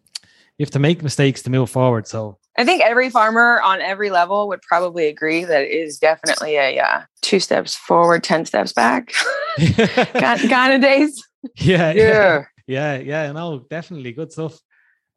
you 0.59 0.65
have 0.65 0.71
to 0.73 0.79
make 0.79 1.03
mistakes 1.03 1.43
to 1.43 1.51
move 1.51 1.71
forward. 1.71 2.07
So 2.07 2.39
I 2.59 2.65
think 2.65 2.83
every 2.83 3.09
farmer 3.09 3.61
on 3.63 3.81
every 3.81 4.11
level 4.11 4.49
would 4.49 4.61
probably 4.63 5.07
agree 5.07 5.45
that 5.45 5.63
it 5.63 5.71
is 5.71 5.99
definitely 5.99 6.57
a 6.57 6.79
uh, 6.79 7.03
two 7.23 7.41
steps 7.41 7.75
forward, 7.75 8.23
ten 8.23 8.45
steps 8.45 8.73
back 8.73 9.13
kind, 9.57 10.51
kind 10.51 10.75
of 10.75 10.81
days. 10.83 11.23
yeah, 11.57 11.93
Yeah. 11.93 12.45
yeah, 12.67 12.97
yeah. 12.99 13.33
No, 13.33 13.61
definitely 13.71 14.13
good 14.13 14.33
stuff. 14.33 14.59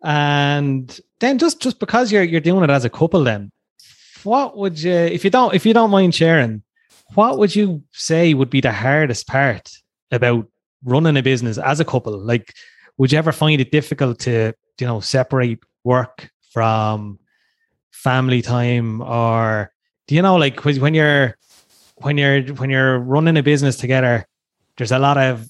And 0.04 0.98
then 1.20 1.38
just 1.38 1.62
just 1.62 1.80
because 1.80 2.12
you're 2.12 2.24
you're 2.24 2.42
doing 2.42 2.64
it 2.64 2.70
as 2.70 2.86
a 2.86 2.90
couple, 2.90 3.24
then 3.24 3.52
what 4.24 4.58
would 4.58 4.82
you 4.82 4.94
if 4.94 5.24
you 5.24 5.30
don't 5.30 5.54
if 5.54 5.66
you 5.66 5.74
don't 5.74 5.90
mind 5.92 6.16
sharing, 6.16 6.64
what 7.16 7.38
would 7.38 7.56
you 7.56 7.84
say 7.92 8.34
would 8.34 8.50
be 8.50 8.62
the 8.62 8.72
hardest 8.72 9.28
part 9.28 9.70
about 10.12 10.48
running 10.84 11.18
a 11.18 11.24
business 11.24 11.58
as 11.58 11.80
a 11.80 11.86
couple? 11.86 12.18
Like, 12.18 12.54
would 12.98 13.12
you 13.12 13.18
ever 13.18 13.32
find 13.32 13.60
it 13.62 13.72
difficult 13.72 14.20
to 14.20 14.54
you 14.80 14.88
know 14.88 15.00
separate 15.00 15.60
work 15.84 16.30
from 16.52 17.20
family 17.92 18.42
time, 18.42 19.02
or 19.02 19.72
do 20.08 20.16
you 20.16 20.22
know 20.22 20.36
like 20.36 20.64
when 20.66 20.94
you're 20.94 21.38
when 21.98 22.18
you're 22.18 22.42
when 22.56 22.70
you're 22.70 23.00
running 23.00 23.38
a 23.38 23.44
business 23.44 23.78
together, 23.78 24.26
there's 24.78 24.92
a 24.92 25.00
lot 25.00 25.18
of 25.18 25.50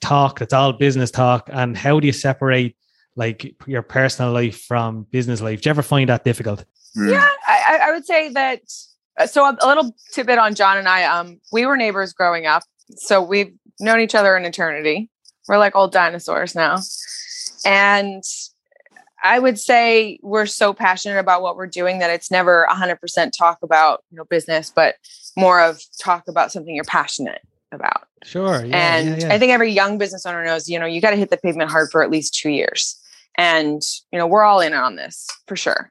talk 0.00 0.38
that's 0.38 0.52
all 0.52 0.72
business 0.72 1.10
talk 1.10 1.48
and 1.52 1.78
how 1.78 1.98
do 1.98 2.06
you 2.06 2.12
separate 2.12 2.76
like 3.16 3.54
your 3.66 3.80
personal 3.80 4.32
life 4.32 4.60
from 4.60 5.04
business 5.10 5.40
life 5.40 5.62
do 5.62 5.68
you 5.68 5.70
ever 5.70 5.80
find 5.82 6.10
that 6.10 6.24
difficult. 6.24 6.64
Yeah, 6.94 7.26
I- 7.48 7.78
I 7.84 7.92
would 7.92 8.04
say 8.04 8.28
that. 8.32 8.60
Uh, 9.18 9.26
So 9.26 9.44
a, 9.44 9.56
a 9.60 9.66
little 9.66 9.94
tidbit 10.12 10.38
on 10.38 10.54
Jon 10.54 10.78
and 10.78 10.88
I. 10.88 11.04
Um, 11.04 11.40
we 11.52 11.66
were 11.66 11.76
neighbors 11.76 12.12
growing 12.12 12.46
up, 12.46 12.62
so 12.96 13.22
we've 13.22 13.54
known 13.80 14.00
each 14.00 14.14
other 14.14 14.36
an 14.36 14.44
eternity. 14.44 15.10
We're 15.48 15.58
like 15.58 15.76
old 15.76 15.92
dinosaurs 15.92 16.54
now, 16.54 16.78
and 17.64 18.22
I 19.22 19.38
would 19.38 19.58
say 19.58 20.18
we're 20.22 20.46
so 20.46 20.72
passionate 20.72 21.18
about 21.18 21.42
what 21.42 21.56
we're 21.56 21.66
doing 21.66 21.98
that 21.98 22.10
it's 22.10 22.30
never 22.30 22.66
hundred 22.68 22.96
percent 22.96 23.34
talk 23.36 23.58
about 23.62 24.02
you 24.10 24.16
know 24.16 24.24
business, 24.24 24.72
but 24.74 24.96
more 25.36 25.60
of 25.60 25.80
talk 26.00 26.28
about 26.28 26.52
something 26.52 26.74
you're 26.74 26.84
passionate 26.84 27.42
about. 27.72 28.06
sure 28.24 28.64
yeah, 28.64 28.96
and 28.96 29.20
yeah, 29.20 29.28
yeah. 29.28 29.34
I 29.34 29.38
think 29.38 29.52
every 29.52 29.70
young 29.70 29.98
business 29.98 30.24
owner 30.24 30.44
knows, 30.44 30.68
you 30.68 30.78
know, 30.78 30.86
you 30.86 31.00
got 31.00 31.10
to 31.10 31.16
hit 31.16 31.30
the 31.30 31.36
pavement 31.36 31.70
hard 31.70 31.90
for 31.90 32.02
at 32.02 32.10
least 32.10 32.34
two 32.34 32.50
years. 32.50 32.96
And, 33.36 33.82
you 34.12 34.18
know, 34.18 34.26
we're 34.26 34.44
all 34.44 34.60
in 34.60 34.74
on 34.74 34.96
this 34.96 35.26
for 35.46 35.56
sure. 35.56 35.90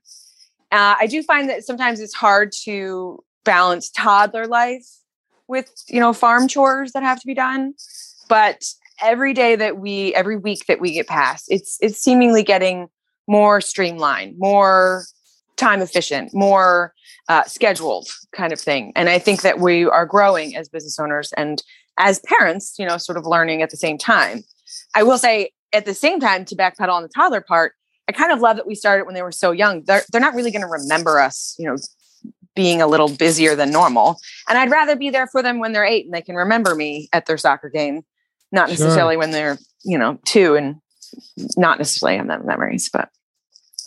Uh, 0.73 0.95
I 0.99 1.05
do 1.05 1.21
find 1.21 1.47
that 1.49 1.63
sometimes 1.63 1.99
it's 1.99 2.15
hard 2.15 2.51
to 2.63 3.23
balance 3.45 3.91
toddler 3.91 4.47
life 4.47 4.87
with, 5.47 5.71
you 5.87 5.99
know, 5.99 6.13
farm 6.13 6.47
chores 6.47 6.93
that 6.93 7.03
have 7.03 7.19
to 7.19 7.27
be 7.27 7.35
done. 7.35 7.75
But 8.27 8.65
every 8.99 9.35
day 9.35 9.55
that 9.55 9.77
we, 9.77 10.15
every 10.15 10.35
week 10.35 10.65
that 10.65 10.81
we 10.81 10.93
get 10.93 11.07
past, 11.07 11.45
it's, 11.49 11.77
it's 11.79 11.99
seemingly 11.99 12.41
getting 12.41 12.87
more 13.27 13.61
streamlined, 13.61 14.39
more 14.39 15.05
time 15.57 15.79
efficient, 15.79 16.33
more 16.33 16.95
uh, 17.29 17.43
scheduled 17.43 18.07
kind 18.31 18.51
of 18.51 18.59
thing. 18.59 18.93
And 18.95 19.09
I 19.09 19.19
think 19.19 19.43
that 19.43 19.59
we 19.59 19.85
are 19.85 20.07
growing 20.07 20.55
as 20.55 20.69
business 20.69 20.97
owners 20.99 21.31
and 21.37 21.61
as 21.99 22.19
parents, 22.21 22.73
you 22.79 22.87
know, 22.87 22.97
sort 22.97 23.19
of 23.19 23.27
learning 23.27 23.61
at 23.61 23.69
the 23.69 23.77
same 23.77 23.99
time. 23.99 24.43
I 24.95 25.03
will 25.03 25.19
say 25.19 25.51
at 25.71 25.85
the 25.85 25.93
same 25.93 26.19
time 26.19 26.45
to 26.45 26.55
backpedal 26.55 26.89
on 26.89 27.03
the 27.03 27.09
toddler 27.09 27.41
part, 27.41 27.73
I 28.07 28.11
kind 28.11 28.31
of 28.31 28.39
love 28.39 28.57
that 28.57 28.67
we 28.67 28.75
started 28.75 29.05
when 29.05 29.15
they 29.15 29.21
were 29.21 29.31
so 29.31 29.51
young. 29.51 29.83
They're 29.83 30.03
they're 30.11 30.21
not 30.21 30.33
really 30.35 30.51
going 30.51 30.61
to 30.61 30.67
remember 30.67 31.19
us, 31.19 31.55
you 31.57 31.65
know, 31.65 31.77
being 32.55 32.81
a 32.81 32.87
little 32.87 33.09
busier 33.09 33.55
than 33.55 33.71
normal. 33.71 34.17
And 34.47 34.57
I'd 34.57 34.69
rather 34.71 34.95
be 34.95 35.09
there 35.09 35.27
for 35.27 35.41
them 35.41 35.59
when 35.59 35.73
they're 35.73 35.85
eight 35.85 36.05
and 36.05 36.13
they 36.13 36.21
can 36.21 36.35
remember 36.35 36.75
me 36.75 37.09
at 37.13 37.25
their 37.25 37.37
soccer 37.37 37.69
game, 37.69 38.03
not 38.51 38.69
Sure. 38.69 38.85
necessarily 38.85 39.17
when 39.17 39.31
they're, 39.31 39.57
you 39.83 39.97
know, 39.97 40.19
two 40.25 40.55
and 40.55 40.75
not 41.57 41.77
necessarily 41.77 42.17
have 42.17 42.27
that 42.27 42.45
memories. 42.45 42.89
But 42.91 43.09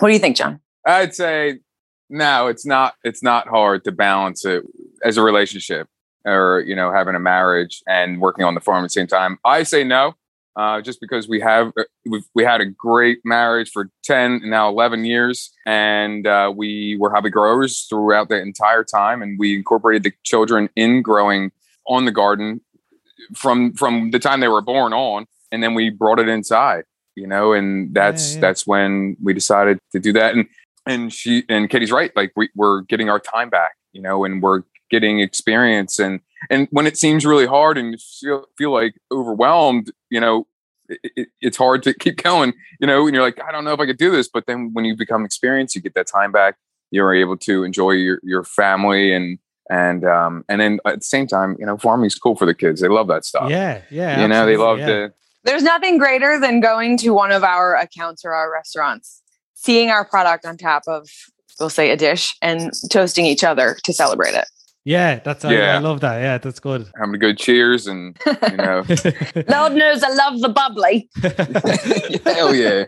what 0.00 0.08
do 0.08 0.14
you 0.14 0.20
think, 0.20 0.36
Jon? 0.36 0.60
I'd 0.84 1.14
say 1.14 1.58
no, 2.08 2.46
it's 2.46 2.64
not 2.66 2.94
it's 3.04 3.22
not 3.22 3.48
hard 3.48 3.84
to 3.84 3.92
balance 3.92 4.44
it 4.44 4.64
as 5.04 5.16
a 5.16 5.22
relationship 5.22 5.88
or 6.24 6.64
you 6.66 6.74
know 6.74 6.92
having 6.92 7.14
a 7.14 7.20
marriage 7.20 7.82
and 7.86 8.20
working 8.20 8.44
on 8.44 8.54
the 8.54 8.60
farm 8.60 8.84
at 8.84 8.86
the 8.86 8.90
same 8.90 9.06
time. 9.06 9.38
I 9.44 9.62
say 9.62 9.84
no, 9.84 10.14
uh, 10.56 10.80
just 10.80 11.00
because 11.00 11.28
we 11.28 11.40
have 11.40 11.68
uh, 11.78 11.84
we've, 12.06 12.24
we 12.34 12.42
had 12.42 12.60
a 12.60 12.66
great 12.66 13.18
marriage 13.24 13.70
for 13.70 13.90
ten 14.02 14.32
and 14.32 14.50
now 14.50 14.68
eleven 14.68 15.04
years, 15.04 15.52
and 15.66 16.26
uh, 16.26 16.52
we 16.54 16.96
were 16.98 17.10
hobby 17.10 17.30
growers 17.30 17.86
throughout 17.88 18.28
the 18.28 18.40
entire 18.40 18.82
time, 18.82 19.22
and 19.22 19.38
we 19.38 19.54
incorporated 19.54 20.02
the 20.02 20.12
children 20.24 20.68
in 20.74 21.02
growing 21.02 21.52
on 21.86 22.06
the 22.06 22.12
garden 22.12 22.60
from 23.34 23.72
from 23.74 24.10
the 24.10 24.18
time 24.18 24.40
they 24.40 24.48
were 24.48 24.62
born 24.62 24.92
on, 24.92 25.26
and 25.52 25.62
then 25.62 25.74
we 25.74 25.90
brought 25.90 26.18
it 26.18 26.28
inside. 26.28 26.84
You 27.14 27.26
know, 27.26 27.52
and 27.52 27.94
that's 27.94 28.34
yeah. 28.34 28.40
that's 28.40 28.66
when 28.66 29.16
we 29.22 29.32
decided 29.32 29.78
to 29.92 29.98
do 29.98 30.12
that. 30.14 30.34
And 30.34 30.46
and 30.86 31.12
she 31.12 31.44
and 31.48 31.68
Katie's 31.68 31.92
right. 31.92 32.14
Like 32.16 32.32
we, 32.36 32.48
we're 32.54 32.82
getting 32.82 33.10
our 33.10 33.18
time 33.18 33.50
back, 33.50 33.72
you 33.92 34.00
know, 34.00 34.24
and 34.24 34.42
we're 34.42 34.62
getting 34.90 35.20
experience. 35.20 35.98
And 35.98 36.20
and 36.50 36.68
when 36.70 36.86
it 36.86 36.96
seems 36.96 37.24
really 37.26 37.46
hard 37.46 37.78
and 37.78 37.92
you 37.92 37.98
feel 37.98 38.44
feel 38.56 38.72
like 38.72 38.94
overwhelmed, 39.10 39.92
you 40.10 40.20
know, 40.20 40.46
it, 40.88 41.12
it, 41.16 41.28
it's 41.40 41.56
hard 41.56 41.82
to 41.84 41.94
keep 41.98 42.22
going, 42.22 42.54
you 42.80 42.86
know. 42.86 43.06
And 43.06 43.14
you're 43.14 43.24
like, 43.24 43.40
I 43.42 43.52
don't 43.52 43.64
know 43.64 43.72
if 43.72 43.80
I 43.80 43.86
could 43.86 43.98
do 43.98 44.10
this. 44.10 44.28
But 44.28 44.46
then 44.46 44.70
when 44.72 44.84
you 44.84 44.96
become 44.96 45.24
experienced, 45.24 45.74
you 45.74 45.80
get 45.80 45.94
that 45.94 46.06
time 46.06 46.32
back. 46.32 46.56
You're 46.90 47.14
able 47.14 47.36
to 47.38 47.64
enjoy 47.64 47.92
your 47.92 48.20
your 48.22 48.44
family 48.44 49.12
and 49.12 49.38
and 49.68 50.04
um 50.04 50.44
and 50.48 50.60
then 50.60 50.78
at 50.86 51.00
the 51.00 51.04
same 51.04 51.26
time, 51.26 51.56
you 51.58 51.66
know, 51.66 51.76
farming's 51.76 52.14
cool 52.14 52.36
for 52.36 52.46
the 52.46 52.54
kids. 52.54 52.80
They 52.80 52.88
love 52.88 53.08
that 53.08 53.24
stuff. 53.24 53.50
yeah 53.50 53.82
yeah 53.90 54.20
you 54.20 54.28
know, 54.28 54.46
they 54.46 54.56
love 54.56 54.78
yeah. 54.78 54.86
to. 54.86 55.12
There's 55.46 55.62
nothing 55.62 55.96
greater 55.98 56.40
than 56.40 56.58
going 56.58 56.98
to 56.98 57.10
one 57.10 57.30
of 57.30 57.44
our 57.44 57.76
accounts 57.76 58.24
or 58.24 58.34
our 58.34 58.52
restaurants, 58.52 59.22
seeing 59.54 59.90
our 59.90 60.04
product 60.04 60.44
on 60.44 60.56
top 60.56 60.82
of, 60.88 61.08
we'll 61.60 61.70
say, 61.70 61.90
a 61.92 61.96
dish 61.96 62.34
and 62.42 62.72
toasting 62.90 63.26
each 63.26 63.44
other 63.44 63.76
to 63.84 63.92
celebrate 63.92 64.34
it. 64.34 64.46
Yeah 64.86 65.18
that's 65.18 65.44
I, 65.44 65.54
I 65.54 65.78
love 65.78 66.00
that 66.00 66.18
yeah 66.20 66.38
that's 66.38 66.60
good 66.60 66.88
having 66.98 67.14
a 67.14 67.18
good 67.18 67.38
cheers 67.38 67.86
and 67.86 68.16
you 68.24 68.56
know 68.56 68.84
Lord 69.48 69.72
knows 69.74 70.02
I 70.02 70.12
love 70.14 70.40
the 70.40 70.52
bubbly. 70.54 71.10
hell 72.24 72.54
yeah 72.54 72.86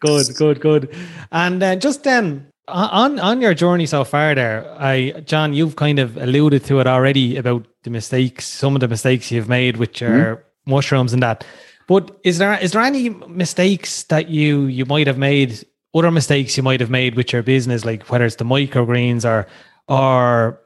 good, 0.00 0.34
good, 0.36 0.60
good. 0.60 0.94
And 1.32 1.62
uh, 1.62 1.76
just 1.76 2.04
then 2.04 2.50
on 2.68 3.18
on 3.18 3.40
your 3.40 3.54
journey 3.54 3.86
so 3.86 4.04
far, 4.04 4.34
there, 4.34 4.70
I 4.78 5.22
Jon, 5.24 5.52
you've 5.52 5.76
kind 5.76 5.98
of 5.98 6.16
alluded 6.16 6.64
to 6.66 6.80
it 6.80 6.86
already 6.86 7.36
about 7.36 7.66
the 7.82 7.90
mistakes, 7.90 8.46
some 8.46 8.74
of 8.74 8.80
the 8.80 8.88
mistakes 8.88 9.30
you've 9.30 9.48
made 9.48 9.76
with 9.76 10.00
your 10.00 10.44
mushrooms 10.66 11.12
and 11.12 11.22
that. 11.22 11.44
But 11.86 12.18
is 12.22 12.38
there 12.38 12.58
is 12.58 12.72
there 12.72 12.82
any 12.82 13.10
mistakes 13.10 14.04
that 14.04 14.28
you 14.28 14.64
you 14.66 14.84
might 14.86 15.06
have 15.06 15.18
made? 15.18 15.64
Other 15.92 16.12
mistakes 16.12 16.56
you 16.56 16.62
might 16.62 16.78
have 16.78 16.90
made 16.90 17.16
with 17.16 17.32
your 17.32 17.42
business, 17.42 17.84
like 17.84 18.08
whether 18.10 18.24
it's 18.24 18.36
the 18.36 18.44
microgreens 18.44 19.24
or 19.24 19.48
or 19.90 20.60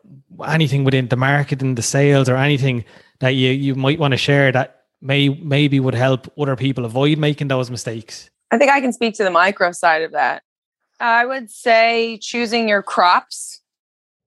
anything 0.46 0.84
within 0.84 1.08
the 1.08 1.16
marketing, 1.16 1.74
the 1.74 1.82
sales, 1.82 2.28
or 2.28 2.36
anything 2.36 2.84
that 3.20 3.30
you 3.30 3.50
you 3.50 3.74
might 3.74 3.98
want 3.98 4.12
to 4.12 4.18
share 4.18 4.52
that 4.52 4.84
may 5.00 5.30
maybe 5.30 5.80
would 5.80 5.94
help 5.94 6.32
other 6.38 6.56
people 6.56 6.84
avoid 6.84 7.18
making 7.18 7.48
those 7.48 7.70
mistakes. 7.70 8.30
I 8.50 8.58
think 8.58 8.70
I 8.70 8.80
can 8.80 8.92
speak 8.92 9.14
to 9.14 9.24
the 9.24 9.30
micro 9.30 9.72
side 9.72 10.02
of 10.02 10.12
that. 10.12 10.42
I 11.00 11.26
would 11.26 11.50
say 11.50 12.18
choosing 12.22 12.68
your 12.68 12.82
crops 12.82 13.60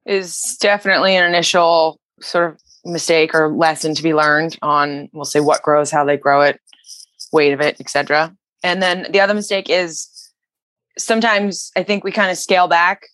is 0.05 0.57
definitely 0.60 1.15
an 1.15 1.25
initial 1.25 1.99
sort 2.19 2.51
of 2.51 2.62
mistake 2.83 3.36
or 3.36 3.50
lesson 3.50 3.93
to 3.93 4.04
be 4.04 4.13
learned 4.13 4.58
on 4.62 5.10
we'll 5.13 5.25
say 5.25 5.39
what 5.39 5.62
grows, 5.62 5.91
how 5.91 6.04
they 6.04 6.17
grow 6.17 6.41
it, 6.41 6.60
weight 7.31 7.54
of 7.54 7.62
it, 7.62 7.79
etc. 7.79 8.35
And 8.63 8.81
then 8.81 9.08
the 9.12 9.19
other 9.19 9.33
mistake 9.33 9.69
is 9.69 10.10
sometimes 10.98 11.71
I 11.75 11.83
think 11.83 12.04
we 12.04 12.12
kind 12.12 12.31
of 12.31 12.37
scale 12.37 12.67
back 12.67 13.08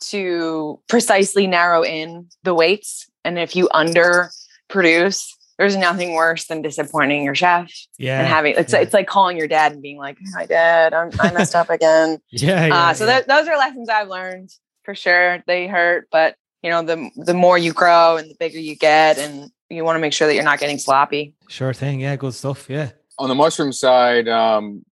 to 0.00 0.80
precisely 0.88 1.46
narrow 1.46 1.84
in 1.84 2.28
the 2.42 2.54
weights. 2.54 3.08
And 3.24 3.38
if 3.38 3.56
you 3.56 3.68
under 3.72 4.30
produce, 4.68 5.36
there's 5.58 5.76
nothing 5.76 6.14
worse 6.14 6.46
than 6.46 6.62
disappointing 6.62 7.24
your 7.24 7.34
chef 7.34 7.70
Yeah, 7.98 8.20
and 8.20 8.28
having 8.28 8.54
it's 8.56 8.72
yeah. 8.72 8.80
it's 8.80 8.94
like 8.94 9.08
calling 9.08 9.36
your 9.36 9.48
dad 9.48 9.72
and 9.72 9.82
being 9.82 9.98
like, 9.98 10.16
"Hi, 10.34 10.46
dad, 10.46 10.94
I'm, 10.94 11.10
I 11.20 11.32
messed 11.32 11.54
up 11.54 11.68
again." 11.68 12.20
yeah, 12.30 12.66
yeah, 12.68 12.74
uh, 12.74 12.94
so 12.94 13.04
yeah. 13.04 13.20
that, 13.20 13.28
those 13.28 13.48
are 13.48 13.56
lessons 13.56 13.88
I've 13.88 14.08
learned 14.08 14.50
for 14.84 14.94
sure. 14.94 15.42
They 15.46 15.66
hurt, 15.66 16.08
but 16.10 16.36
you 16.62 16.70
know, 16.70 16.82
the 16.82 17.10
the 17.16 17.34
more 17.34 17.58
you 17.58 17.72
grow 17.72 18.16
and 18.16 18.30
the 18.30 18.36
bigger 18.38 18.58
you 18.58 18.76
get, 18.76 19.18
and 19.18 19.50
you 19.68 19.84
want 19.84 19.96
to 19.96 20.00
make 20.00 20.12
sure 20.12 20.28
that 20.28 20.34
you're 20.34 20.44
not 20.44 20.60
getting 20.60 20.78
sloppy. 20.78 21.34
sure 21.48 21.74
thing. 21.74 22.00
Yeah, 22.00 22.14
good 22.16 22.34
stuff. 22.34 22.70
Yeah, 22.70 22.90
on 23.18 23.28
the 23.28 23.34
mushroom 23.34 23.72
side 23.72 24.28
um 24.28 24.84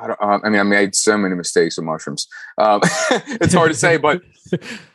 I, 0.00 0.06
don't, 0.06 0.22
um, 0.22 0.40
I 0.44 0.48
mean, 0.48 0.60
I 0.60 0.62
made 0.62 0.94
so 0.94 1.18
many 1.18 1.34
mistakes 1.34 1.76
with 1.76 1.84
mushrooms. 1.84 2.28
Um, 2.58 2.80
it's 3.40 3.54
hard 3.54 3.70
to 3.72 3.76
say, 3.76 3.96
but 3.96 4.16
it, 4.16 4.22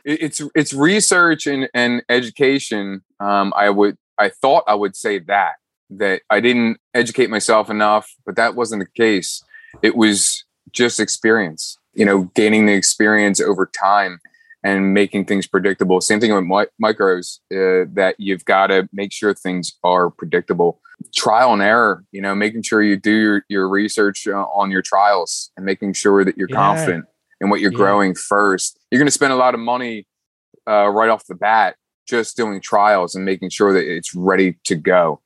it's 0.05 0.41
it's 0.55 0.73
research 0.73 1.47
and, 1.47 1.69
and 1.73 2.03
education. 2.09 3.01
Um, 3.19 3.53
I 3.55 3.69
would 3.69 3.97
I 4.17 4.29
thought 4.29 4.63
I 4.67 4.75
would 4.75 4.95
say 4.95 5.19
that 5.19 5.53
that 5.89 6.21
I 6.29 6.39
didn't 6.39 6.79
educate 6.93 7.29
myself 7.29 7.69
enough, 7.69 8.13
but 8.25 8.35
that 8.35 8.55
wasn't 8.55 8.81
the 8.81 9.01
case. 9.01 9.43
It 9.81 9.95
was 9.95 10.45
just 10.71 10.99
experience. 10.99 11.77
You 11.93 12.05
know, 12.05 12.23
gaining 12.35 12.67
the 12.67 12.73
experience 12.73 13.41
over 13.41 13.65
time 13.65 14.19
and 14.63 14.93
making 14.93 15.25
things 15.25 15.47
predictable. 15.47 16.01
Same 16.01 16.19
thing 16.19 16.33
with 16.33 16.43
mi- 16.43 16.85
micros. 16.85 17.39
Uh, 17.51 17.89
that 17.93 18.15
you've 18.19 18.45
got 18.45 18.67
to 18.67 18.87
make 18.93 19.11
sure 19.11 19.33
things 19.33 19.73
are 19.83 20.09
predictable 20.09 20.79
trial 21.15 21.53
and 21.53 21.61
error 21.61 22.03
you 22.11 22.21
know 22.21 22.33
making 22.33 22.63
sure 22.63 22.81
you 22.81 22.97
do 22.97 23.11
your, 23.11 23.45
your 23.49 23.69
research 23.69 24.27
uh, 24.27 24.45
on 24.45 24.71
your 24.71 24.81
trials 24.81 25.51
and 25.55 25.65
making 25.65 25.93
sure 25.93 26.25
that 26.25 26.37
you're 26.37 26.49
yeah. 26.49 26.55
confident 26.55 27.05
in 27.41 27.49
what 27.49 27.59
you're 27.59 27.71
yeah. 27.71 27.77
growing 27.77 28.15
first 28.15 28.79
you're 28.91 28.99
going 28.99 29.07
to 29.07 29.11
spend 29.11 29.33
a 29.33 29.37
lot 29.37 29.53
of 29.53 29.59
money 29.59 30.05
uh, 30.67 30.87
right 30.87 31.09
off 31.09 31.25
the 31.27 31.35
bat 31.35 31.75
just 32.07 32.37
doing 32.37 32.61
trials 32.61 33.15
and 33.15 33.25
making 33.25 33.49
sure 33.49 33.73
that 33.73 33.85
it's 33.85 34.15
ready 34.15 34.57
to 34.63 34.75
go. 34.75 35.21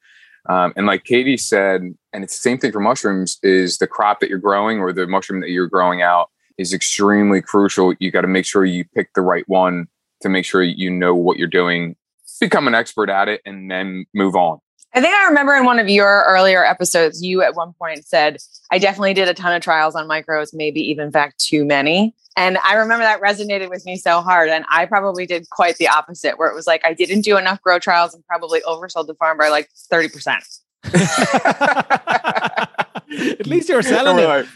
Um, 0.49 0.73
and 0.75 0.87
like 0.87 1.03
katie 1.03 1.37
said 1.37 1.81
and 2.13 2.23
it's 2.23 2.35
the 2.35 2.41
same 2.41 2.57
thing 2.57 2.71
for 2.71 2.79
mushrooms 2.79 3.37
is 3.43 3.77
the 3.77 3.87
crop 3.87 4.19
that 4.19 4.29
you're 4.29 4.39
growing 4.39 4.79
or 4.79 4.91
the 4.91 5.05
mushroom 5.05 5.41
that 5.41 5.49
you're 5.49 5.67
growing 5.67 6.01
out 6.01 6.29
is 6.57 6.73
extremely 6.73 7.41
crucial. 7.41 7.93
You 7.99 8.11
got 8.11 8.21
to 8.21 8.27
make 8.27 8.45
sure 8.45 8.65
you 8.65 8.85
pick 8.95 9.13
the 9.13 9.21
right 9.21 9.47
one 9.47 9.87
to 10.21 10.29
make 10.29 10.45
sure 10.45 10.63
you 10.63 10.89
know 10.89 11.15
what 11.15 11.37
you're 11.37 11.47
doing. 11.47 11.95
Become 12.39 12.67
an 12.67 12.75
expert 12.75 13.09
at 13.09 13.29
it 13.29 13.41
and 13.45 13.69
then 13.69 14.05
move 14.13 14.35
on 14.35 14.59
I 14.93 14.99
think 14.99 15.15
I 15.15 15.25
remember 15.27 15.55
in 15.55 15.63
one 15.63 15.79
of 15.79 15.87
your 15.87 16.25
earlier 16.27 16.65
episodes, 16.65 17.23
you 17.23 17.41
at 17.41 17.55
one 17.55 17.73
point 17.73 18.05
said, 18.05 18.37
I 18.71 18.77
definitely 18.77 19.13
did 19.13 19.29
a 19.29 19.33
ton 19.33 19.55
of 19.55 19.61
trials 19.61 19.95
on 19.95 20.07
micros, 20.07 20.53
maybe 20.53 20.81
even 20.81 21.05
in 21.05 21.11
fact 21.11 21.39
too 21.39 21.63
many. 21.63 22.13
And 22.37 22.57
I 22.63 22.75
remember 22.75 23.03
that 23.03 23.21
resonated 23.21 23.69
with 23.69 23.85
me 23.85 23.95
so 23.95 24.21
hard. 24.21 24.49
And 24.49 24.65
I 24.69 24.85
probably 24.85 25.25
did 25.25 25.49
quite 25.49 25.77
the 25.77 25.87
opposite, 25.87 26.37
where 26.37 26.49
it 26.49 26.55
was 26.55 26.67
like 26.67 26.85
I 26.85 26.93
didn't 26.93 27.21
do 27.21 27.37
enough 27.37 27.61
grow 27.61 27.79
trials 27.79 28.13
and 28.13 28.25
probably 28.25 28.61
oversold 28.61 29.07
the 29.07 29.15
farm 29.15 29.37
by 29.37 29.49
like 29.49 29.69
30%. 29.91 30.59
At 33.39 33.47
least 33.47 33.69
you 33.69 33.75
were 33.75 33.83
selling 33.83 34.17
it. 34.19 34.47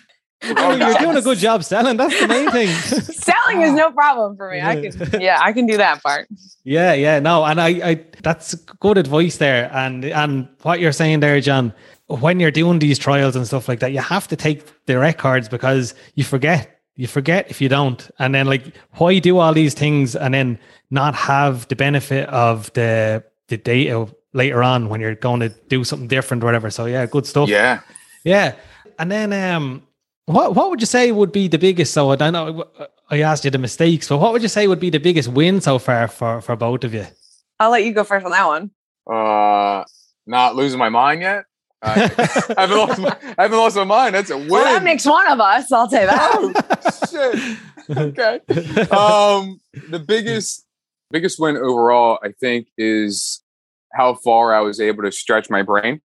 Oh, 0.43 0.75
you're 0.75 0.97
doing 0.97 1.17
a 1.17 1.21
good 1.21 1.37
job 1.37 1.63
selling. 1.63 1.97
That's 1.97 2.19
the 2.19 2.27
main 2.27 2.51
thing. 2.51 2.67
selling 2.77 3.61
is 3.61 3.73
no 3.73 3.91
problem 3.91 4.35
for 4.37 4.51
me. 4.51 4.61
I 4.61 4.89
can, 4.89 5.21
yeah, 5.21 5.39
I 5.41 5.53
can 5.53 5.65
do 5.65 5.77
that 5.77 6.03
part. 6.03 6.27
Yeah, 6.63 6.93
yeah, 6.93 7.19
no, 7.19 7.43
and 7.45 7.59
I, 7.59 7.67
I, 7.67 8.05
that's 8.21 8.53
good 8.55 8.97
advice 8.97 9.37
there. 9.37 9.71
And 9.73 10.05
and 10.05 10.47
what 10.61 10.79
you're 10.79 10.91
saying 10.91 11.21
there, 11.21 11.39
Jon, 11.41 11.73
when 12.07 12.39
you're 12.39 12.51
doing 12.51 12.79
these 12.79 12.99
trials 12.99 13.35
and 13.35 13.47
stuff 13.47 13.67
like 13.67 13.79
that, 13.79 13.91
you 13.91 13.99
have 13.99 14.27
to 14.27 14.35
take 14.35 14.85
the 14.85 14.97
records 14.99 15.49
because 15.49 15.93
you 16.15 16.23
forget. 16.23 16.71
You 16.97 17.07
forget 17.07 17.49
if 17.49 17.59
you 17.59 17.67
don't, 17.67 18.09
and 18.19 18.33
then 18.33 18.45
like, 18.45 18.73
why 18.93 19.19
do 19.19 19.37
all 19.37 19.53
these 19.53 19.73
things 19.73 20.15
and 20.15 20.33
then 20.33 20.57
not 20.91 21.13
have 21.13 21.67
the 21.67 21.75
benefit 21.75 22.29
of 22.29 22.71
the 22.71 23.21
the 23.47 23.57
data 23.57 24.07
later 24.31 24.63
on 24.63 24.89
when 24.89 25.01
you're 25.01 25.15
going 25.15 25.39
to 25.39 25.49
do 25.49 25.83
something 25.83 26.07
different 26.07 26.43
or 26.43 26.45
whatever. 26.45 26.69
So 26.69 26.85
yeah, 26.85 27.05
good 27.05 27.25
stuff. 27.25 27.49
Yeah, 27.49 27.81
yeah. 28.23 28.55
And 28.97 29.11
then 29.11 29.33
um, 29.33 29.84
what 30.25 30.55
what 30.55 30.69
would 30.69 30.81
you 30.81 30.87
say 30.87 31.11
would 31.11 31.31
be 31.31 31.47
the 31.47 31.57
biggest? 31.57 31.93
So 31.93 32.11
I 32.11 32.15
don't 32.15 32.33
know. 32.33 32.65
I 33.09 33.21
asked 33.21 33.45
you 33.45 33.51
the 33.51 33.57
mistakes, 33.57 34.09
but 34.09 34.17
what 34.17 34.33
would 34.33 34.41
you 34.41 34.47
say 34.47 34.67
would 34.67 34.79
be 34.79 34.89
the 34.89 34.99
biggest 34.99 35.29
win 35.29 35.61
so 35.61 35.79
far 35.79 36.07
for 36.07 36.41
for 36.41 36.55
both 36.55 36.83
of 36.83 36.93
you? 36.93 37.05
I'll 37.59 37.71
let 37.71 37.85
you 37.85 37.93
go 37.93 38.03
first 38.03 38.25
on 38.25 38.31
that 38.31 38.45
one. 38.45 38.71
Uh, 39.09 39.83
not 40.25 40.55
losing 40.55 40.79
my 40.79 40.89
mind 40.89 41.21
yet. 41.21 41.45
I, 41.81 41.89
haven't 42.57 42.77
lost 42.77 42.99
my, 42.99 43.17
I 43.37 43.43
haven't 43.43 43.57
lost 43.57 43.75
my 43.75 43.83
mind. 43.83 44.15
That's 44.15 44.31
a 44.31 44.37
win. 44.37 44.49
Well, 44.49 44.63
that 44.63 44.83
makes 44.83 45.05
one 45.05 45.27
of 45.31 45.39
us. 45.39 45.71
I'll 45.71 45.89
say 45.89 46.05
that. 46.05 46.31
oh, 46.33 47.07
shit. 47.09 47.57
Okay. 47.97 48.39
Um, 48.91 49.59
the 49.89 49.99
biggest 49.99 50.65
biggest 51.11 51.39
win 51.39 51.55
overall, 51.55 52.17
I 52.23 52.29
think, 52.39 52.67
is 52.77 53.43
how 53.93 54.15
far 54.15 54.55
I 54.55 54.61
was 54.61 54.79
able 54.79 55.03
to 55.03 55.11
stretch 55.11 55.49
my 55.49 55.61
brain 55.61 56.01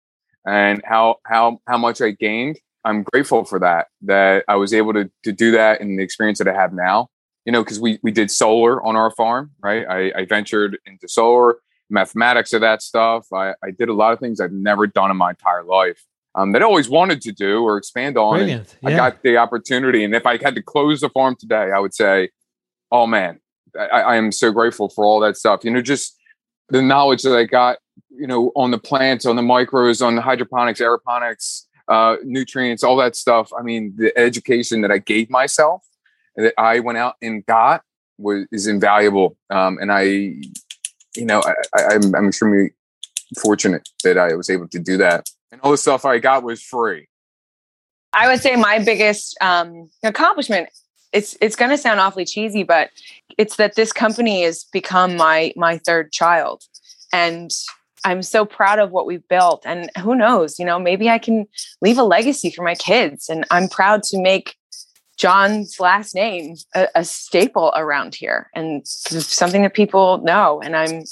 and 0.46 0.82
how 0.84 1.16
how 1.24 1.60
how 1.66 1.78
much 1.78 2.02
I 2.02 2.10
gained 2.10 2.58
I'm 2.84 3.02
grateful 3.02 3.44
for 3.44 3.58
that, 3.60 3.88
that 4.02 4.44
I 4.48 4.56
was 4.56 4.72
able 4.72 4.92
to, 4.94 5.10
to 5.24 5.32
do 5.32 5.50
that 5.52 5.80
in 5.80 5.96
the 5.96 6.02
experience 6.02 6.38
that 6.38 6.48
I 6.48 6.54
have 6.54 6.72
now. 6.72 7.08
You 7.46 7.52
know, 7.52 7.64
because 7.64 7.80
we, 7.80 7.98
we 8.02 8.10
did 8.10 8.30
solar 8.30 8.84
on 8.84 8.96
our 8.96 9.10
farm, 9.10 9.52
right? 9.62 9.86
I, 9.88 10.12
I 10.20 10.24
ventured 10.26 10.78
into 10.84 11.08
solar, 11.08 11.56
mathematics 11.88 12.52
of 12.52 12.60
that 12.60 12.82
stuff. 12.82 13.32
I, 13.32 13.54
I 13.64 13.70
did 13.70 13.88
a 13.88 13.94
lot 13.94 14.12
of 14.12 14.20
things 14.20 14.40
I've 14.40 14.52
never 14.52 14.86
done 14.86 15.10
in 15.10 15.16
my 15.16 15.30
entire 15.30 15.64
life 15.64 16.04
um, 16.34 16.52
that 16.52 16.62
I 16.62 16.66
always 16.66 16.88
wanted 16.88 17.22
to 17.22 17.32
do 17.32 17.62
or 17.62 17.78
expand 17.78 18.18
on. 18.18 18.46
Yeah. 18.46 18.62
I 18.84 18.90
got 18.90 19.22
the 19.22 19.38
opportunity. 19.38 20.04
And 20.04 20.14
if 20.14 20.26
I 20.26 20.36
had 20.36 20.54
to 20.54 20.62
close 20.62 21.00
the 21.00 21.08
farm 21.08 21.34
today, 21.34 21.70
I 21.74 21.78
would 21.78 21.94
say, 21.94 22.28
oh 22.92 23.06
man, 23.06 23.40
I, 23.76 23.86
I 23.86 24.16
am 24.16 24.32
so 24.32 24.52
grateful 24.52 24.90
for 24.90 25.04
all 25.04 25.18
that 25.20 25.36
stuff. 25.36 25.64
You 25.64 25.70
know, 25.70 25.80
just 25.80 26.16
the 26.68 26.82
knowledge 26.82 27.22
that 27.22 27.36
I 27.36 27.44
got, 27.44 27.78
you 28.10 28.26
know, 28.26 28.52
on 28.54 28.70
the 28.70 28.78
plants, 28.78 29.24
on 29.24 29.36
the 29.36 29.42
micros, 29.42 30.06
on 30.06 30.14
the 30.14 30.22
hydroponics, 30.22 30.80
aeroponics, 30.80 31.64
uh, 31.90 32.16
nutrients, 32.24 32.82
all 32.84 32.96
that 32.96 33.16
stuff. 33.16 33.52
I 33.58 33.62
mean, 33.62 33.94
the 33.96 34.16
education 34.16 34.80
that 34.82 34.92
I 34.92 34.98
gave 34.98 35.28
myself 35.28 35.84
that 36.36 36.54
I 36.56 36.80
went 36.80 36.98
out 36.98 37.16
and 37.20 37.44
got 37.44 37.82
was 38.16 38.46
is 38.52 38.66
invaluable. 38.66 39.36
Um, 39.50 39.78
and 39.80 39.92
I, 39.92 40.02
you 40.02 41.26
know, 41.26 41.42
I, 41.76 41.94
am 41.94 42.04
I'm, 42.04 42.14
I'm 42.14 42.28
extremely 42.28 42.70
fortunate 43.42 43.88
that 44.04 44.16
I 44.16 44.34
was 44.34 44.48
able 44.48 44.68
to 44.68 44.78
do 44.78 44.96
that. 44.98 45.28
And 45.50 45.60
all 45.62 45.72
the 45.72 45.78
stuff 45.78 46.04
I 46.04 46.18
got 46.18 46.44
was 46.44 46.62
free. 46.62 47.08
I 48.12 48.28
would 48.28 48.40
say 48.40 48.56
my 48.56 48.78
biggest 48.78 49.36
um, 49.40 49.90
accomplishment. 50.02 50.68
It's 51.12 51.36
it's 51.40 51.56
going 51.56 51.72
to 51.72 51.78
sound 51.78 51.98
awfully 51.98 52.24
cheesy, 52.24 52.62
but 52.62 52.90
it's 53.36 53.56
that 53.56 53.74
this 53.74 53.92
company 53.92 54.44
has 54.44 54.64
become 54.72 55.16
my 55.16 55.52
my 55.56 55.78
third 55.78 56.12
child, 56.12 56.62
and 57.12 57.50
I'm 58.04 58.22
so 58.22 58.44
proud 58.44 58.78
of 58.78 58.90
what 58.90 59.06
we've 59.06 59.26
built. 59.28 59.62
And 59.66 59.90
who 59.98 60.14
knows, 60.14 60.58
you 60.58 60.64
know, 60.64 60.78
maybe 60.78 61.08
I 61.08 61.18
can 61.18 61.46
leave 61.80 61.98
a 61.98 62.02
legacy 62.02 62.50
for 62.50 62.62
my 62.62 62.74
kids. 62.74 63.28
And 63.28 63.44
I'm 63.50 63.68
proud 63.68 64.02
to 64.04 64.20
make 64.20 64.56
Jon's 65.16 65.78
last 65.78 66.14
name 66.14 66.56
a, 66.74 66.88
a 66.94 67.04
staple 67.04 67.72
around 67.76 68.14
here 68.14 68.48
and 68.54 68.86
something 68.86 69.62
that 69.62 69.74
people 69.74 70.18
know. 70.18 70.60
And 70.62 70.76
I'm, 70.76 71.04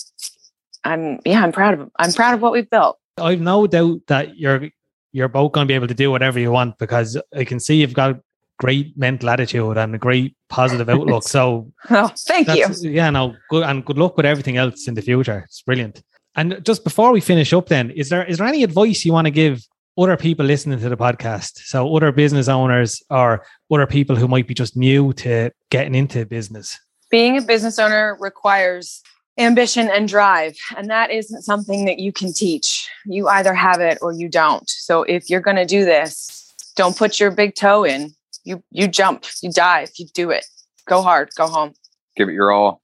I'm, 0.85 1.21
yeah, 1.27 1.43
I'm 1.43 1.53
proud 1.53 1.79
of, 1.79 1.91
I'm 1.99 2.13
proud 2.13 2.35
of 2.35 2.41
what 2.41 2.53
we've 2.53 2.71
built. 2.71 2.99
I've 3.19 3.41
no 3.41 3.67
doubt 3.67 4.01
that 4.07 4.39
you're, 4.39 4.71
you're 5.13 5.29
both 5.29 5.53
going 5.53 5.67
to 5.67 5.71
be 5.71 5.75
able 5.75 5.89
to 5.89 5.95
do 5.95 6.11
whatever 6.11 6.39
you 6.39 6.51
want 6.51 6.79
because 6.79 7.21
I 7.37 7.45
can 7.45 7.61
see 7.61 7.81
you've 7.81 7.95
got 7.95 8.21
great 8.59 8.97
mental 8.97 9.31
attitude 9.31 9.77
and 9.77 9.95
a 9.95 9.99
great 9.99 10.37
positive 10.49 10.89
outlook. 10.89 11.23
So, 11.29 11.73
oh, 11.91 12.13
thank 12.17 12.49
you. 12.49 12.67
Yeah, 12.91 13.11
no, 13.11 13.35
good 13.51 13.65
and 13.65 13.85
good 13.85 13.99
luck 13.99 14.17
with 14.17 14.27
everything 14.27 14.57
else 14.57 14.89
in 14.89 14.95
the 14.95 15.03
future. 15.03 15.45
It's 15.47 15.63
brilliant. 15.63 16.03
And 16.39 16.65
just 16.65 16.85
before 16.85 17.11
we 17.11 17.21
finish 17.21 17.53
up, 17.53 17.67
then 17.67 17.91
is 17.91 18.11
there 18.11 18.25
is 18.25 18.39
there 18.39 18.47
any 18.47 18.63
advice 18.63 19.05
you 19.05 19.13
want 19.13 19.27
to 19.27 19.33
give 19.33 19.67
other 19.99 20.17
people 20.17 20.47
listening 20.47 20.79
to 20.79 20.89
the 20.89 20.97
podcast? 20.97 21.59
So 21.65 21.97
other 21.97 22.13
business 22.13 22.47
owners 22.47 23.03
or 23.11 23.45
other 23.73 23.89
people 23.89 24.15
who 24.15 24.29
might 24.29 24.47
be 24.47 24.55
just 24.55 24.77
new 24.77 25.13
to 25.15 25.51
getting 25.71 25.97
into 25.97 26.25
business. 26.27 26.79
Being 27.11 27.37
a 27.37 27.43
business 27.43 27.81
owner 27.81 28.17
requires 28.21 29.03
ambition 29.37 29.91
and 29.91 30.07
drive, 30.07 30.57
and 30.77 30.89
that 30.91 31.11
isn't 31.11 31.43
something 31.43 31.87
that 31.87 31.99
you 31.99 32.13
can 32.13 32.33
teach. 32.33 32.89
You 33.05 33.27
either 33.27 33.53
have 33.53 33.81
it 33.81 33.99
or 34.01 34.13
you 34.13 34.29
don't. 34.29 34.71
So 34.71 35.03
if 35.03 35.29
you're 35.29 35.41
going 35.41 35.57
to 35.57 35.67
do 35.67 35.85
this, 35.85 36.55
don't 36.77 36.97
put 36.97 37.19
your 37.19 37.33
big 37.33 37.57
toe 37.57 37.83
in. 37.83 38.15
You 38.45 38.63
you 38.71 38.87
jump, 38.87 39.25
you 39.43 39.51
dive, 39.51 39.91
you 39.99 40.07
do 40.15 40.31
it. 40.31 40.45
Go 40.87 41.03
hard, 41.03 41.31
go 41.37 41.49
home. 41.49 41.73
Give 42.17 42.29
it 42.29 42.35
your 42.35 42.53
all. 42.53 42.81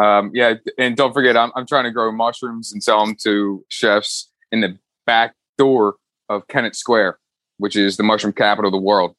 Um, 0.00 0.30
yeah, 0.32 0.54
and 0.78 0.96
don't 0.96 1.12
forget, 1.12 1.36
I'm, 1.36 1.50
I'm 1.56 1.66
trying 1.66 1.84
to 1.84 1.90
grow 1.90 2.12
mushrooms 2.12 2.72
and 2.72 2.82
sell 2.82 3.04
them 3.04 3.16
to 3.22 3.64
chefs 3.68 4.30
in 4.52 4.60
the 4.60 4.78
back 5.06 5.34
door 5.56 5.96
of 6.28 6.46
Kennett 6.48 6.76
Square, 6.76 7.18
which 7.56 7.74
is 7.74 7.96
the 7.96 8.02
mushroom 8.02 8.32
capital 8.32 8.68
of 8.68 8.72
the 8.72 8.84
world. 8.84 9.16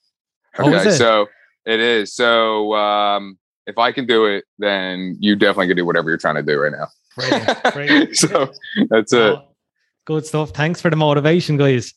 Oh, 0.57 0.73
okay, 0.73 0.91
so 0.91 1.27
it 1.65 1.79
is. 1.79 2.13
So 2.13 2.73
um, 2.75 3.37
if 3.67 3.77
I 3.77 3.91
can 3.91 4.05
do 4.05 4.25
it, 4.25 4.45
then 4.57 5.17
you 5.19 5.35
definitely 5.35 5.67
can 5.67 5.77
do 5.77 5.85
whatever 5.85 6.09
you're 6.09 6.17
trying 6.17 6.35
to 6.35 6.43
do 6.43 6.57
right 6.57 6.71
now. 6.71 6.87
Great, 7.17 7.73
great. 7.73 8.15
so 8.15 8.51
that's 8.89 9.11
it. 9.11 9.19
Oh, 9.19 9.47
good 10.05 10.25
stuff. 10.25 10.51
Thanks 10.51 10.81
for 10.81 10.89
the 10.89 10.95
motivation, 10.95 11.57
guys. 11.57 11.93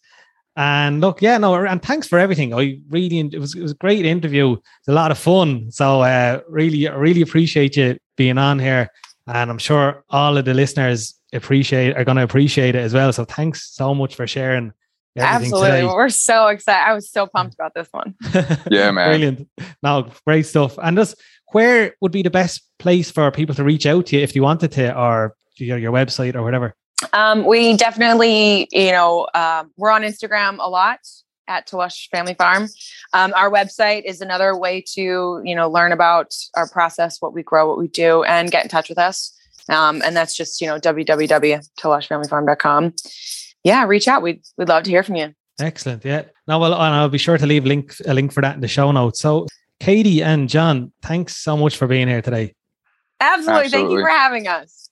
And 0.56 1.00
look, 1.00 1.22
yeah, 1.22 1.38
no, 1.38 1.54
and 1.54 1.82
thanks 1.82 2.06
for 2.06 2.18
everything. 2.18 2.52
I 2.52 2.78
really, 2.90 3.20
it 3.20 3.38
was 3.38 3.54
it 3.54 3.62
was 3.62 3.70
a 3.70 3.76
great 3.76 4.04
interview. 4.04 4.52
It's 4.52 4.88
a 4.88 4.92
lot 4.92 5.10
of 5.10 5.16
fun. 5.16 5.70
So, 5.70 6.02
uh, 6.02 6.40
really, 6.48 6.86
really 6.90 7.22
appreciate 7.22 7.76
you 7.76 7.96
being 8.16 8.38
on 8.38 8.58
here, 8.58 8.90
and 9.26 9.50
I'm 9.50 9.58
sure 9.58 10.04
all 10.10 10.36
of 10.36 10.44
the 10.44 10.54
listeners 10.54 11.14
appreciate 11.32 11.96
are 11.96 12.04
going 12.04 12.16
to 12.16 12.22
appreciate 12.22 12.74
it 12.74 12.80
as 12.80 12.94
well. 12.94 13.12
So, 13.12 13.24
thanks 13.24 13.70
so 13.72 13.94
much 13.94 14.14
for 14.14 14.26
sharing. 14.26 14.72
Absolutely, 15.16 15.70
today. 15.70 15.84
we're 15.84 16.08
so 16.08 16.46
excited. 16.48 16.88
I 16.88 16.94
was 16.94 17.10
so 17.10 17.26
pumped 17.26 17.54
about 17.54 17.74
this 17.74 17.88
one. 17.90 18.14
yeah, 18.70 18.90
man, 18.90 19.10
brilliant. 19.10 19.48
No, 19.82 20.10
great 20.26 20.46
stuff. 20.46 20.78
And 20.82 20.96
just 20.96 21.20
where 21.52 21.94
would 22.00 22.12
be 22.12 22.22
the 22.22 22.30
best 22.30 22.62
place 22.78 23.10
for 23.10 23.30
people 23.30 23.54
to 23.56 23.64
reach 23.64 23.84
out 23.84 24.06
to 24.06 24.16
you 24.16 24.22
if 24.22 24.34
you 24.34 24.42
wanted 24.42 24.72
to, 24.72 24.98
or 24.98 25.34
your, 25.56 25.76
your 25.78 25.92
website 25.92 26.34
or 26.34 26.42
whatever? 26.42 26.74
Um, 27.12 27.44
we 27.44 27.76
definitely, 27.76 28.68
you 28.70 28.92
know, 28.92 29.26
uh, 29.34 29.64
we're 29.76 29.90
on 29.90 30.02
Instagram 30.02 30.56
a 30.60 30.68
lot. 30.68 31.00
At 31.48 31.68
Tlush 31.68 32.08
Family 32.10 32.34
Farm. 32.34 32.68
Um, 33.12 33.34
our 33.34 33.50
website 33.50 34.04
is 34.04 34.20
another 34.20 34.56
way 34.56 34.80
to, 34.94 35.40
you 35.44 35.54
know, 35.54 35.68
learn 35.68 35.92
about 35.92 36.34
our 36.56 36.68
process, 36.68 37.20
what 37.20 37.34
we 37.34 37.42
grow, 37.42 37.68
what 37.68 37.78
we 37.78 37.88
do, 37.88 38.22
and 38.24 38.50
get 38.50 38.64
in 38.64 38.68
touch 38.68 38.88
with 38.88 38.98
us. 38.98 39.32
Um, 39.68 40.02
and 40.04 40.16
that's 40.16 40.36
just, 40.36 40.60
you 40.60 40.66
know, 40.66 40.78
www.tlushfamilyfarm.com. 40.78 42.94
Yeah, 43.64 43.84
reach 43.84 44.08
out. 44.08 44.22
We'd, 44.22 44.42
we'd 44.56 44.68
love 44.68 44.82
to 44.84 44.90
hear 44.90 45.02
from 45.02 45.16
you. 45.16 45.34
Excellent. 45.60 46.04
Yeah. 46.04 46.22
Now, 46.48 46.60
well, 46.60 46.74
and 46.74 46.94
I'll 46.94 47.08
be 47.08 47.18
sure 47.18 47.38
to 47.38 47.46
leave 47.46 47.64
link 47.64 47.94
a 48.06 48.14
link 48.14 48.32
for 48.32 48.40
that 48.40 48.54
in 48.54 48.60
the 48.60 48.68
show 48.68 48.90
notes. 48.90 49.20
So, 49.20 49.46
Katie 49.80 50.22
and 50.22 50.48
Jon, 50.48 50.92
thanks 51.02 51.36
so 51.36 51.56
much 51.56 51.76
for 51.76 51.86
being 51.86 52.08
here 52.08 52.22
today. 52.22 52.54
Absolutely. 53.20 53.68
Thank 53.68 53.90
you 53.90 54.00
for 54.00 54.08
having 54.08 54.48
us. 54.48 54.88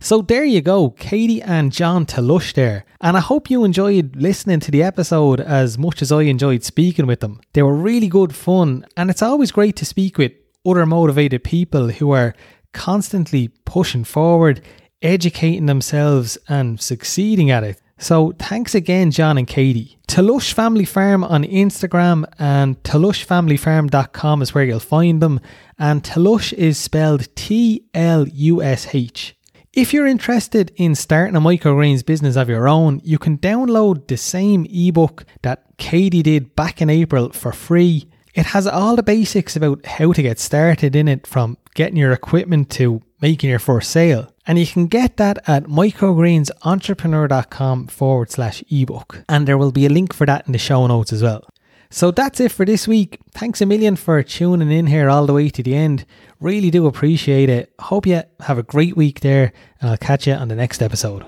So 0.00 0.22
there 0.22 0.44
you 0.44 0.60
go, 0.60 0.90
Katie 0.90 1.42
and 1.42 1.72
Jon 1.72 2.06
Tlush 2.06 2.52
there. 2.54 2.84
And 3.00 3.16
I 3.16 3.20
hope 3.20 3.50
you 3.50 3.64
enjoyed 3.64 4.16
listening 4.16 4.60
to 4.60 4.70
the 4.70 4.82
episode 4.82 5.40
as 5.40 5.78
much 5.78 6.02
as 6.02 6.10
I 6.10 6.22
enjoyed 6.22 6.64
speaking 6.64 7.06
with 7.06 7.20
them. 7.20 7.40
They 7.52 7.62
were 7.62 7.74
really 7.74 8.08
good 8.08 8.34
fun, 8.34 8.86
and 8.96 9.10
it's 9.10 9.22
always 9.22 9.52
great 9.52 9.76
to 9.76 9.84
speak 9.84 10.18
with 10.18 10.32
other 10.64 10.86
motivated 10.86 11.44
people 11.44 11.88
who 11.88 12.10
are 12.12 12.34
constantly 12.72 13.48
pushing 13.64 14.04
forward, 14.04 14.62
educating 15.02 15.66
themselves, 15.66 16.38
and 16.48 16.80
succeeding 16.80 17.50
at 17.50 17.64
it. 17.64 17.80
So 17.98 18.32
thanks 18.38 18.74
again, 18.74 19.10
Jon 19.10 19.36
and 19.36 19.46
Katie. 19.46 19.98
Tlush 20.08 20.54
Family 20.54 20.86
Farm 20.86 21.22
on 21.22 21.44
Instagram 21.44 22.24
and 22.38 22.82
tlushfamilyfarm.com 22.82 24.42
is 24.42 24.54
where 24.54 24.64
you'll 24.64 24.80
find 24.80 25.20
them. 25.20 25.38
And 25.78 26.02
Tlush 26.02 26.54
is 26.54 26.78
spelled 26.78 27.28
T 27.36 27.84
L 27.92 28.26
U 28.26 28.62
S 28.62 28.94
H. 28.94 29.36
If 29.72 29.94
you're 29.94 30.08
interested 30.08 30.72
in 30.74 30.96
starting 30.96 31.36
a 31.36 31.40
microgreens 31.40 32.04
business 32.04 32.34
of 32.34 32.48
your 32.48 32.66
own, 32.66 33.00
you 33.04 33.18
can 33.18 33.38
download 33.38 34.08
the 34.08 34.16
same 34.16 34.66
ebook 34.68 35.24
that 35.42 35.64
Katie 35.76 36.24
did 36.24 36.56
back 36.56 36.82
in 36.82 36.90
April 36.90 37.30
for 37.30 37.52
free. 37.52 38.08
It 38.34 38.46
has 38.46 38.66
all 38.66 38.96
the 38.96 39.04
basics 39.04 39.54
about 39.54 39.86
how 39.86 40.12
to 40.12 40.22
get 40.22 40.40
started 40.40 40.96
in 40.96 41.06
it 41.06 41.24
from 41.24 41.56
getting 41.74 41.96
your 41.96 42.10
equipment 42.10 42.68
to 42.70 43.00
making 43.20 43.48
your 43.48 43.60
first 43.60 43.92
sale. 43.92 44.34
And 44.44 44.58
you 44.58 44.66
can 44.66 44.88
get 44.88 45.18
that 45.18 45.38
at 45.46 45.66
microgreensentrepreneur.com 45.66 47.86
forward 47.86 48.32
slash 48.32 48.64
ebook. 48.72 49.24
And 49.28 49.46
there 49.46 49.56
will 49.56 49.70
be 49.70 49.86
a 49.86 49.90
link 49.90 50.12
for 50.12 50.26
that 50.26 50.48
in 50.48 50.52
the 50.52 50.58
show 50.58 50.84
notes 50.88 51.12
as 51.12 51.22
well. 51.22 51.44
So 51.90 52.12
that's 52.12 52.38
it 52.38 52.52
for 52.52 52.64
this 52.64 52.86
week. 52.86 53.18
Thanks 53.32 53.60
a 53.60 53.66
million 53.66 53.96
for 53.96 54.22
tuning 54.22 54.70
in 54.70 54.86
here 54.86 55.10
all 55.10 55.26
the 55.26 55.32
way 55.32 55.48
to 55.50 55.62
the 55.62 55.74
end. 55.74 56.06
Really 56.38 56.70
do 56.70 56.86
appreciate 56.86 57.48
it. 57.48 57.72
Hope 57.80 58.06
you 58.06 58.22
have 58.40 58.58
a 58.58 58.62
great 58.62 58.96
week 58.96 59.20
there, 59.20 59.52
and 59.80 59.90
I'll 59.90 59.96
catch 59.96 60.26
you 60.26 60.34
on 60.34 60.48
the 60.48 60.54
next 60.54 60.82
episode. 60.82 61.24